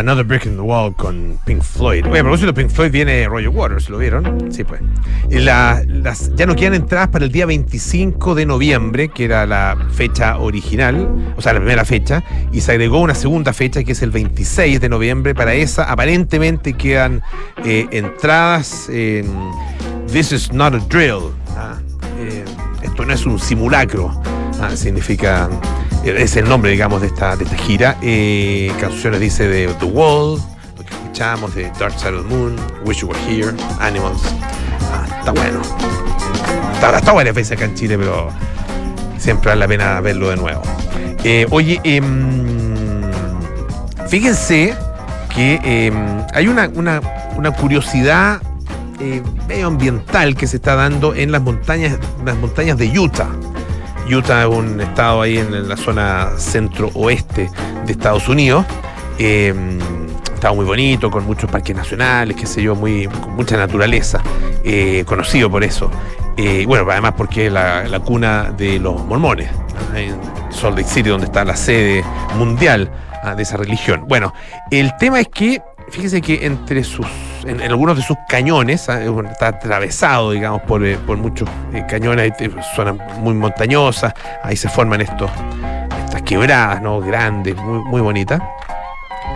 Another 0.06 0.22
Brick 0.24 0.46
in 0.46 0.54
the 0.54 0.62
Wall 0.62 0.94
con 0.94 1.36
Pink 1.46 1.62
Floyd. 1.62 2.06
Oye, 2.06 2.20
a 2.20 2.22
propósito 2.22 2.54
Pink 2.54 2.70
Floyd 2.70 2.92
viene 2.92 3.26
Roger 3.26 3.48
Waters, 3.48 3.90
¿lo 3.90 3.98
vieron? 3.98 4.52
Sí, 4.52 4.62
pues. 4.62 4.80
Y 5.28 5.40
la- 5.40 5.82
las, 5.84 6.32
ya 6.36 6.46
no 6.46 6.54
quedan 6.54 6.74
entradas 6.74 7.08
para 7.08 7.24
el 7.24 7.32
día 7.32 7.44
25 7.44 8.36
de 8.36 8.46
noviembre, 8.46 9.08
que 9.08 9.24
era 9.24 9.44
la 9.46 9.76
fecha 9.90 10.38
original, 10.38 11.34
o 11.36 11.42
sea, 11.42 11.54
la 11.54 11.58
primera 11.58 11.84
fecha, 11.84 12.22
y 12.52 12.60
se 12.60 12.70
agregó 12.70 13.00
una 13.00 13.16
segunda 13.16 13.52
fecha, 13.52 13.82
que 13.82 13.90
es 13.90 14.02
el 14.02 14.12
26 14.12 14.80
de 14.80 14.88
noviembre. 14.88 15.34
Para 15.34 15.54
esa, 15.54 15.90
aparentemente 15.90 16.74
quedan 16.74 17.22
eh, 17.64 17.88
entradas 17.90 18.88
en 18.88 19.26
This 20.12 20.30
is 20.30 20.52
not 20.52 20.72
a 20.72 20.78
drill. 20.88 21.32
Ah, 21.56 21.78
eh, 22.20 22.44
esto 22.80 23.04
no 23.04 23.12
es 23.12 23.26
un 23.26 23.40
simulacro. 23.40 24.12
Ah, 24.62 24.70
significa 24.76 25.50
es 26.10 26.36
el 26.36 26.48
nombre, 26.48 26.70
digamos, 26.70 27.00
de 27.00 27.08
esta, 27.08 27.36
de 27.36 27.44
esta 27.44 27.56
gira. 27.56 27.96
Eh, 28.02 28.72
canciones, 28.80 29.20
dice, 29.20 29.48
de 29.48 29.68
The 29.80 29.84
Wall, 29.86 30.40
lo 30.76 30.84
que 30.84 30.92
escuchamos, 30.94 31.54
de 31.54 31.70
Dark 31.78 31.98
Side 31.98 32.14
of 32.16 32.26
the 32.28 32.34
Moon, 32.34 32.56
Wish 32.84 33.00
You 33.00 33.08
Were 33.08 33.18
Here, 33.28 33.52
Animals. 33.80 34.22
Ah, 34.92 35.06
está 35.18 35.32
bueno. 35.32 35.60
Está, 36.74 36.98
está 36.98 37.12
varias 37.12 37.34
veces 37.34 37.56
acá 37.56 37.64
en 37.64 37.74
Chile, 37.74 37.96
pero 37.98 38.28
siempre 39.18 39.48
vale 39.50 39.60
la 39.60 39.68
pena 39.68 40.00
verlo 40.00 40.28
de 40.30 40.36
nuevo. 40.36 40.62
Eh, 41.24 41.46
oye, 41.50 41.80
em, 41.84 43.02
fíjense 44.08 44.74
que 45.34 45.58
em, 45.64 45.94
hay 46.34 46.48
una, 46.48 46.68
una- 46.74 47.00
una 47.36 47.50
curiosidad 47.50 48.40
eh, 49.00 49.22
medioambiental 49.48 50.34
que 50.36 50.46
se 50.46 50.56
está 50.56 50.74
dando 50.74 51.14
en 51.14 51.30
las 51.32 51.42
montañas, 51.42 51.98
las 52.24 52.36
montañas 52.36 52.78
de 52.78 52.98
Utah. 52.98 53.28
Utah 54.10 54.42
es 54.42 54.48
un 54.48 54.80
estado 54.80 55.22
ahí 55.22 55.38
en 55.38 55.68
la 55.68 55.76
zona 55.76 56.30
centro-oeste 56.36 57.50
de 57.84 57.92
Estados 57.92 58.28
Unidos. 58.28 58.64
Eh, 59.18 59.54
estado 60.34 60.54
muy 60.54 60.64
bonito, 60.64 61.10
con 61.10 61.24
muchos 61.24 61.50
parques 61.50 61.74
nacionales, 61.74 62.36
qué 62.36 62.46
sé 62.46 62.62
yo, 62.62 62.74
muy, 62.74 63.06
con 63.06 63.34
mucha 63.34 63.56
naturaleza, 63.56 64.20
eh, 64.64 65.02
conocido 65.06 65.50
por 65.50 65.64
eso. 65.64 65.90
Eh, 66.36 66.64
bueno, 66.66 66.86
además 66.90 67.14
porque 67.16 67.46
es 67.46 67.52
la, 67.52 67.84
la 67.84 68.00
cuna 68.00 68.52
de 68.56 68.78
los 68.78 69.02
mormones, 69.06 69.50
en 69.94 70.14
Salt 70.50 70.76
Lake 70.76 70.88
City, 70.88 71.08
donde 71.08 71.26
está 71.26 71.44
la 71.44 71.56
sede 71.56 72.04
mundial 72.36 72.90
ah, 73.22 73.34
de 73.34 73.42
esa 73.42 73.56
religión. 73.56 74.04
Bueno, 74.06 74.34
el 74.70 74.94
tema 74.98 75.20
es 75.20 75.28
que, 75.28 75.62
fíjese 75.90 76.20
que 76.20 76.46
entre 76.46 76.84
sus, 76.84 77.06
en, 77.44 77.60
algunos 77.62 77.96
de 77.96 78.02
sus 78.02 78.16
cañones, 78.28 78.88
ah, 78.88 79.00
está 79.30 79.48
atravesado, 79.48 80.32
digamos, 80.32 80.62
por, 80.62 80.84
eh, 80.84 80.98
por 81.06 81.16
muchos 81.16 81.48
eh, 81.72 81.84
cañones, 81.88 82.32
zonas 82.74 82.96
muy 83.18 83.34
montañosas, 83.34 84.12
ahí 84.42 84.56
se 84.56 84.68
forman 84.68 85.00
estos, 85.00 85.30
estas 86.04 86.22
quebradas, 86.22 86.82
¿no? 86.82 87.00
Grandes, 87.00 87.56
muy, 87.56 87.80
muy 87.84 88.00
bonitas. 88.00 88.40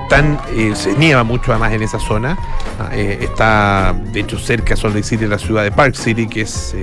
Tan, 0.08 0.38
eh, 0.56 0.72
se 0.74 0.92
nieva 0.94 1.22
mucho 1.22 1.52
además 1.52 1.72
en 1.72 1.82
esa 1.82 2.00
zona. 2.00 2.36
Ah, 2.80 2.88
eh, 2.92 3.18
está, 3.22 3.94
de 4.12 4.20
hecho, 4.20 4.38
cerca 4.38 4.76
Salt 4.76 4.94
Lake 4.94 5.06
City, 5.06 5.26
la 5.26 5.38
ciudad 5.38 5.62
de 5.62 5.70
Park 5.70 5.94
City, 5.94 6.26
que 6.26 6.42
es, 6.42 6.74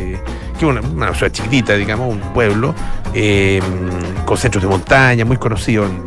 que 0.57 0.65
una, 0.65 0.81
ciudad 1.13 1.31
chiquitita, 1.31 1.73
digamos, 1.73 2.09
un 2.13 2.19
pueblo, 2.33 2.73
con 4.25 4.37
centros 4.37 4.63
de 4.63 4.69
montaña, 4.69 5.25
muy 5.25 5.37
conocido, 5.37 5.85
en- 5.85 6.01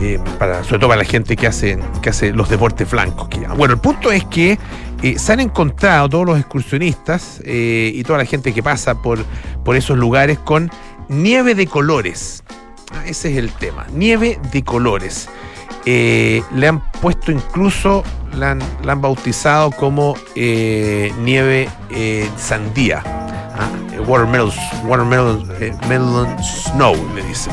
eh, 0.00 0.18
para, 0.38 0.64
sobre 0.64 0.78
todo 0.78 0.88
para 0.88 1.02
la 1.02 1.08
gente 1.08 1.36
que 1.36 1.46
hace, 1.46 1.78
que 2.00 2.08
hace 2.08 2.32
los 2.32 2.48
deportes 2.48 2.90
blancos. 2.90 3.28
que. 3.28 3.40
Bueno, 3.40 3.74
el 3.74 3.80
punto 3.80 4.10
es 4.10 4.24
que 4.24 4.58
eh, 5.02 5.18
se 5.18 5.32
han 5.32 5.40
encontrado 5.40 6.08
todos 6.08 6.26
los 6.26 6.38
excursionistas 6.38 7.42
eh, 7.44 7.92
y 7.94 8.02
toda 8.02 8.18
la 8.18 8.24
gente 8.24 8.54
que 8.54 8.62
pasa 8.62 9.02
por, 9.02 9.22
por 9.62 9.76
esos 9.76 9.98
lugares 9.98 10.38
con 10.38 10.70
nieve 11.08 11.54
de 11.54 11.66
colores. 11.66 12.42
Ah, 12.92 13.02
ese 13.06 13.32
es 13.32 13.36
el 13.36 13.52
tema, 13.52 13.86
nieve 13.92 14.38
de 14.50 14.62
colores. 14.62 15.28
Le 15.84 16.68
han 16.68 16.80
puesto 16.92 17.32
incluso, 17.32 18.04
la 18.34 18.52
han, 18.52 18.60
la 18.84 18.92
han 18.92 19.00
bautizado 19.00 19.70
como 19.70 20.16
nieve 20.34 21.68
sandía. 22.36 23.02
Ah, 23.04 23.68
watermelon, 24.06 24.52
watermelon 24.86 25.46
melon 25.88 26.36
snow, 26.42 26.96
le 27.14 27.22
dicen. 27.22 27.52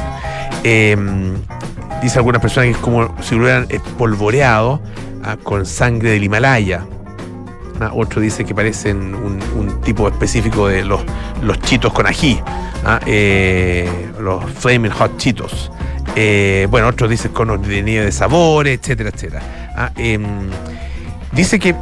Eh, 0.69 0.97
dice 2.01 2.19
alguna 2.19 2.39
persona 2.39 2.65
que 2.65 2.73
es 2.73 2.77
como 2.77 3.15
si 3.21 3.35
lo 3.35 3.43
hubieran 3.43 3.67
espolvoreado 3.69 4.81
ah, 5.23 5.37
con 5.41 5.65
sangre 5.65 6.09
del 6.09 6.25
Himalaya. 6.25 6.85
Ah, 7.79 7.91
otro 7.93 8.19
dice 8.19 8.43
que 8.43 8.53
parecen 8.53 9.15
un, 9.15 9.79
tipo 9.81 10.09
específico 10.09 10.67
de 10.67 10.83
los, 10.83 10.99
los 11.41 11.57
chitos 11.61 11.93
con 11.93 12.05
ají, 12.05 12.41
ah, 12.83 12.99
eh, 13.05 14.09
los 14.19 14.43
Flaming 14.43 14.91
Hot 14.91 15.15
Chitos. 15.15 15.71
Eh, 16.17 16.67
bueno, 16.69 16.87
otros 16.87 17.09
dicen 17.09 17.31
conos 17.31 17.65
de 17.65 17.81
nieve 17.81 18.03
de 18.03 18.11
sabores, 18.11 18.77
etcétera, 18.77 19.11
etcétera. 19.13 19.43
Ah, 19.73 19.91
em, 19.95 20.49
dice 21.31 21.59
que 21.59 21.75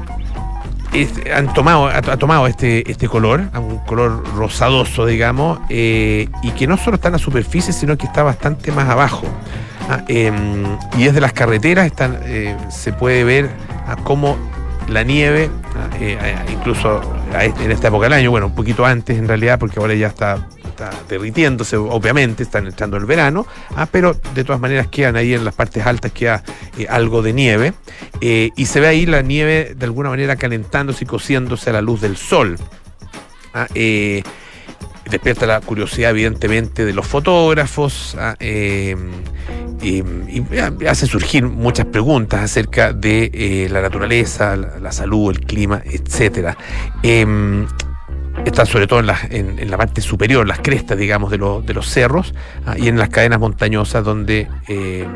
es- 1.03 1.13
han 1.33 1.53
tomado, 1.53 1.87
ha, 1.87 2.01
tomado 2.01 2.47
este, 2.47 2.89
este 2.89 3.07
color, 3.07 3.43
un 3.55 3.77
color 3.79 4.23
rosadoso, 4.35 5.05
digamos, 5.05 5.59
eh, 5.69 6.29
y 6.43 6.51
que 6.51 6.67
no 6.67 6.77
solo 6.77 6.95
está 6.95 7.09
en 7.09 7.13
la 7.13 7.19
superficie, 7.19 7.73
sino 7.73 7.97
que 7.97 8.05
está 8.05 8.23
bastante 8.23 8.71
más 8.71 8.89
abajo. 8.89 9.25
Ah, 9.89 10.01
em, 10.07 10.63
y 10.97 11.03
desde 11.03 11.21
las 11.21 11.33
carreteras 11.33 11.85
están, 11.85 12.17
eh, 12.23 12.55
se 12.69 12.91
puede 12.91 13.23
ver 13.23 13.49
ah, 13.87 13.95
cómo 14.03 14.35
la 14.87 15.03
nieve, 15.03 15.49
ah, 15.75 15.95
eh, 15.99 16.35
incluso 16.51 17.01
este- 17.39 17.65
en 17.65 17.71
esta 17.71 17.89
época 17.89 18.05
del 18.05 18.13
año, 18.13 18.31
bueno, 18.31 18.47
un 18.47 18.55
poquito 18.55 18.83
antes 18.85 19.17
en 19.17 19.27
realidad, 19.27 19.59
porque 19.59 19.79
ahora 19.79 19.93
ya 19.93 20.07
está, 20.07 20.47
está 20.75 20.91
derritiéndose, 21.07 21.77
obviamente, 21.77 22.43
están 22.43 22.67
entrando 22.67 22.97
el 22.97 23.05
verano, 23.05 23.47
ah, 23.75 23.87
pero 23.89 24.13
de 24.33 24.43
todas 24.43 24.59
maneras 24.59 24.87
quedan 24.87 25.15
ahí 25.15 25.33
en 25.33 25.45
las 25.45 25.55
partes 25.55 25.85
altas, 25.85 26.11
queda 26.11 26.43
eh, 26.77 26.85
algo 26.89 27.21
de 27.21 27.33
nieve, 27.33 27.73
eh, 28.19 28.51
y 28.55 28.65
se 28.65 28.81
ve 28.81 28.87
ahí 28.87 29.05
la 29.05 29.21
nieve 29.21 29.73
de 29.75 29.85
alguna 29.85 30.09
manera 30.09 30.35
calentándose 30.35 31.05
y 31.05 31.07
cociéndose 31.07 31.69
a 31.69 31.73
la 31.73 31.81
luz 31.81 32.01
del 32.01 32.17
sol. 32.17 32.57
Ah, 33.53 33.67
eh, 33.73 34.21
despierta 35.09 35.45
la 35.45 35.61
curiosidad, 35.61 36.11
evidentemente, 36.11 36.83
de 36.83 36.93
los 36.93 37.07
fotógrafos 37.07 38.17
ah, 38.19 38.35
eh, 38.39 38.97
y, 39.81 40.03
hace 40.87 41.05
surgir 41.05 41.45
muchas 41.45 41.85
preguntas 41.85 42.41
acerca 42.41 42.91
de 42.91 43.67
la 43.71 43.81
naturaleza, 43.81 44.55
la, 44.57 44.91
salud, 44.91 45.31
el 45.31 45.41
clima. 45.45 45.81
Em, 47.03 47.67
están 48.43 48.65
sobre 48.65 48.87
todo 48.87 48.99
en 48.99 49.07
la, 49.07 49.17
en- 49.29 49.69
la 49.69 49.77
parte 49.77 50.01
superior, 50.01 50.45
las 50.47 50.59
crestas, 50.59 50.97
digamos, 50.97 51.31
de, 51.31 51.37
los- 51.37 51.65
de 51.65 51.73
los 51.73 51.87
cerros 51.89 52.33
ah, 52.65 52.75
y 52.77 52.87
en 52.87 52.97
las 52.97 53.09
cadenas 53.09 53.39
montañosas 53.39 54.03
donde, 54.03 54.47
eh, 54.67 55.07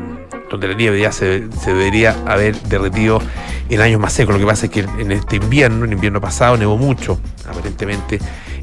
donde 0.50 0.68
la 0.68 0.74
nieve 0.74 1.00
ya 1.00 1.12
se, 1.12 1.48
se 1.52 1.72
debería 1.74 2.16
haber 2.26 2.56
derretido 2.62 3.20
en 3.68 3.80
años 3.80 4.00
más 4.00 4.12
secos. 4.12 4.34
Lo 4.34 4.40
que 4.40 4.46
pasa 4.46 4.66
es 4.66 4.72
que 4.72 4.80
en 4.80 5.12
este 5.12 5.36
invierno, 5.36 5.84
en 5.84 5.92
invierno 5.92 6.20
pasado, 6.20 6.56
nevó 6.56 6.76
mucho, 6.76 7.20
aparentemente, 7.48 8.18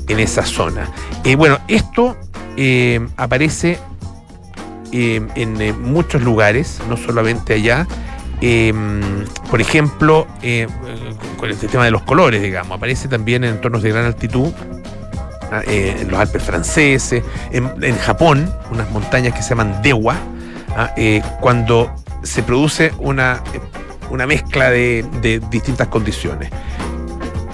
en 0.07 0.19
esa 0.19 0.43
zona. 0.45 0.89
Eh, 1.23 1.35
bueno, 1.35 1.59
esto 1.67 2.17
eh, 2.57 3.05
aparece 3.17 3.77
en 4.91 5.81
muchos 5.81 6.21
lugares, 6.21 6.79
no 6.89 6.97
solamente 6.97 7.53
allá. 7.53 7.87
Eh, 8.41 8.73
por 9.49 9.61
ejemplo, 9.61 10.27
eh, 10.41 10.67
con 11.38 11.49
este 11.49 11.67
tema 11.67 11.85
de 11.85 11.91
los 11.91 12.03
colores, 12.03 12.41
digamos, 12.41 12.77
aparece 12.77 13.07
también 13.07 13.43
en 13.43 13.55
entornos 13.55 13.81
de 13.81 13.89
gran 13.89 14.05
altitud, 14.05 14.51
ah, 15.51 15.61
eh, 15.65 15.97
en 16.01 16.11
los 16.11 16.19
Alpes 16.19 16.43
franceses, 16.43 17.23
en, 17.51 17.71
en 17.81 17.97
Japón, 17.97 18.51
unas 18.71 18.89
montañas 18.91 19.33
que 19.33 19.41
se 19.41 19.49
llaman 19.49 19.81
Dewa, 19.81 20.17
ah, 20.75 20.91
eh, 20.97 21.21
cuando 21.39 21.93
se 22.23 22.43
produce 22.43 22.91
una, 22.99 23.41
una 24.09 24.27
mezcla 24.27 24.69
de, 24.69 25.05
de 25.21 25.39
distintas 25.49 25.88
condiciones 25.88 26.51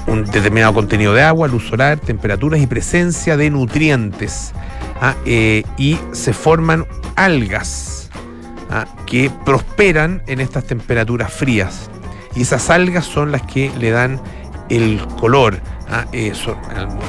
un 0.06 0.26
determinado 0.26 0.74
contenido 0.74 1.14
de 1.14 1.22
agua, 1.22 1.48
luz 1.48 1.66
solar, 1.70 1.98
temperaturas 1.98 2.60
y 2.60 2.68
presencia 2.68 3.38
de 3.38 3.50
nutrientes. 3.50 4.52
ah, 5.00 5.16
y 5.26 5.98
se 6.12 6.34
forman 6.34 6.86
algas 7.16 8.03
que 9.06 9.32
prosperan 9.46 10.24
en 10.28 10.40
estas 10.40 10.66
temperaturas 10.66 11.32
frías. 11.32 11.90
Y 12.36 12.42
esas 12.42 12.70
algas 12.70 13.06
son 13.06 13.32
las 13.32 13.44
que 13.44 13.72
le 13.80 13.92
dan 13.92 14.20
el 14.70 15.00
color. 15.20 15.60
ah, 15.90 16.06
eh, 16.12 16.34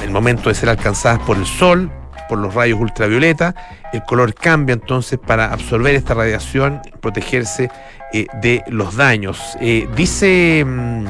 el 0.03 0.11
momento 0.11 0.49
de 0.49 0.55
ser 0.55 0.69
alcanzadas 0.69 1.19
por 1.19 1.37
el 1.37 1.45
sol, 1.45 1.91
por 2.29 2.37
los 2.39 2.53
rayos 2.53 2.79
ultravioleta, 2.79 3.55
el 3.93 4.03
color 4.03 4.33
cambia 4.33 4.73
entonces 4.73 5.19
para 5.19 5.51
absorber 5.51 5.95
esta 5.95 6.13
radiación, 6.13 6.81
protegerse 7.01 7.69
eh, 8.13 8.27
de 8.41 8.63
los 8.67 8.95
daños. 8.95 9.57
Eh, 9.61 9.87
dice 9.95 10.63
mm, 10.65 11.05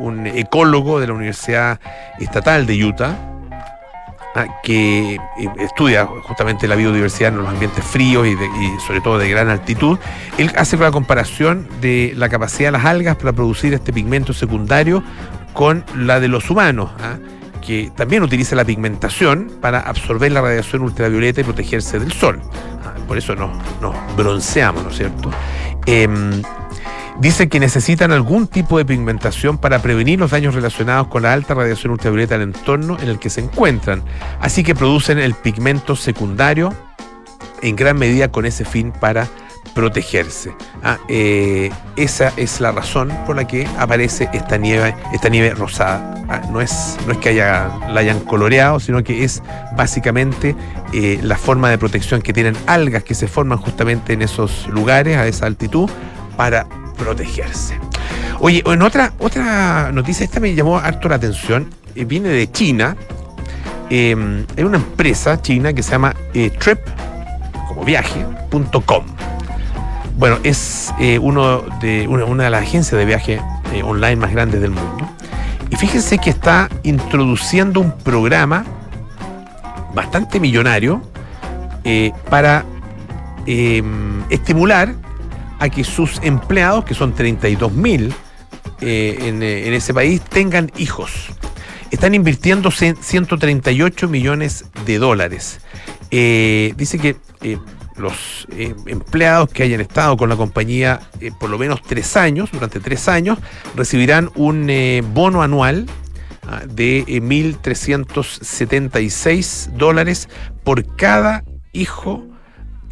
un 0.00 0.26
ecólogo 0.26 1.00
de 1.00 1.06
la 1.06 1.12
Universidad 1.12 1.80
Estatal 2.18 2.66
de 2.66 2.84
Utah, 2.84 3.29
ah, 4.34 4.46
que 4.62 5.14
eh, 5.14 5.20
estudia 5.58 6.06
justamente 6.06 6.68
la 6.68 6.76
biodiversidad 6.76 7.32
en 7.32 7.38
los 7.38 7.48
ambientes 7.48 7.84
fríos 7.84 8.26
y, 8.26 8.36
sobre 8.86 9.00
todo 9.00 9.18
de 9.18 9.28
gran 9.28 9.48
altitud, 9.48 9.98
él 10.38 10.50
hace 10.56 10.76
una 10.76 10.90
comparación 10.90 11.68
de 11.80 12.12
la 12.16 12.28
capacidad 12.28 12.68
de 12.68 12.72
las 12.72 12.84
algas 12.84 13.16
para 13.16 13.32
producir 13.32 13.74
este 13.74 13.92
pigmento 13.92 14.32
secundario 14.32 15.02
con 15.52 15.84
la 15.96 16.20
de 16.20 16.28
los 16.28 16.50
humanos, 16.50 16.90
ah, 17.00 17.16
que 17.64 17.90
también 17.96 18.22
utiliza 18.22 18.56
la 18.56 18.64
pigmentación 18.64 19.52
para 19.60 19.80
absorber 19.80 20.32
la 20.32 20.40
radiación 20.40 20.82
ultravioleta 20.82 21.40
y 21.40 21.44
protegerse 21.44 21.98
del 21.98 22.12
sol. 22.12 22.40
Ah, 22.84 22.94
por 23.06 23.18
eso 23.18 23.34
nos, 23.34 23.50
nos 23.80 23.94
bronceamos, 24.16 24.82
¿no 24.82 24.90
es 24.90 24.96
cierto? 24.96 25.30
Em, 25.86 26.42
Dice 27.20 27.50
que 27.50 27.60
necesitan 27.60 28.12
algún 28.12 28.46
tipo 28.46 28.78
de 28.78 28.86
pigmentación 28.86 29.58
para 29.58 29.82
prevenir 29.82 30.18
los 30.18 30.30
daños 30.30 30.54
relacionados 30.54 31.08
con 31.08 31.24
la 31.24 31.34
alta 31.34 31.52
radiación 31.52 31.92
ultravioleta 31.92 32.38
del 32.38 32.48
entorno 32.48 32.96
en 32.98 33.10
el 33.10 33.18
que 33.18 33.28
se 33.28 33.42
encuentran. 33.42 34.02
Así 34.40 34.62
que 34.62 34.74
producen 34.74 35.18
el 35.18 35.34
pigmento 35.34 35.96
secundario 35.96 36.72
en 37.60 37.76
gran 37.76 37.98
medida 37.98 38.32
con 38.32 38.46
ese 38.46 38.64
fin 38.64 38.90
para 38.90 39.28
protegerse. 39.74 40.54
Ah, 40.82 40.96
eh, 41.08 41.70
esa 41.96 42.32
es 42.38 42.58
la 42.58 42.72
razón 42.72 43.12
por 43.26 43.36
la 43.36 43.46
que 43.46 43.68
aparece 43.78 44.30
esta 44.32 44.56
nieve, 44.56 44.94
esta 45.12 45.28
nieve 45.28 45.50
rosada. 45.50 46.24
Ah, 46.30 46.40
no, 46.50 46.62
es, 46.62 46.96
no 47.06 47.12
es 47.12 47.18
que 47.18 47.34
la 47.34 47.80
hayan 47.96 48.20
coloreado, 48.20 48.80
sino 48.80 49.04
que 49.04 49.24
es 49.24 49.42
básicamente 49.76 50.56
eh, 50.94 51.20
la 51.22 51.36
forma 51.36 51.68
de 51.68 51.76
protección 51.76 52.22
que 52.22 52.32
tienen 52.32 52.56
algas 52.66 53.04
que 53.04 53.14
se 53.14 53.28
forman 53.28 53.58
justamente 53.58 54.14
en 54.14 54.22
esos 54.22 54.66
lugares, 54.68 55.18
a 55.18 55.26
esa 55.26 55.44
altitud, 55.44 55.90
para 56.38 56.66
protegerse. 57.00 57.78
Oye, 58.40 58.62
en 58.64 58.82
otra, 58.82 59.12
otra 59.18 59.90
noticia, 59.92 60.24
esta 60.24 60.38
me 60.38 60.54
llamó 60.54 60.78
harto 60.78 61.08
la 61.08 61.16
atención, 61.16 61.70
eh, 61.94 62.04
viene 62.04 62.28
de 62.28 62.50
China. 62.52 62.96
Eh, 63.88 64.44
hay 64.56 64.64
una 64.64 64.76
empresa 64.76 65.40
china 65.42 65.72
que 65.72 65.82
se 65.82 65.92
llama 65.92 66.14
eh, 66.34 66.50
Trip, 66.50 66.78
como 67.68 67.84
viaje.com. 67.84 69.04
Bueno, 70.16 70.38
es 70.42 70.92
eh, 71.00 71.18
uno 71.18 71.62
de, 71.80 72.06
una, 72.06 72.44
de 72.44 72.50
las 72.50 72.62
agencias 72.62 72.98
de 72.98 73.04
viaje 73.06 73.40
eh, 73.72 73.82
online 73.82 74.16
más 74.16 74.32
grandes 74.32 74.60
del 74.60 74.70
mundo. 74.70 75.08
Y 75.70 75.76
fíjense 75.76 76.18
que 76.18 76.30
está 76.30 76.68
introduciendo 76.82 77.80
un 77.80 77.96
programa 77.98 78.64
bastante 79.94 80.38
millonario 80.38 81.00
para 82.28 82.64
eh, 83.46 83.82
estimular 84.28 84.94
a 85.60 85.68
que 85.68 85.84
sus 85.84 86.18
empleados, 86.22 86.84
que 86.84 86.94
son 86.94 87.14
32 87.14 87.72
mil 87.72 88.12
en, 88.80 89.42
eh, 89.42 89.68
en 89.68 89.74
ese 89.74 89.92
país, 89.94 90.20
tengan 90.22 90.70
hijos. 90.78 91.12
Están 91.90 92.14
invirtiendo 92.14 92.70
cien- 92.70 92.96
138 93.00 94.08
millones 94.08 94.64
de 94.86 94.98
dólares. 94.98 95.60
Eh, 96.10 96.72
dice 96.76 96.98
que 96.98 97.16
eh, 97.42 97.58
los 97.96 98.46
eh, 98.56 98.74
empleados 98.86 99.50
que 99.50 99.62
hayan 99.64 99.80
estado 99.80 100.16
con 100.16 100.28
la 100.30 100.36
compañía 100.36 101.00
eh, 101.20 101.30
por 101.38 101.50
lo 101.50 101.58
menos 101.58 101.82
tres 101.82 102.16
años, 102.16 102.50
durante 102.52 102.80
tres 102.80 103.08
años, 103.08 103.38
recibirán 103.76 104.30
un 104.34 104.70
eh, 104.70 105.02
bono 105.12 105.42
anual 105.42 105.86
ah, 106.48 106.62
de 106.66 107.00
eh, 107.06 107.20
1.376 107.20 109.66
dólares 109.76 110.28
por 110.64 110.96
cada 110.96 111.44
hijo, 111.72 112.24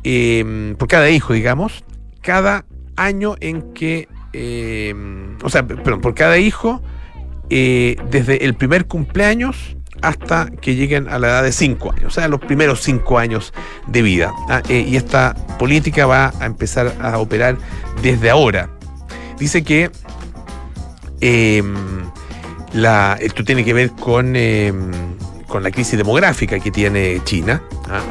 eh, 0.05 0.75
por 0.79 0.89
cada 0.89 1.09
hijo, 1.11 1.33
digamos, 1.33 1.83
cada 2.29 2.67
año 2.97 3.37
en 3.41 3.73
que, 3.73 4.07
eh, 4.35 4.95
o 5.43 5.49
sea, 5.49 5.67
perdón, 5.67 6.03
por 6.03 6.15
cada 6.15 6.37
hijo, 6.37 6.83
eh, 7.49 7.97
desde 8.11 8.45
el 8.45 8.53
primer 8.53 8.85
cumpleaños 8.85 9.79
hasta 10.03 10.51
que 10.61 10.75
lleguen 10.75 11.09
a 11.09 11.19
la 11.19 11.29
edad 11.29 11.43
de 11.43 11.53
5 11.53 11.91
años, 11.91 12.05
o 12.05 12.11
sea, 12.11 12.29
los 12.29 12.41
primeros 12.41 12.83
5 12.83 13.19
años 13.19 13.55
de 13.87 14.03
vida. 14.03 14.35
Ah, 14.51 14.61
eh, 14.69 14.85
y 14.87 14.97
esta 14.97 15.33
política 15.59 16.05
va 16.05 16.35
a 16.39 16.45
empezar 16.45 16.95
a 17.01 17.17
operar 17.17 17.57
desde 18.03 18.29
ahora. 18.29 18.69
Dice 19.39 19.65
que 19.65 19.91
eh, 21.23 21.63
la, 22.75 23.17
esto 23.23 23.43
tiene 23.43 23.65
que 23.65 23.73
ver 23.73 23.93
con, 23.93 24.37
eh, 24.37 24.71
con 25.47 25.63
la 25.63 25.71
crisis 25.71 25.97
demográfica 25.97 26.61
que 26.61 26.71
tiene 26.71 27.23
China. 27.25 27.63
ah, 27.89 28.03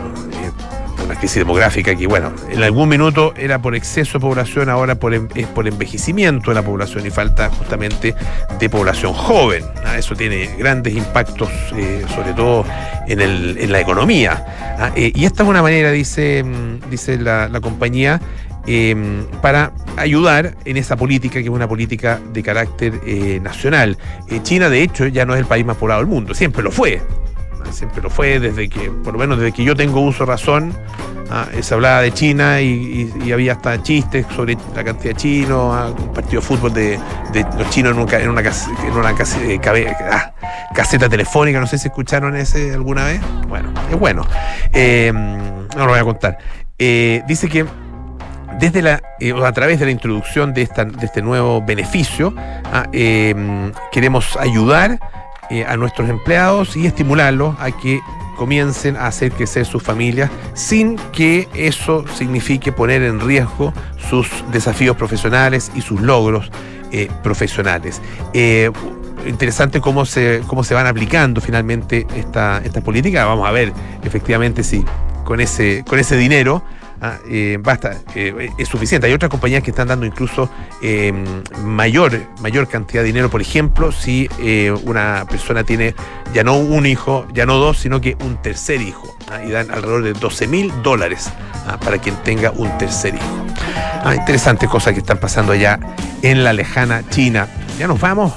una 1.07 1.15
crisis 1.17 1.37
demográfica 1.37 1.95
que, 1.95 2.05
bueno, 2.05 2.33
en 2.49 2.61
algún 2.61 2.89
minuto 2.89 3.33
era 3.37 3.59
por 3.59 3.75
exceso 3.75 4.17
de 4.17 4.21
población, 4.21 4.69
ahora 4.69 4.95
por, 4.95 5.13
es 5.13 5.47
por 5.55 5.67
envejecimiento 5.67 6.51
de 6.51 6.55
la 6.55 6.61
población 6.61 7.05
y 7.05 7.09
falta 7.09 7.49
justamente 7.49 8.13
de 8.59 8.69
población 8.69 9.13
joven. 9.13 9.63
ah, 9.85 9.97
Eso 9.97 10.15
tiene 10.15 10.49
grandes 10.57 10.93
impactos, 10.95 11.49
eh, 11.75 12.03
sobre 12.13 12.33
todo 12.33 12.65
en, 13.07 13.21
el- 13.21 13.57
en 13.57 13.71
la 13.71 13.79
economía. 13.79 14.45
ah, 14.79 14.91
eh, 14.95 15.11
y 15.15 15.25
esta 15.25 15.43
es 15.43 15.49
una 15.49 15.61
manera, 15.61 15.91
dice, 15.91 16.43
mm, 16.43 16.89
dice 16.89 17.17
la, 17.17 17.49
compañía, 17.61 18.19
eh, 18.67 18.93
para 19.41 19.71
ayudar 19.95 20.55
en 20.65 20.75
esa 20.75 20.97
política, 20.97 21.35
que 21.35 21.45
es 21.45 21.49
una 21.49 21.69
política 21.69 22.19
de 22.33 22.43
carácter 22.43 22.99
eh, 23.05 23.39
nacional. 23.41 23.97
China, 24.43 24.69
de 24.69 24.83
hecho, 24.83 25.07
ya 25.07 25.25
no 25.25 25.33
es 25.35 25.39
el 25.39 25.45
país 25.45 25.65
más 25.65 25.77
poblado 25.77 26.01
del 26.01 26.09
mundo, 26.09 26.33
siempre 26.33 26.61
lo 26.61 26.71
fue. 26.71 27.01
Siempre 27.72 28.01
lo 28.01 28.09
fue 28.09 28.39
desde 28.39 28.70
que, 28.70 28.89
por 28.89 29.13
lo 29.13 29.20
menos 29.20 29.38
desde 29.38 29.51
que 29.51 29.63
yo 29.63 29.76
tengo 29.76 30.01
uso 30.01 30.26
razón, 30.26 30.74
ah, 31.30 31.47
se 31.61 31.74
hablaba 31.74 32.01
de 32.01 32.11
China 32.11 32.61
y, 32.61 33.32
había 33.32 33.53
hasta 33.53 33.82
chistes 33.84 34.26
sobre 34.36 34.57
la 34.76 34.84
cantidad 34.84 35.13
de 35.13 35.15
chinos, 35.15 35.76
ah, 35.76 35.93
partido 36.13 36.41
de 36.41 36.47
fútbol 36.47 36.74
de, 36.74 36.99
los 37.57 37.70
chinos 37.70 37.93
en, 37.93 37.99
un 37.99 38.13
en 38.13 38.30
una, 38.30 38.41
en 38.41 38.93
una 38.93 39.11
eh, 39.11 39.59
ah, 40.11 40.34
caseta 40.74 41.09
telefónica, 41.09 41.59
no 41.59 41.68
sé 41.68 41.78
si 41.78 41.88
escucharon 41.88 42.36
ese 42.36 42.74
alguna 42.74 43.05
vez. 43.05 43.22
Bueno, 43.47 43.72
es 43.91 43.99
bueno. 43.99 44.26
Eh, 44.74 45.11
no 45.13 45.86
lo 45.86 45.91
voy 45.91 45.99
a 45.99 46.03
contar. 46.03 46.38
Eh, 46.80 47.22
dice 47.28 47.49
que 47.49 47.65
desde 48.59 48.82
la, 48.82 49.01
a 49.45 49.51
través 49.51 49.80
de 49.80 49.86
la 49.86 49.91
introducción 49.91 50.53
de, 50.53 50.63
esta, 50.63 50.86
de 50.86 51.05
este 51.05 51.22
nuevo 51.22 51.61
beneficio, 51.61 52.34
queremos 53.91 54.36
ayudar 54.38 54.99
eh, 55.49 55.65
a 55.65 55.77
nuestros 55.77 56.09
empleados 56.09 56.75
y 56.75 56.85
estimularlos 56.85 57.55
a 57.59 57.71
que 57.71 57.99
comiencen 58.37 58.95
a 58.95 59.07
hacer 59.07 59.31
crecer 59.31 59.65
sus 59.65 59.81
familias 59.81 60.29
sin 60.53 60.95
que 61.11 61.49
eso 61.53 62.05
signifique 62.15 62.71
poner 62.71 63.01
en 63.01 63.19
riesgo 63.19 63.73
sus 64.09 64.29
desafíos 64.51 64.95
profesionales 64.95 65.71
y 65.75 65.81
sus 65.81 66.01
logros 66.01 66.51
eh, 66.91 67.09
profesionales. 67.23 68.01
Eh, 68.33 68.71
interesante 69.25 69.81
cómo 69.81 70.05
se, 70.05 70.41
cómo 70.47 70.63
se 70.63 70.73
van 70.73 70.87
aplicando 70.87 71.41
finalmente 71.41 72.07
esta, 72.15 72.61
política. 72.85 73.25
Vamos 73.25 73.47
a 73.47 73.51
ver 73.51 73.73
efectivamente 74.03 74.63
si 74.63 74.85
con 75.23 75.41
ese, 75.41 75.83
con 75.85 75.99
ese 75.99 76.15
dinero 76.15 76.63
ah, 77.01 77.17
eh, 77.29 77.57
basta, 77.61 77.97
eh, 78.15 78.49
es 78.57 78.67
suficiente. 78.67 79.07
Hay 79.07 79.13
otras 79.13 79.29
compañías 79.29 79.63
que 79.63 79.71
están 79.71 79.87
dando 79.87 80.05
incluso 80.05 80.49
eh, 80.81 81.13
mayor, 81.63 82.19
mayor 82.41 82.67
cantidad 82.67 83.01
de 83.01 83.07
dinero, 83.07 83.29
por 83.29 83.41
ejemplo, 83.41 83.91
si 83.91 84.29
una 84.83 85.25
persona 85.29 85.63
tiene 85.63 85.95
ya 86.33 86.43
no 86.43 86.57
un 86.57 86.85
hijo, 86.85 87.27
ya 87.33 87.45
no 87.45 87.55
dos, 87.55 87.77
sino 87.77 88.01
que 88.01 88.17
un 88.21 88.41
tercer 88.41 88.81
hijo. 88.81 89.15
ah, 89.31 89.43
y 89.43 89.51
dan 89.51 89.69
alrededor 89.71 90.03
de 90.03 90.13
12 90.13 90.47
mil 90.47 90.71
dólares 90.83 91.29
ah, 91.67 91.79
para 91.79 91.97
quien 91.97 92.15
tenga 92.23 92.51
un 92.51 92.75
tercer 92.77 93.15
hijo. 93.15 94.13
Interesantes 94.13 94.69
cosas 94.69 94.93
que 94.93 94.99
están 94.99 95.19
pasando 95.19 95.51
allá 95.51 95.79
en 96.21 96.43
la 96.43 96.53
lejana 96.53 97.03
China. 97.09 97.47
Ya 97.77 97.87
nos 97.87 97.99
vamos. 97.99 98.33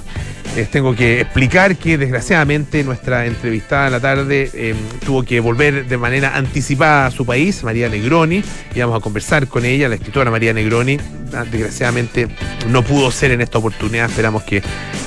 Les 0.57 0.69
tengo 0.69 0.97
que 0.97 1.21
explicar 1.21 1.77
que 1.77 1.97
desgraciadamente 1.97 2.83
nuestra 2.83 3.27
entrevistada 3.27 3.87
en 3.87 3.93
la 3.93 4.01
tarde 4.01 4.51
eh, 4.53 4.75
tuvo 5.05 5.23
que 5.23 5.39
volver 5.39 5.87
de 5.87 5.97
manera 5.97 6.37
anticipada 6.37 7.07
a 7.07 7.11
su 7.13 7.25
país, 7.25 7.63
María 7.63 7.89
Negroni, 7.89 8.43
y 8.75 8.81
vamos 8.81 8.99
a 8.99 9.01
conversar 9.01 9.47
con 9.47 9.65
ella, 9.65 9.89
la 9.89 9.95
escritora 9.95 10.31
María 10.31 10.53
Negroni. 10.53 10.99
Ah, 11.33 11.45
Desgraciadamente 11.49 12.29
no 12.69 12.83
pudo 12.83 13.13
ser 13.13 13.31
en 13.31 13.41
esta 13.41 13.59
oportunidad, 13.59 14.11
esperamos 14.11 14.43
que 14.43 14.61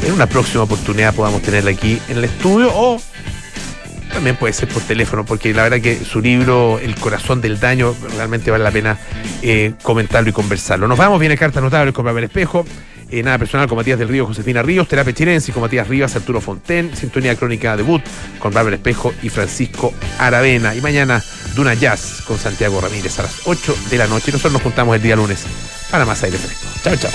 en 0.05 0.13
una 0.13 0.27
próxima 0.27 0.63
oportunidad 0.63 1.13
podamos 1.13 1.41
tenerla 1.41 1.71
aquí 1.71 1.99
en 2.07 2.17
el 2.17 2.23
estudio 2.23 2.69
o 2.73 3.01
también 4.13 4.35
puede 4.37 4.53
ser 4.53 4.69
por 4.69 4.81
teléfono, 4.83 5.25
porque 5.25 5.53
la 5.53 5.63
verdad 5.63 5.81
que 5.81 5.97
su 6.05 6.21
libro 6.21 6.79
El 6.79 6.95
corazón 6.95 7.41
del 7.41 7.59
daño 7.59 7.95
realmente 8.15 8.51
vale 8.51 8.63
la 8.63 8.71
pena 8.71 8.97
eh, 9.41 9.73
comentarlo 9.81 10.29
y 10.29 10.33
conversarlo. 10.33 10.87
Nos 10.87 10.97
vamos, 10.97 11.19
viene 11.19 11.35
carta 11.35 11.59
notable 11.59 11.91
con 11.91 12.05
Papel 12.05 12.25
Espejo. 12.25 12.65
Eh, 13.13 13.23
nada 13.23 13.37
personal 13.37 13.67
con 13.67 13.77
Matías 13.77 13.99
del 13.99 14.07
Río, 14.07 14.25
Josefina 14.25 14.63
Ríos, 14.63 14.87
Terapia 14.87 15.13
Chilense 15.13 15.51
con 15.51 15.61
Matías 15.61 15.87
Rivas, 15.87 16.15
Arturo 16.15 16.41
Fonten, 16.41 16.95
Sintonía 16.95 17.35
Crónica 17.35 17.77
debut 17.77 18.01
con 18.39 18.51
Bárbara 18.53 18.75
Espejo 18.75 19.13
y 19.21 19.29
Francisco 19.29 19.93
Aravena. 20.17 20.73
Y 20.75 20.81
mañana 20.81 21.23
Duna 21.55 21.75
Jazz 21.75 22.23
con 22.25 22.39
Santiago 22.39 22.81
Ramírez 22.81 23.19
a 23.19 23.23
las 23.23 23.41
8 23.45 23.75
de 23.91 23.97
la 23.97 24.07
noche. 24.07 24.25
Y 24.29 24.31
nosotros 24.31 24.53
nos 24.53 24.63
juntamos 24.63 24.95
el 24.95 25.01
día 25.01 25.15
lunes 25.15 25.45
para 25.91 26.05
más 26.05 26.23
aire 26.23 26.37
fresco. 26.39 26.65
Chao, 26.83 26.95
chao. 26.95 27.11